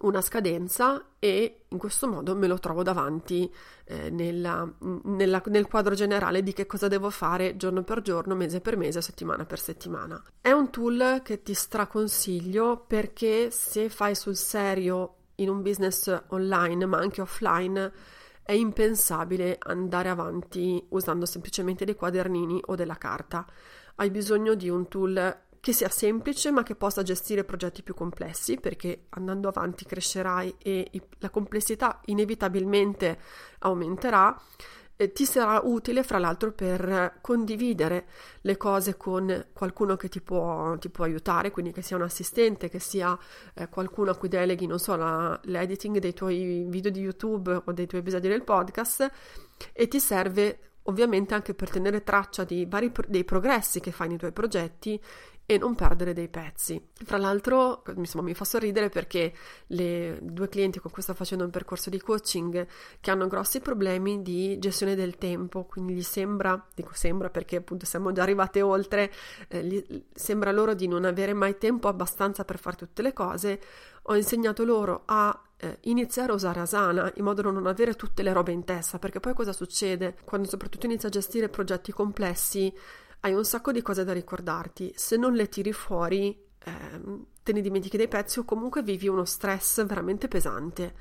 una 0.00 0.20
scadenza 0.20 1.12
e 1.18 1.64
in 1.68 1.78
questo 1.78 2.06
modo 2.06 2.36
me 2.36 2.46
lo 2.46 2.58
trovo 2.58 2.82
davanti 2.82 3.52
eh, 3.84 4.10
nella, 4.10 4.68
nella, 5.04 5.42
nel 5.46 5.66
quadro 5.66 5.94
generale 5.94 6.42
di 6.42 6.52
che 6.52 6.66
cosa 6.66 6.88
devo 6.88 7.08
fare 7.10 7.56
giorno 7.56 7.82
per 7.82 8.02
giorno, 8.02 8.34
mese 8.34 8.60
per 8.60 8.76
mese, 8.76 9.00
settimana 9.00 9.46
per 9.46 9.58
settimana. 9.58 10.22
È 10.40 10.50
un 10.50 10.70
tool 10.70 11.20
che 11.22 11.42
ti 11.42 11.54
straconsiglio 11.54 12.84
perché 12.86 13.50
se 13.50 13.88
fai 13.88 14.14
sul 14.14 14.36
serio 14.36 15.14
in 15.36 15.48
un 15.48 15.62
business 15.62 16.24
online 16.28 16.86
ma 16.86 16.98
anche 16.98 17.20
offline 17.20 17.92
è 18.42 18.52
impensabile 18.52 19.58
andare 19.60 20.08
avanti 20.08 20.84
usando 20.90 21.26
semplicemente 21.26 21.84
dei 21.84 21.96
quadernini 21.96 22.60
o 22.66 22.74
della 22.74 22.96
carta. 22.96 23.44
Hai 23.98 24.10
bisogno 24.10 24.54
di 24.54 24.68
un 24.68 24.88
tool 24.88 25.44
che 25.58 25.72
sia 25.72 25.88
semplice 25.88 26.50
ma 26.50 26.62
che 26.62 26.74
possa 26.74 27.02
gestire 27.02 27.44
progetti 27.44 27.82
più 27.82 27.94
complessi 27.94 28.60
perché 28.60 29.06
andando 29.10 29.48
avanti 29.48 29.86
crescerai 29.86 30.56
e 30.58 30.90
la 31.18 31.30
complessità 31.30 32.00
inevitabilmente 32.04 33.18
aumenterà 33.60 34.38
ti 35.12 35.24
sarà 35.24 35.60
utile 35.62 36.02
fra 36.02 36.18
l'altro 36.18 36.52
per 36.52 37.18
condividere 37.20 38.06
le 38.42 38.56
cose 38.56 38.96
con 38.96 39.46
qualcuno 39.52 39.96
che 39.96 40.08
ti 40.08 40.22
può, 40.22 40.76
ti 40.78 40.88
può 40.88 41.04
aiutare, 41.04 41.50
quindi 41.50 41.72
che 41.72 41.82
sia 41.82 41.96
un 41.96 42.02
assistente, 42.02 42.70
che 42.70 42.78
sia 42.78 43.16
eh, 43.54 43.68
qualcuno 43.68 44.10
a 44.10 44.16
cui 44.16 44.28
deleghi, 44.28 44.66
non 44.66 44.78
so, 44.78 44.96
la, 44.96 45.38
l'editing 45.44 45.98
dei 45.98 46.14
tuoi 46.14 46.64
video 46.66 46.90
di 46.90 47.00
YouTube 47.00 47.62
o 47.62 47.72
dei 47.72 47.86
tuoi 47.86 48.00
episodi 48.00 48.28
del 48.28 48.42
podcast 48.42 49.10
e 49.72 49.88
ti 49.88 50.00
serve 50.00 50.65
ovviamente 50.86 51.34
anche 51.34 51.54
per 51.54 51.70
tenere 51.70 52.02
traccia 52.02 52.44
di 52.44 52.66
vari 52.66 52.92
dei 53.06 53.24
progressi 53.24 53.80
che 53.80 53.92
fai 53.92 54.08
nei 54.08 54.18
tuoi 54.18 54.32
progetti 54.32 55.00
e 55.46 55.58
non 55.58 55.76
perdere 55.76 56.12
dei 56.12 56.28
pezzi. 56.28 56.88
Fra 57.04 57.16
l'altro, 57.16 57.84
insomma, 57.94 58.24
mi 58.24 58.34
fa 58.34 58.44
sorridere 58.44 58.88
perché 58.88 59.32
le 59.68 60.18
due 60.20 60.48
clienti 60.48 60.80
con 60.80 60.90
cui 60.90 61.02
sto 61.02 61.14
facendo 61.14 61.44
un 61.44 61.50
percorso 61.50 61.88
di 61.88 62.00
coaching 62.00 62.66
che 63.00 63.10
hanno 63.12 63.28
grossi 63.28 63.60
problemi 63.60 64.22
di 64.22 64.58
gestione 64.58 64.96
del 64.96 65.16
tempo, 65.16 65.64
quindi 65.64 65.94
gli 65.94 66.02
sembra, 66.02 66.62
dico 66.74 66.90
sembra 66.94 67.30
perché 67.30 67.56
appunto 67.56 67.86
siamo 67.86 68.10
già 68.10 68.22
arrivate 68.22 68.60
oltre, 68.60 69.12
eh, 69.48 69.62
gli, 69.62 70.04
sembra 70.12 70.50
loro 70.50 70.74
di 70.74 70.88
non 70.88 71.04
avere 71.04 71.32
mai 71.32 71.56
tempo 71.58 71.86
abbastanza 71.86 72.44
per 72.44 72.58
fare 72.58 72.76
tutte 72.76 73.02
le 73.02 73.12
cose. 73.12 73.60
Ho 74.08 74.16
insegnato 74.16 74.64
loro 74.64 75.02
a 75.04 75.40
eh, 75.58 75.78
iniziare 75.82 76.32
a 76.32 76.34
usare 76.34 76.60
Asana 76.60 77.10
in 77.14 77.24
modo 77.24 77.42
da 77.42 77.50
non 77.50 77.66
avere 77.66 77.94
tutte 77.94 78.24
le 78.24 78.32
robe 78.32 78.50
in 78.50 78.64
testa, 78.64 78.98
perché 78.98 79.20
poi 79.20 79.34
cosa 79.34 79.52
succede 79.52 80.16
quando 80.24 80.48
soprattutto 80.48 80.86
inizi 80.86 81.06
a 81.06 81.10
gestire 81.10 81.48
progetti 81.48 81.92
complessi? 81.92 82.72
Hai 83.26 83.34
un 83.34 83.44
sacco 83.44 83.72
di 83.72 83.82
cose 83.82 84.04
da 84.04 84.12
ricordarti, 84.12 84.92
se 84.94 85.16
non 85.16 85.32
le 85.32 85.48
tiri 85.48 85.72
fuori 85.72 86.44
eh, 86.62 86.72
te 87.42 87.52
ne 87.52 87.60
dimentichi 87.60 87.96
dei 87.96 88.06
pezzi 88.06 88.38
o 88.38 88.44
comunque 88.44 88.82
vivi 88.82 89.08
uno 89.08 89.24
stress 89.24 89.84
veramente 89.84 90.28
pesante. 90.28 90.94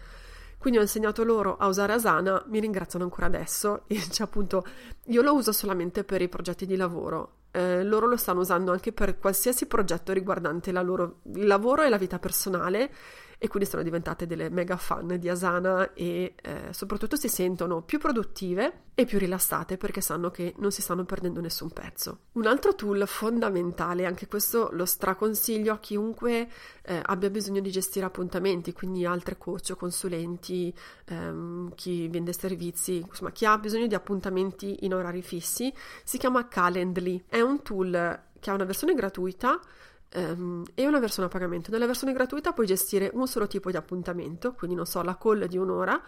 Quindi 0.57 0.80
ho 0.80 0.82
insegnato 0.82 1.23
loro 1.23 1.57
a 1.57 1.67
usare 1.67 1.93
Asana, 1.93 2.43
mi 2.47 2.59
ringraziano 2.59 3.05
ancora 3.05 3.28
adesso, 3.28 3.84
e 3.88 3.99
cioè 4.09 4.26
appunto 4.26 4.65
io 5.05 5.21
lo 5.21 5.36
uso 5.36 5.51
solamente 5.51 6.03
per 6.03 6.23
i 6.23 6.28
progetti 6.28 6.65
di 6.65 6.76
lavoro, 6.76 7.41
eh, 7.51 7.84
loro 7.84 8.07
lo 8.07 8.17
stanno 8.17 8.39
usando 8.39 8.71
anche 8.71 8.91
per 8.91 9.19
qualsiasi 9.19 9.67
progetto 9.67 10.11
riguardante 10.11 10.71
loro, 10.71 11.19
il 11.34 11.45
lavoro 11.45 11.84
e 11.84 11.89
la 11.89 11.97
vita 11.99 12.17
personale 12.17 12.91
e 13.38 13.47
quindi 13.47 13.69
sono 13.69 13.83
diventate 13.83 14.25
delle 14.25 14.49
mega 14.49 14.77
fan 14.77 15.17
di 15.19 15.29
Asana 15.29 15.93
e 15.93 16.36
eh, 16.41 16.67
soprattutto 16.71 17.15
si 17.15 17.27
sentono 17.27 17.81
più 17.81 17.99
produttive 17.99 18.83
e 18.95 19.05
più 19.05 19.19
rilassate 19.19 19.77
perché 19.77 19.99
sanno 19.99 20.31
che 20.31 20.53
non 20.57 20.71
si 20.71 20.81
stanno 20.81 21.03
perdendo 21.03 21.41
nessun 21.41 21.69
pezzo. 21.69 22.19
Un 22.33 22.45
altro 22.45 22.75
tool 22.75 23.03
fondamentale, 23.05 24.05
anche 24.05 24.27
questo 24.27 24.69
lo 24.71 24.86
straconsiglio 24.86 25.73
a 25.73 25.79
chiunque 25.79 26.49
eh, 26.83 27.01
abbia 27.05 27.29
bisogno 27.29 27.59
di 27.59 27.71
gestire 27.71 28.05
appuntamenti, 28.05 28.71
quindi 28.71 29.05
altre 29.05 29.38
coach 29.38 29.71
o 29.71 29.75
consulenti, 29.75 30.73
ehm, 31.05 31.75
chi 31.75 32.07
vende 32.07 32.31
servizi, 32.31 32.97
insomma 32.97 33.31
chi 33.31 33.45
ha 33.45 33.57
bisogno 33.57 33.88
di 33.88 33.95
appuntamenti 33.95 34.86
in 34.86 34.93
orari 34.93 35.21
fissi, 35.21 35.73
si 36.03 36.17
chiama 36.17 36.47
Calendly. 36.47 37.25
È 37.27 37.41
un 37.41 37.61
tool 37.61 38.21
che 38.39 38.49
ha 38.49 38.53
una 38.53 38.63
versione 38.63 38.93
gratuita 38.93 39.59
um, 40.16 40.63
e 40.74 40.88
una 40.88 40.99
versione 40.99 41.28
a 41.28 41.32
pagamento. 41.32 41.72
Nella 41.72 41.86
versione 41.86 42.13
gratuita 42.13 42.53
puoi 42.53 42.66
gestire 42.66 43.11
un 43.13 43.28
solo 43.28 43.47
tipo 43.47 43.72
di 43.72 43.78
appuntamento, 43.78 44.53
quindi 44.53 44.76
non 44.76 44.86
so, 44.86 45.01
la 45.01 45.18
call 45.18 45.45
di 45.45 45.57
un'ora. 45.57 46.01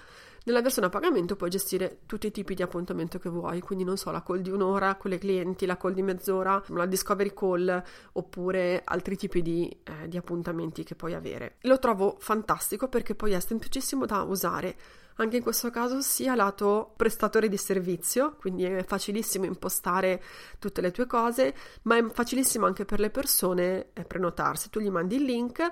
Nella 0.48 0.62
versione 0.62 0.88
a 0.88 0.90
pagamento 0.90 1.36
puoi 1.36 1.50
gestire 1.50 2.00
tutti 2.06 2.28
i 2.28 2.32
tipi 2.32 2.56
di 2.56 2.62
appuntamento 2.62 3.20
che 3.20 3.28
vuoi, 3.28 3.60
quindi 3.60 3.84
non 3.84 3.98
so, 3.98 4.12
la 4.12 4.24
call 4.24 4.40
di 4.40 4.50
un'ora 4.50 4.96
con 4.96 5.12
le 5.12 5.18
clienti, 5.18 5.66
la 5.66 5.76
call 5.76 5.92
di 5.92 6.02
mezz'ora, 6.02 6.64
la 6.68 6.86
discovery 6.86 7.34
call 7.34 7.84
oppure 8.14 8.82
altri 8.86 9.18
tipi 9.18 9.42
di, 9.42 9.70
eh, 9.84 10.08
di 10.08 10.16
appuntamenti 10.16 10.86
che 10.86 10.96
puoi 10.96 11.16
avere. 11.16 11.58
Lo 11.64 11.80
trovo 11.80 12.16
fantastico 12.20 12.88
perché 12.88 13.14
poi 13.14 13.34
è 13.34 13.40
semplicissimo 13.42 14.06
da 14.06 14.22
usare 14.22 14.78
anche 15.18 15.36
in 15.36 15.44
questo 15.44 15.70
caso 15.70 16.00
sia 16.00 16.34
lato 16.34 16.94
prestatore 16.96 17.50
di 17.50 17.58
servizio, 17.58 18.38
quindi 18.40 18.64
è 18.64 18.86
facilissimo 18.86 19.44
impostare 19.44 20.24
tutte 20.60 20.80
le 20.80 20.92
tue 20.92 21.08
cose, 21.08 21.54
ma 21.84 21.98
è 21.98 22.06
facilissimo 22.10 22.66
anche 22.66 22.86
per 22.86 23.02
le 23.02 23.10
persone 23.10 23.88
eh, 23.92 24.06
prenotarsi. 24.06 24.70
Tu 24.70 24.80
gli 24.80 24.90
mandi 24.90 25.16
il 25.16 25.24
link, 25.24 25.72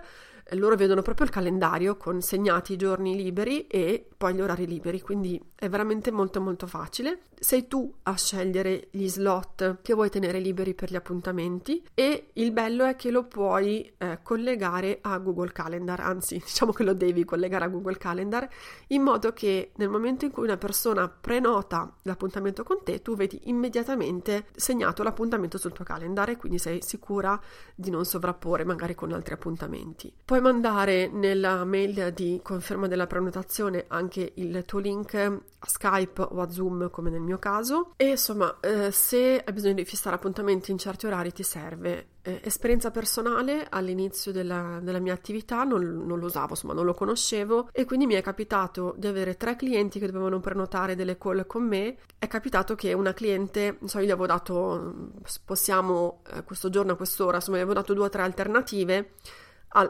loro 0.51 0.75
vedono 0.75 1.01
proprio 1.01 1.25
il 1.25 1.31
calendario 1.31 1.97
con 1.97 2.21
segnati 2.21 2.73
i 2.73 2.77
giorni 2.77 3.15
liberi 3.15 3.65
e 3.67 4.07
poi 4.15 4.35
gli 4.35 4.41
orari 4.41 4.67
liberi, 4.67 5.01
quindi 5.01 5.41
è 5.55 5.67
veramente 5.69 6.11
molto 6.11 6.39
molto 6.39 6.67
facile. 6.67 7.21
Sei 7.37 7.67
tu 7.67 7.91
a 8.03 8.15
scegliere 8.15 8.87
gli 8.91 9.07
slot 9.07 9.79
che 9.81 9.93
vuoi 9.93 10.09
tenere 10.09 10.39
liberi 10.39 10.73
per 10.73 10.89
gli 10.89 10.95
appuntamenti 10.95 11.83
e 11.93 12.29
il 12.33 12.51
bello 12.51 12.85
è 12.85 12.95
che 12.95 13.11
lo 13.11 13.23
puoi 13.25 13.91
eh, 13.97 14.19
collegare 14.23 14.99
a 15.01 15.17
Google 15.17 15.51
Calendar, 15.51 15.99
anzi 15.99 16.37
diciamo 16.43 16.71
che 16.71 16.83
lo 16.83 16.93
devi 16.93 17.25
collegare 17.25 17.65
a 17.65 17.67
Google 17.67 17.97
Calendar 17.97 18.47
in 18.87 19.01
modo 19.01 19.33
che 19.33 19.71
nel 19.75 19.89
momento 19.89 20.25
in 20.25 20.31
cui 20.31 20.43
una 20.43 20.57
persona 20.57 21.09
prenota 21.09 21.93
l'appuntamento 22.03 22.63
con 22.63 22.77
te 22.83 23.01
tu 23.01 23.15
vedi 23.15 23.41
immediatamente 23.45 24.45
segnato 24.55 25.03
l'appuntamento 25.03 25.57
sul 25.57 25.73
tuo 25.73 25.83
calendar 25.83 26.29
e 26.29 26.37
quindi 26.37 26.57
sei 26.57 26.81
sicura 26.81 27.39
di 27.73 27.89
non 27.89 28.05
sovrapporre 28.05 28.63
magari 28.63 28.95
con 28.95 29.11
altri 29.11 29.33
appuntamenti. 29.33 30.13
Poi 30.23 30.34
Puoi 30.35 30.51
mandare 30.51 31.07
nella 31.07 31.63
mail 31.63 32.11
di 32.13 32.41
conferma 32.43 32.87
della 32.87 33.07
prenotazione 33.07 33.85
anche 33.87 34.33
il 34.35 34.65
tuo 34.65 34.79
link 34.79 35.13
a 35.13 35.39
Skype 35.65 36.21
o 36.23 36.41
a 36.41 36.49
Zoom 36.49 36.89
come 36.89 37.09
nel 37.09 37.21
mio 37.21 37.39
caso 37.39 37.93
e 37.95 38.09
insomma 38.09 38.57
eh, 38.59 38.91
se 38.91 39.41
hai 39.45 39.53
bisogno 39.53 39.75
di 39.75 39.85
fissare 39.85 40.17
appuntamenti 40.17 40.71
in 40.71 40.77
certi 40.77 41.05
orari 41.05 41.31
ti 41.31 41.43
serve. 41.43 42.07
Eh, 42.21 42.41
esperienza 42.43 42.91
personale 42.91 43.65
all'inizio 43.69 44.33
della, 44.33 44.79
della 44.81 44.99
mia 44.99 45.13
attività 45.13 45.63
non, 45.63 46.03
non, 46.05 46.19
lo 46.19 46.25
usavo, 46.25 46.49
insomma 46.49 46.73
non 46.73 46.83
lo 46.83 46.93
conoscevo 46.93 47.69
e 47.71 47.85
quindi 47.85 48.05
mi 48.05 48.15
è 48.15 48.21
capitato 48.21 48.93
di 48.97 49.07
avere 49.07 49.37
tre 49.37 49.55
clienti 49.55 49.99
che 49.99 50.07
dovevano 50.07 50.41
prenotare 50.41 50.95
delle 50.95 51.17
call 51.17 51.47
con 51.47 51.63
me. 51.63 51.95
È 52.19 52.27
capitato 52.27 52.75
che 52.75 52.91
una 52.91 53.13
cliente, 53.13 53.77
io 53.79 53.99
gli 54.01 54.11
avevo 54.11 54.25
dato, 54.25 55.13
possiamo 55.45 56.23
eh, 56.33 56.43
questo 56.43 56.69
giorno 56.69 56.91
a 56.91 56.95
quest'ora, 56.97 57.37
insomma 57.37 57.55
gli 57.55 57.61
avevo 57.61 57.79
dato 57.79 57.93
due 57.93 58.03
o 58.03 58.09
tre 58.09 58.23
alternative 58.23 59.11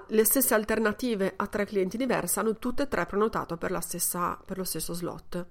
le 0.08 0.24
stesse 0.24 0.54
alternative 0.54 1.34
a 1.36 1.48
tre 1.48 1.66
clienti 1.66 1.98
diversi 1.98 2.40
hanno 2.40 2.58
tutte 2.58 2.84
e 2.84 2.88
tre 2.88 3.06
prenotato 3.06 3.58
per, 3.58 3.78
stessa, 3.82 4.40
per 4.44 4.58
lo 4.58 4.64
stesso 4.64 4.94
slot. 4.94 5.46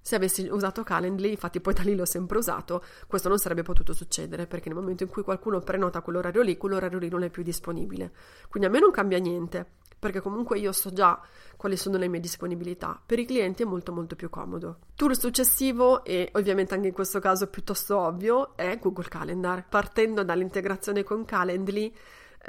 Se 0.00 0.16
avessi 0.16 0.46
usato 0.50 0.82
Calendly, 0.82 1.30
infatti 1.30 1.60
poi 1.60 1.72
da 1.72 1.82
lì 1.82 1.96
l'ho 1.96 2.04
sempre 2.04 2.36
usato, 2.36 2.84
questo 3.06 3.28
non 3.28 3.38
sarebbe 3.38 3.62
potuto 3.62 3.94
succedere 3.94 4.46
perché 4.46 4.68
nel 4.68 4.78
momento 4.78 5.02
in 5.02 5.08
cui 5.08 5.22
qualcuno 5.22 5.60
prenota 5.60 6.02
quell'orario 6.02 6.42
lì, 6.42 6.58
quell'orario 6.58 6.98
lì 6.98 7.08
non 7.08 7.22
è 7.22 7.30
più 7.30 7.42
disponibile. 7.42 8.12
Quindi 8.50 8.68
a 8.68 8.72
me 8.72 8.80
non 8.80 8.90
cambia 8.90 9.18
niente, 9.18 9.66
perché 9.98 10.20
comunque 10.20 10.58
io 10.58 10.72
so 10.72 10.92
già 10.92 11.18
quali 11.56 11.78
sono 11.78 11.96
le 11.96 12.08
mie 12.08 12.20
disponibilità. 12.20 13.00
Per 13.04 13.18
i 13.18 13.24
clienti 13.24 13.62
è 13.62 13.66
molto 13.66 13.92
molto 13.92 14.14
più 14.14 14.28
comodo. 14.28 14.80
Tool 14.94 15.18
successivo 15.18 16.04
e 16.04 16.28
ovviamente 16.34 16.74
anche 16.74 16.88
in 16.88 16.92
questo 16.92 17.18
caso 17.20 17.46
piuttosto 17.46 17.96
ovvio 17.96 18.54
è 18.56 18.78
Google 18.78 19.08
Calendar. 19.08 19.66
Partendo 19.66 20.22
dall'integrazione 20.22 21.02
con 21.02 21.24
Calendly 21.24 21.94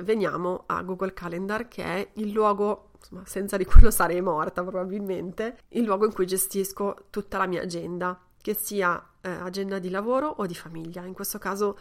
veniamo 0.04 0.64
a 0.68 0.82
Google 0.84 1.14
Calendar 1.14 1.68
che 1.68 1.84
è 1.84 2.10
il 2.14 2.32
luogo, 2.32 2.92
insomma, 2.98 3.24
senza 3.26 3.58
di 3.58 3.66
quello 3.66 3.92
sarei 3.92 4.22
morta 4.22 4.64
probabilmente, 4.64 5.58
il 5.70 5.84
luogo 5.84 6.06
in 6.06 6.14
cui 6.14 6.26
gestisco 6.26 7.06
tutta 7.10 7.38
la 7.38 7.48
mia 7.48 7.62
agenda, 7.62 8.20
che 8.42 8.54
sia 8.54 9.04
eh, 9.22 9.30
agenda 9.30 9.80
di 9.80 9.90
lavoro 9.90 10.28
o 10.28 10.46
di 10.46 10.56
famiglia. 10.56 11.04
In 11.04 11.14
questo 11.14 11.40
caso 11.40 11.78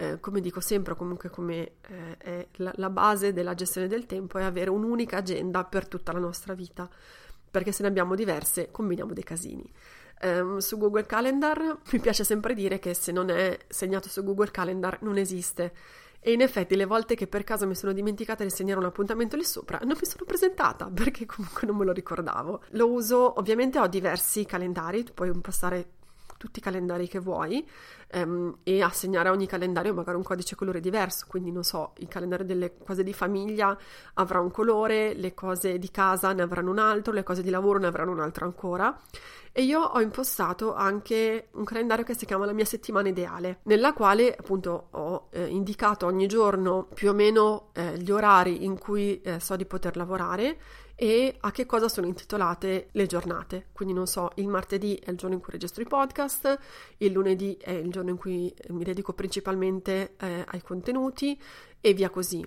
eh, 0.00 0.20
come 0.20 0.40
dico 0.40 0.60
sempre, 0.60 0.94
comunque 0.94 1.28
come 1.28 1.72
eh, 1.88 2.16
è 2.18 2.46
la, 2.56 2.72
la 2.76 2.88
base 2.88 3.32
della 3.32 3.54
gestione 3.54 3.88
del 3.88 4.06
tempo, 4.06 4.38
è 4.38 4.44
avere 4.44 4.70
un'unica 4.70 5.16
agenda 5.16 5.64
per 5.64 5.88
tutta 5.88 6.12
la 6.12 6.20
nostra 6.20 6.54
vita, 6.54 6.88
perché 7.50 7.72
se 7.72 7.82
ne 7.82 7.88
abbiamo 7.88 8.14
diverse 8.14 8.70
combiniamo 8.70 9.12
dei 9.12 9.24
casini. 9.24 9.68
Um, 10.20 10.58
su 10.58 10.78
Google 10.78 11.06
Calendar 11.06 11.78
mi 11.90 11.98
piace 11.98 12.22
sempre 12.22 12.54
dire 12.54 12.78
che 12.78 12.94
se 12.94 13.10
non 13.10 13.28
è 13.28 13.58
segnato 13.68 14.08
su 14.08 14.22
Google 14.22 14.52
Calendar 14.52 15.02
non 15.02 15.16
esiste. 15.16 15.72
E 16.20 16.32
in 16.32 16.40
effetti 16.40 16.76
le 16.76 16.84
volte 16.84 17.14
che 17.14 17.26
per 17.26 17.44
caso 17.44 17.66
mi 17.66 17.74
sono 17.74 17.92
dimenticata 17.92 18.44
di 18.44 18.50
segnare 18.50 18.80
un 18.80 18.86
appuntamento 18.86 19.36
lì 19.36 19.44
sopra 19.44 19.78
non 19.82 19.96
mi 19.98 20.06
sono 20.06 20.24
presentata 20.26 20.90
perché 20.92 21.26
comunque 21.26 21.66
non 21.66 21.76
me 21.76 21.84
lo 21.84 21.92
ricordavo. 21.92 22.62
Lo 22.70 22.90
uso, 22.90 23.38
ovviamente 23.38 23.78
ho 23.78 23.86
diversi 23.86 24.44
calendari, 24.44 25.04
puoi 25.14 25.28
impostare 25.28 25.96
tutti 26.38 26.60
i 26.60 26.62
calendari 26.62 27.06
che 27.08 27.18
vuoi 27.18 27.68
ehm, 28.12 28.60
e 28.62 28.80
assegnare 28.82 29.28
a 29.28 29.32
ogni 29.32 29.46
calendario 29.46 29.92
magari 29.92 30.16
un 30.16 30.22
codice 30.22 30.56
colore 30.56 30.80
diverso. 30.80 31.26
Quindi, 31.28 31.52
non 31.52 31.64
so, 31.64 31.92
il 31.98 32.08
calendario 32.08 32.46
delle 32.46 32.78
cose 32.78 33.02
di 33.02 33.12
famiglia 33.12 33.76
avrà 34.14 34.40
un 34.40 34.50
colore, 34.50 35.12
le 35.14 35.34
cose 35.34 35.78
di 35.78 35.90
casa 35.90 36.32
ne 36.32 36.42
avranno 36.42 36.70
un 36.70 36.78
altro, 36.78 37.12
le 37.12 37.22
cose 37.22 37.42
di 37.42 37.50
lavoro 37.50 37.78
ne 37.78 37.88
avranno 37.88 38.12
un 38.12 38.20
altro 38.20 38.46
ancora. 38.46 38.98
E 39.52 39.62
io 39.62 39.80
ho 39.80 40.00
impostato 40.00 40.74
anche 40.74 41.48
un 41.52 41.64
calendario 41.64 42.04
che 42.04 42.14
si 42.14 42.26
chiama 42.26 42.44
la 42.44 42.52
mia 42.52 42.64
settimana 42.64 43.08
ideale, 43.08 43.58
nella 43.64 43.92
quale 43.92 44.34
appunto 44.34 44.88
ho 44.92 45.28
eh, 45.30 45.46
indicato 45.46 46.06
ogni 46.06 46.28
giorno 46.28 46.86
più 46.94 47.10
o 47.10 47.12
meno 47.12 47.70
eh, 47.72 47.98
gli 47.98 48.10
orari 48.12 48.64
in 48.64 48.78
cui 48.78 49.20
eh, 49.20 49.40
so 49.40 49.56
di 49.56 49.64
poter 49.64 49.96
lavorare 49.96 50.58
e 51.00 51.36
a 51.38 51.52
che 51.52 51.64
cosa 51.64 51.88
sono 51.88 52.08
intitolate 52.08 52.88
le 52.90 53.06
giornate. 53.06 53.66
Quindi 53.70 53.94
non 53.94 54.08
so, 54.08 54.32
il 54.34 54.48
martedì 54.48 54.96
è 54.96 55.10
il 55.10 55.16
giorno 55.16 55.36
in 55.36 55.40
cui 55.40 55.52
registro 55.52 55.80
i 55.80 55.86
podcast, 55.86 56.58
il 56.96 57.12
lunedì 57.12 57.56
è 57.60 57.70
il 57.70 57.88
giorno 57.88 58.10
in 58.10 58.16
cui 58.16 58.52
mi 58.70 58.82
dedico 58.82 59.12
principalmente 59.12 60.16
eh, 60.18 60.44
ai 60.44 60.60
contenuti 60.60 61.40
e 61.80 61.94
via 61.94 62.10
così. 62.10 62.46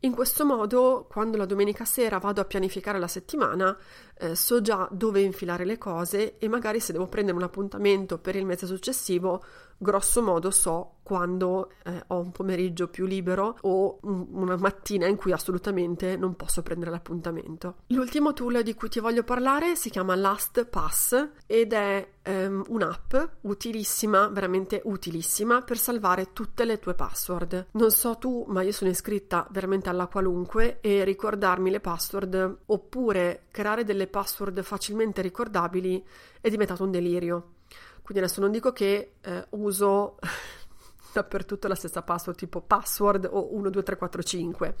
In 0.00 0.12
questo 0.12 0.44
modo, 0.44 1.06
quando 1.08 1.36
la 1.36 1.46
domenica 1.46 1.84
sera 1.84 2.18
vado 2.18 2.40
a 2.40 2.44
pianificare 2.44 2.98
la 2.98 3.08
settimana, 3.08 3.76
eh, 4.18 4.34
so 4.34 4.60
già 4.60 4.86
dove 4.90 5.20
infilare 5.20 5.64
le 5.64 5.78
cose 5.78 6.38
e 6.38 6.48
magari 6.48 6.80
se 6.80 6.92
devo 6.92 7.06
prendere 7.06 7.36
un 7.36 7.42
appuntamento 7.42 8.18
per 8.18 8.36
il 8.36 8.46
mese 8.46 8.66
successivo, 8.66 9.42
grosso 9.78 10.22
modo 10.22 10.50
so 10.50 10.92
quando 11.02 11.70
eh, 11.84 12.02
ho 12.08 12.18
un 12.18 12.32
pomeriggio 12.32 12.88
più 12.88 13.06
libero 13.06 13.58
o 13.62 13.98
un, 14.02 14.26
una 14.32 14.56
mattina 14.56 15.06
in 15.06 15.14
cui 15.16 15.30
assolutamente 15.30 16.16
non 16.16 16.34
posso 16.34 16.62
prendere 16.62 16.90
l'appuntamento. 16.90 17.76
L'ultimo 17.88 18.32
tool 18.32 18.62
di 18.62 18.74
cui 18.74 18.88
ti 18.88 18.98
voglio 18.98 19.22
parlare 19.22 19.76
si 19.76 19.88
chiama 19.88 20.16
LastPass 20.16 21.28
ed 21.46 21.72
è 21.72 22.08
um, 22.26 22.64
un'app 22.68 23.14
utilissima, 23.42 24.26
veramente 24.26 24.80
utilissima 24.84 25.62
per 25.62 25.78
salvare 25.78 26.32
tutte 26.32 26.64
le 26.64 26.80
tue 26.80 26.94
password. 26.94 27.66
Non 27.72 27.92
so 27.92 28.16
tu, 28.16 28.44
ma 28.48 28.64
io 28.66 28.72
sono 28.72 28.90
iscritta 28.90 29.46
veramente 29.50 29.88
alla 29.88 30.06
qualunque 30.06 30.80
e 30.80 31.04
ricordarmi 31.04 31.70
le 31.70 31.80
password 31.80 32.58
oppure 32.66 33.46
creare 33.50 33.84
delle 33.84 34.06
password 34.06 34.62
facilmente 34.62 35.22
ricordabili 35.22 36.04
è 36.40 36.50
diventato 36.50 36.84
un 36.84 36.90
delirio. 36.90 37.54
Quindi 38.02 38.22
adesso 38.22 38.40
non 38.40 38.50
dico 38.50 38.72
che 38.72 39.14
eh, 39.20 39.46
uso 39.50 40.18
dappertutto 41.12 41.68
la 41.68 41.74
stessa 41.74 42.02
password, 42.02 42.38
tipo 42.38 42.60
password 42.60 43.28
o 43.30 43.48
12345 43.50 44.74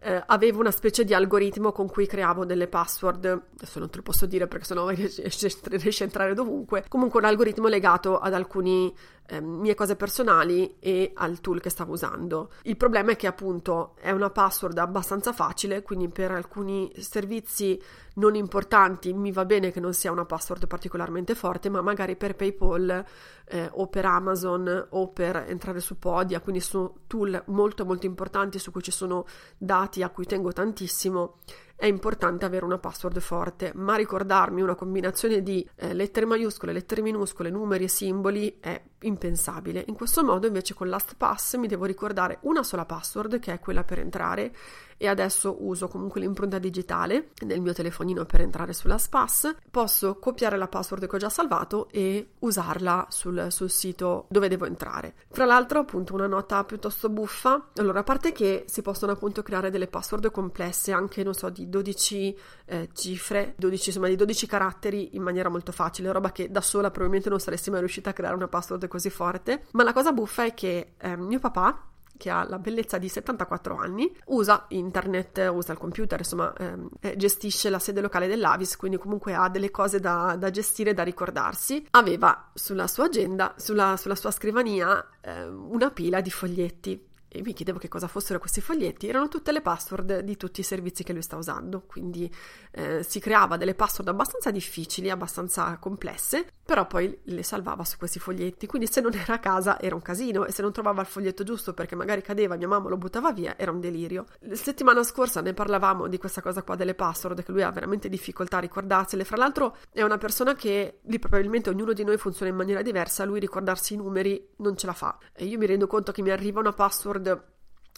eh, 0.00 0.22
avevo 0.26 0.60
una 0.60 0.70
specie 0.70 1.04
di 1.04 1.14
algoritmo 1.14 1.72
con 1.72 1.88
cui 1.88 2.06
creavo 2.06 2.44
delle 2.44 2.68
password, 2.68 3.24
adesso 3.56 3.78
non 3.78 3.90
te 3.90 3.96
lo 3.96 4.02
posso 4.02 4.26
dire 4.26 4.46
perché 4.46 4.64
sennò 4.66 4.88
riesci 4.90 6.02
a 6.02 6.04
entrare 6.04 6.34
dovunque, 6.34 6.84
comunque 6.88 7.20
un 7.20 7.26
algoritmo 7.26 7.66
legato 7.68 8.18
ad 8.18 8.34
alcuni 8.34 8.94
eh, 9.28 9.40
mie 9.40 9.74
cose 9.74 9.96
personali 9.96 10.76
e 10.78 11.12
al 11.14 11.40
tool 11.40 11.60
che 11.60 11.70
stavo 11.70 11.92
usando. 11.92 12.50
Il 12.62 12.76
problema 12.76 13.12
è 13.12 13.16
che 13.16 13.26
appunto 13.26 13.94
è 13.98 14.10
una 14.10 14.30
password 14.30 14.78
abbastanza 14.78 15.32
facile, 15.32 15.82
quindi 15.82 16.08
per 16.08 16.30
alcuni 16.30 16.92
servizi 16.98 17.80
non 18.14 18.34
importanti 18.34 19.12
mi 19.12 19.32
va 19.32 19.44
bene 19.44 19.72
che 19.72 19.80
non 19.80 19.92
sia 19.92 20.12
una 20.12 20.24
password 20.24 20.66
particolarmente 20.66 21.34
forte, 21.34 21.68
ma 21.68 21.80
magari 21.80 22.16
per 22.16 22.36
PayPal 22.36 23.04
eh, 23.48 23.68
o 23.72 23.86
per 23.86 24.04
Amazon 24.04 24.88
o 24.90 25.08
per 25.08 25.44
entrare 25.48 25.80
su 25.80 25.98
Podia, 25.98 26.40
quindi 26.40 26.60
sono 26.60 26.94
tool 27.06 27.42
molto 27.46 27.84
molto 27.84 28.06
importanti 28.06 28.58
su 28.58 28.70
cui 28.70 28.82
ci 28.82 28.90
sono 28.90 29.26
dati 29.56 30.02
a 30.02 30.10
cui 30.10 30.26
tengo 30.26 30.52
tantissimo 30.52 31.36
è 31.76 31.86
importante 31.86 32.44
avere 32.44 32.64
una 32.64 32.78
password 32.78 33.20
forte, 33.20 33.72
ma 33.74 33.94
ricordarmi 33.94 34.62
una 34.62 34.74
combinazione 34.74 35.42
di 35.42 35.68
eh, 35.76 35.92
lettere 35.92 36.26
maiuscole, 36.26 36.72
lettere 36.72 37.02
minuscole, 37.02 37.50
numeri 37.50 37.84
e 37.84 37.88
simboli 37.88 38.56
è 38.60 38.82
impensabile. 39.02 39.84
In 39.86 39.94
questo 39.94 40.24
modo 40.24 40.46
invece 40.46 40.74
con 40.74 40.88
LastPass 40.88 41.56
mi 41.56 41.68
devo 41.68 41.84
ricordare 41.84 42.38
una 42.42 42.62
sola 42.62 42.86
password 42.86 43.38
che 43.38 43.52
è 43.52 43.60
quella 43.60 43.84
per 43.84 43.98
entrare 43.98 44.52
e 44.98 45.08
adesso 45.08 45.56
uso 45.60 45.88
comunque 45.88 46.20
l'impronta 46.20 46.58
digitale 46.58 47.30
nel 47.44 47.60
mio 47.60 47.74
telefonino 47.74 48.24
per 48.24 48.40
entrare 48.40 48.72
sulla 48.72 48.96
SPAS, 48.96 49.56
posso 49.70 50.18
copiare 50.18 50.56
la 50.56 50.68
password 50.68 51.06
che 51.06 51.16
ho 51.16 51.18
già 51.18 51.28
salvato 51.28 51.88
e 51.90 52.30
usarla 52.38 53.06
sul, 53.10 53.48
sul 53.50 53.68
sito 53.68 54.26
dove 54.28 54.48
devo 54.48 54.64
entrare. 54.64 55.14
Fra 55.28 55.44
l'altro, 55.44 55.80
appunto, 55.80 56.14
una 56.14 56.26
nota 56.26 56.64
piuttosto 56.64 57.10
buffa. 57.10 57.68
Allora, 57.76 58.00
a 58.00 58.04
parte 58.04 58.32
che 58.32 58.64
si 58.68 58.80
possono 58.80 59.12
appunto 59.12 59.42
creare 59.42 59.70
delle 59.70 59.86
password 59.86 60.30
complesse, 60.30 60.92
anche 60.92 61.22
non 61.22 61.34
so, 61.34 61.50
di 61.50 61.65
12 61.68 62.38
eh, 62.66 62.88
cifre, 62.92 63.54
12, 63.56 63.88
insomma, 63.88 64.08
di 64.08 64.16
12 64.16 64.46
caratteri 64.46 65.16
in 65.16 65.22
maniera 65.22 65.48
molto 65.48 65.72
facile, 65.72 66.12
roba 66.12 66.32
che 66.32 66.50
da 66.50 66.60
sola 66.60 66.90
probabilmente 66.90 67.28
non 67.28 67.40
saresti 67.40 67.70
mai 67.70 67.80
riuscita 67.80 68.10
a 68.10 68.12
creare 68.12 68.34
una 68.34 68.48
password 68.48 68.86
così 68.88 69.10
forte. 69.10 69.64
Ma 69.72 69.82
la 69.82 69.92
cosa 69.92 70.12
buffa 70.12 70.44
è 70.44 70.54
che 70.54 70.94
eh, 70.98 71.16
mio 71.16 71.38
papà 71.38 71.90
che 72.16 72.30
ha 72.30 72.46
la 72.48 72.58
bellezza 72.58 72.98
di 72.98 73.08
74 73.08 73.76
anni, 73.76 74.10
usa 74.26 74.64
internet, 74.68 75.50
usa 75.52 75.72
il 75.72 75.78
computer, 75.78 76.18
insomma, 76.18 76.52
ehm, 76.56 76.88
eh, 77.00 77.16
gestisce 77.16 77.70
la 77.70 77.78
sede 77.78 78.00
locale 78.00 78.26
dell'Avis, 78.26 78.76
quindi 78.76 78.98
comunque 78.98 79.34
ha 79.34 79.48
delle 79.48 79.70
cose 79.70 80.00
da, 80.00 80.36
da 80.38 80.50
gestire, 80.50 80.94
da 80.94 81.02
ricordarsi. 81.02 81.86
Aveva 81.90 82.50
sulla 82.54 82.86
sua 82.86 83.04
agenda, 83.04 83.54
sulla, 83.56 83.96
sulla 83.96 84.14
sua 84.14 84.30
scrivania, 84.30 85.06
eh, 85.20 85.46
una 85.46 85.90
pila 85.90 86.20
di 86.20 86.30
foglietti 86.30 87.14
e 87.36 87.42
mi 87.42 87.52
chiedevo 87.52 87.78
che 87.78 87.88
cosa 87.88 88.08
fossero 88.08 88.38
questi 88.38 88.60
foglietti, 88.60 89.08
erano 89.08 89.28
tutte 89.28 89.52
le 89.52 89.60
password 89.60 90.20
di 90.20 90.36
tutti 90.36 90.60
i 90.60 90.64
servizi 90.64 91.04
che 91.04 91.12
lui 91.12 91.22
sta 91.22 91.36
usando, 91.36 91.82
quindi 91.86 92.32
eh, 92.72 93.02
si 93.02 93.20
creava 93.20 93.56
delle 93.56 93.74
password 93.74 94.08
abbastanza 94.08 94.50
difficili, 94.50 95.10
abbastanza 95.10 95.76
complesse, 95.78 96.46
però 96.64 96.86
poi 96.86 97.16
le 97.24 97.42
salvava 97.42 97.84
su 97.84 97.96
questi 97.96 98.18
foglietti, 98.18 98.66
quindi 98.66 98.88
se 98.90 99.00
non 99.00 99.14
era 99.14 99.34
a 99.34 99.38
casa 99.38 99.78
era 99.80 99.94
un 99.94 100.02
casino. 100.02 100.44
E 100.46 100.52
se 100.52 100.62
non 100.62 100.72
trovava 100.72 101.00
il 101.00 101.06
foglietto 101.06 101.44
giusto 101.44 101.74
perché 101.74 101.94
magari 101.94 102.22
cadeva, 102.22 102.56
mia 102.56 102.66
mamma 102.66 102.88
lo 102.88 102.96
buttava 102.96 103.32
via, 103.32 103.56
era 103.56 103.70
un 103.70 103.80
delirio. 103.80 104.26
La 104.40 104.56
settimana 104.56 105.02
scorsa 105.04 105.40
ne 105.40 105.54
parlavamo 105.54 106.08
di 106.08 106.18
questa 106.18 106.42
cosa 106.42 106.62
qua 106.62 106.74
delle 106.74 106.94
password, 106.94 107.44
che 107.44 107.52
lui 107.52 107.62
ha 107.62 107.70
veramente 107.70 108.08
difficoltà 108.08 108.56
a 108.56 108.60
ricordarsele, 108.60 109.24
fra 109.24 109.36
l'altro 109.36 109.76
è 109.92 110.02
una 110.02 110.18
persona 110.18 110.54
che 110.54 110.98
lì 111.02 111.18
probabilmente 111.18 111.70
ognuno 111.70 111.92
di 111.92 112.02
noi 112.02 112.16
funziona 112.16 112.50
in 112.50 112.56
maniera 112.56 112.82
diversa, 112.82 113.24
lui 113.24 113.38
ricordarsi 113.38 113.94
i 113.94 113.96
numeri 113.96 114.48
non 114.56 114.76
ce 114.76 114.86
la 114.86 114.92
fa. 114.92 115.18
E 115.34 115.44
io 115.44 115.58
mi 115.58 115.66
rendo 115.66 115.86
conto 115.86 116.10
che 116.10 116.22
mi 116.22 116.30
arriva 116.30 116.58
una 116.58 116.72
password 116.72 117.25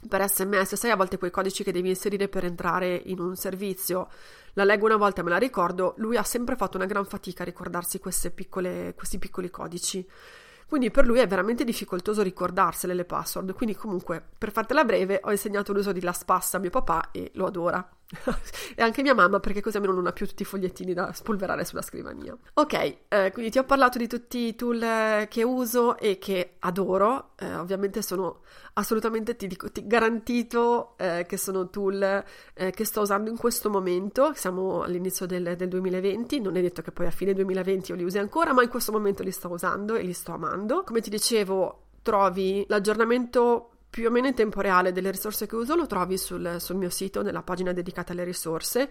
per 0.09 0.29
sms, 0.29 0.75
sai 0.75 0.91
a 0.91 0.97
volte 0.97 1.19
quei 1.19 1.31
codici 1.31 1.65
che 1.65 1.73
devi 1.73 1.89
inserire 1.89 2.29
per 2.29 2.45
entrare 2.45 2.95
in 3.07 3.19
un 3.19 3.35
servizio, 3.37 4.09
la 4.53 4.65
leggo 4.65 4.87
una 4.87 4.97
volta 4.97 5.21
e 5.21 5.25
me 5.25 5.31
la 5.31 5.39
ricordo, 5.39 5.95
lui 5.99 6.17
ha 6.17 6.23
sempre 6.23 6.57
fatto 6.57 6.77
una 6.77 6.87
gran 6.87 7.05
fatica 7.05 7.43
a 7.43 7.47
ricordarsi 7.47 8.01
piccole, 8.35 8.95
questi 8.95 9.19
piccoli 9.19 9.51
codici. 9.51 10.07
Quindi 10.69 10.91
per 10.91 11.07
lui 11.07 11.19
è 11.19 11.27
veramente 11.27 11.65
difficoltoso 11.65 12.23
ricordarsele 12.23 12.93
le 12.93 13.07
password. 13.07 13.55
Quindi 13.55 13.75
comunque, 13.75 14.23
per 14.37 14.53
fartela 14.53 14.85
breve, 14.85 15.21
ho 15.23 15.31
insegnato 15.31 15.73
l'uso 15.73 15.93
di 15.93 16.03
LastPass 16.03 16.55
a 16.55 16.59
mio 16.59 16.69
papà 16.69 17.11
e 17.11 17.31
lo 17.35 17.47
adora. 17.47 17.98
e 18.75 18.83
anche 18.83 19.03
mia 19.03 19.15
mamma 19.15 19.39
perché 19.39 19.61
così 19.61 19.77
almeno 19.77 19.95
non 19.95 20.07
ha 20.07 20.13
più 20.13 20.27
tutti 20.27 20.43
i 20.43 20.47
fogliettini 20.47 20.95
da 20.95 21.13
spolverare 21.13 21.65
sulla 21.65 21.83
scrivania. 21.83 22.37
Ok, 22.55 22.97
eh, 23.09 23.31
quindi 23.33 23.51
ti 23.51 23.59
ho 23.59 23.65
parlato 23.65 23.99
di 23.99 24.07
tutti 24.07 24.39
i 24.49 24.55
tool 24.55 24.83
eh, 24.83 25.27
che 25.29 25.43
uso 25.43 25.99
e 25.99 26.19
che 26.19 26.55
adoro, 26.61 27.33
eh, 27.39 27.55
ovviamente 27.55 28.01
sono 28.01 28.41
assolutamente, 28.75 29.37
ti, 29.37 29.47
dico, 29.47 29.71
ti 29.71 29.87
garantito 29.87 30.95
eh, 30.97 31.27
che 31.29 31.37
sono 31.37 31.69
tool 31.69 32.25
eh, 32.55 32.71
che 32.71 32.85
sto 32.85 33.03
usando 33.03 33.29
in 33.29 33.37
questo 33.37 33.69
momento, 33.69 34.33
siamo 34.35 34.83
all'inizio 34.83 35.27
del, 35.27 35.55
del 35.57 35.69
2020, 35.69 36.41
non 36.41 36.57
è 36.57 36.63
detto 36.63 36.81
che 36.81 36.93
poi 36.93 37.07
a 37.07 37.11
fine 37.11 37.35
2020 37.35 37.91
io 37.91 37.97
li 37.97 38.05
usi 38.05 38.19
ancora, 38.19 38.55
ma 38.55 38.63
in 38.63 38.71
questo 38.71 38.93
momento 38.93 39.23
li 39.23 39.33
sto 39.33 39.51
usando 39.51 39.97
e 39.97 40.03
li 40.03 40.15
sto 40.15 40.33
amando. 40.33 40.83
Come 40.83 41.01
ti 41.01 41.11
dicevo, 41.11 41.83
trovi 42.03 42.65
l'aggiornamento 42.69 43.73
più 43.99 44.07
o 44.07 44.11
meno 44.13 44.29
in 44.29 44.35
tempo 44.35 44.61
reale 44.61 44.93
delle 44.93 45.11
risorse 45.11 45.49
che 45.49 45.57
uso 45.57 45.75
lo 45.75 45.87
trovi 45.87 46.17
sul, 46.19 46.59
sul 46.61 46.77
mio 46.77 46.89
sito, 46.89 47.21
nella 47.23 47.43
pagina 47.43 47.73
dedicata 47.73 48.13
alle 48.13 48.23
risorse 48.23 48.89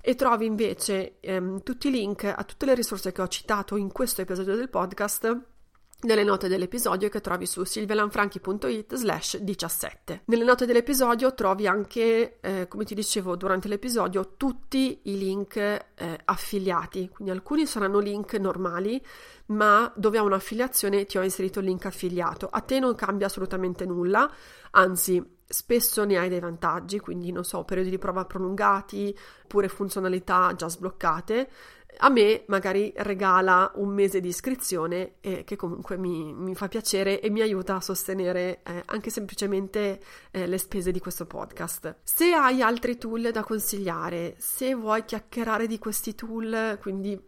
e 0.00 0.16
trovi 0.16 0.46
invece 0.46 1.20
ehm, 1.20 1.62
tutti 1.62 1.86
i 1.86 1.90
link 1.92 2.24
a 2.24 2.42
tutte 2.42 2.66
le 2.66 2.74
risorse 2.74 3.12
che 3.12 3.22
ho 3.22 3.28
citato 3.28 3.76
in 3.76 3.92
questo 3.92 4.22
episodio 4.22 4.56
del 4.56 4.68
podcast 4.68 5.57
nelle 6.00 6.22
note 6.22 6.46
dell'episodio 6.46 7.08
che 7.08 7.20
trovi 7.20 7.44
su 7.44 7.64
silvialanfranchi.it 7.64 8.94
slash 8.94 9.38
17. 9.38 10.22
Nelle 10.26 10.44
note 10.44 10.64
dell'episodio 10.64 11.34
trovi 11.34 11.66
anche, 11.66 12.38
eh, 12.40 12.68
come 12.68 12.84
ti 12.84 12.94
dicevo 12.94 13.34
durante 13.34 13.66
l'episodio, 13.66 14.34
tutti 14.36 15.00
i 15.04 15.18
link 15.18 15.56
eh, 15.56 15.86
affiliati, 16.24 17.08
quindi 17.08 17.32
alcuni 17.32 17.66
saranno 17.66 17.98
link 17.98 18.34
normali, 18.34 19.04
ma 19.46 19.92
dove 19.96 20.20
ho 20.20 20.24
un'affiliazione 20.24 21.04
ti 21.04 21.18
ho 21.18 21.22
inserito 21.22 21.58
il 21.58 21.64
link 21.64 21.86
affiliato. 21.86 22.46
A 22.48 22.60
te 22.60 22.78
non 22.78 22.94
cambia 22.94 23.26
assolutamente 23.26 23.84
nulla, 23.84 24.30
anzi 24.70 25.36
spesso 25.50 26.04
ne 26.04 26.18
hai 26.18 26.28
dei 26.28 26.40
vantaggi, 26.40 27.00
quindi 27.00 27.32
non 27.32 27.42
so, 27.42 27.64
periodi 27.64 27.90
di 27.90 27.98
prova 27.98 28.24
prolungati, 28.24 29.16
oppure 29.42 29.66
funzionalità 29.68 30.52
già 30.54 30.68
sbloccate 30.68 31.50
a 31.96 32.10
me 32.10 32.44
magari 32.46 32.92
regala 32.96 33.72
un 33.76 33.88
mese 33.88 34.20
di 34.20 34.28
iscrizione 34.28 35.14
eh, 35.20 35.44
che 35.44 35.56
comunque 35.56 35.96
mi, 35.96 36.32
mi, 36.32 36.54
fa 36.54 36.68
piacere 36.68 37.20
e 37.20 37.30
mi 37.30 37.40
aiuta 37.40 37.76
a 37.76 37.80
sostenere 37.80 38.60
eh, 38.62 38.82
anche 38.86 39.10
semplicemente 39.10 40.00
eh, 40.30 40.46
le 40.46 40.58
spese 40.58 40.92
di 40.92 41.00
questo 41.00 41.26
podcast. 41.26 41.96
Se 42.02 42.32
hai 42.32 42.62
altri 42.62 42.98
tool 42.98 43.30
da 43.32 43.42
consigliare, 43.42 44.36
se 44.38 44.74
vuoi 44.74 45.04
chiacchierare 45.04 45.66
di 45.66 45.78
questi 45.78 46.14
tool, 46.14 46.78
quindi 46.80 47.20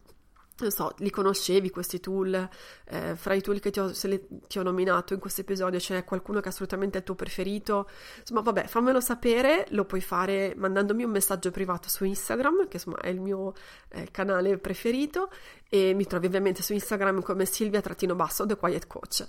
non 0.63 0.71
so, 0.71 0.95
li 0.99 1.11
conoscevi 1.11 1.71
questi 1.71 2.01
tool, 2.01 2.49
eh, 2.85 3.17
fra 3.17 3.35
i 3.35 3.41
tool 3.41 3.61
che 3.61 3.71
ti 3.71 3.81
ho, 3.81 3.93
le, 4.03 4.27
ti 4.47 4.59
ho, 4.59 4.63
nominato 4.63 5.15
in 5.15 5.21
questo 5.21 5.41
episodio 5.41 5.79
c'è 5.79 6.05
qualcuno 6.05 6.41
che 6.41 6.47
è 6.47 6.49
assolutamente 6.49 6.99
il 6.99 7.05
tuo 7.05 7.15
preferito, 7.15 7.89
insomma 8.19 8.41
vabbè 8.41 8.67
fammelo 8.67 9.01
sapere, 9.01 9.67
lo 9.71 9.85
puoi 9.85 10.01
fare 10.01 10.55
mandandomi 10.57 11.05
un 11.05 11.11
messaggio 11.11 11.51
privato 11.51 11.89
su 11.89 12.05
Instagram, 12.05 12.69
che 12.69 12.77
insomma 12.77 12.99
è 12.99 13.09
il 13.09 13.21
mio 13.21 13.55
eh, 13.89 14.09
canale 14.11 14.59
preferito, 14.59 15.31
e 15.69 15.95
mi 15.95 16.07
trovi 16.07 16.27
ovviamente 16.27 16.63
su 16.63 16.73
Instagram 16.73 17.23
come 17.23 17.45
Silvia-Basso 17.45 18.47
The 18.47 18.57
Quiet 18.57 18.87
Coach. 18.87 19.29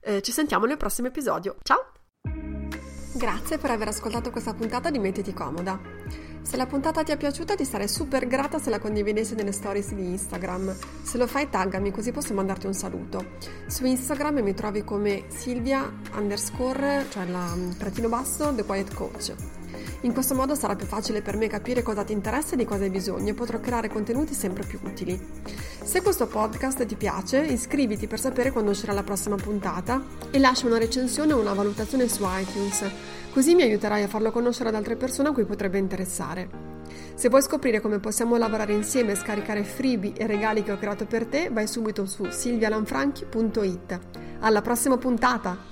Eh, 0.00 0.22
ci 0.22 0.32
sentiamo 0.32 0.66
nel 0.66 0.76
prossimo 0.76 1.08
episodio, 1.08 1.56
ciao! 1.62 2.61
Grazie 3.22 3.56
per 3.56 3.70
aver 3.70 3.86
ascoltato 3.86 4.32
questa 4.32 4.52
puntata 4.52 4.90
di 4.90 4.98
Mettiti 4.98 5.32
Comoda. 5.32 5.78
Se 6.42 6.56
la 6.56 6.66
puntata 6.66 7.04
ti 7.04 7.12
è 7.12 7.16
piaciuta 7.16 7.54
ti 7.54 7.64
sarei 7.64 7.86
super 7.86 8.26
grata 8.26 8.58
se 8.58 8.68
la 8.68 8.80
condividessi 8.80 9.36
nelle 9.36 9.52
stories 9.52 9.92
di 9.92 10.10
Instagram. 10.10 10.74
Se 11.04 11.18
lo 11.18 11.28
fai 11.28 11.48
taggami 11.48 11.92
così 11.92 12.10
posso 12.10 12.34
mandarti 12.34 12.66
un 12.66 12.74
saluto. 12.74 13.24
Su 13.68 13.86
Instagram 13.86 14.40
mi 14.40 14.54
trovi 14.54 14.82
come 14.82 15.26
Silvia 15.28 15.88
underscore, 16.16 17.06
cioè 17.10 17.24
la 17.26 17.56
trattino 17.78 18.08
basso, 18.08 18.52
The 18.56 18.64
Quiet 18.64 18.92
Coach. 18.92 19.34
In 20.02 20.12
questo 20.12 20.34
modo 20.34 20.54
sarà 20.54 20.74
più 20.74 20.86
facile 20.86 21.22
per 21.22 21.36
me 21.36 21.46
capire 21.46 21.82
cosa 21.82 22.04
ti 22.04 22.12
interessa 22.12 22.54
e 22.54 22.56
di 22.56 22.64
cosa 22.64 22.84
hai 22.84 22.90
bisogno 22.90 23.30
e 23.30 23.34
potrò 23.34 23.60
creare 23.60 23.88
contenuti 23.88 24.34
sempre 24.34 24.64
più 24.66 24.80
utili. 24.82 25.20
Se 25.82 26.02
questo 26.02 26.26
podcast 26.26 26.84
ti 26.86 26.96
piace, 26.96 27.38
iscriviti 27.38 28.06
per 28.06 28.20
sapere 28.20 28.50
quando 28.50 28.70
uscirà 28.70 28.92
la 28.92 29.02
prossima 29.02 29.36
puntata 29.36 30.02
e 30.30 30.38
lascia 30.38 30.66
una 30.66 30.78
recensione 30.78 31.32
o 31.32 31.40
una 31.40 31.54
valutazione 31.54 32.08
su 32.08 32.24
iTunes, 32.24 32.84
così 33.32 33.54
mi 33.54 33.62
aiuterai 33.62 34.02
a 34.02 34.08
farlo 34.08 34.30
conoscere 34.30 34.68
ad 34.68 34.74
altre 34.74 34.96
persone 34.96 35.28
a 35.28 35.32
cui 35.32 35.44
potrebbe 35.44 35.78
interessare. 35.78 36.70
Se 37.14 37.28
vuoi 37.28 37.42
scoprire 37.42 37.80
come 37.80 38.00
possiamo 38.00 38.36
lavorare 38.36 38.72
insieme 38.72 39.12
e 39.12 39.16
scaricare 39.16 39.64
freebie 39.64 40.14
e 40.14 40.26
regali 40.26 40.62
che 40.62 40.72
ho 40.72 40.78
creato 40.78 41.06
per 41.06 41.26
te, 41.26 41.48
vai 41.50 41.66
subito 41.66 42.06
su 42.06 42.26
silvialanfranchi.it. 42.28 44.00
Alla 44.40 44.62
prossima 44.62 44.96
puntata! 44.96 45.71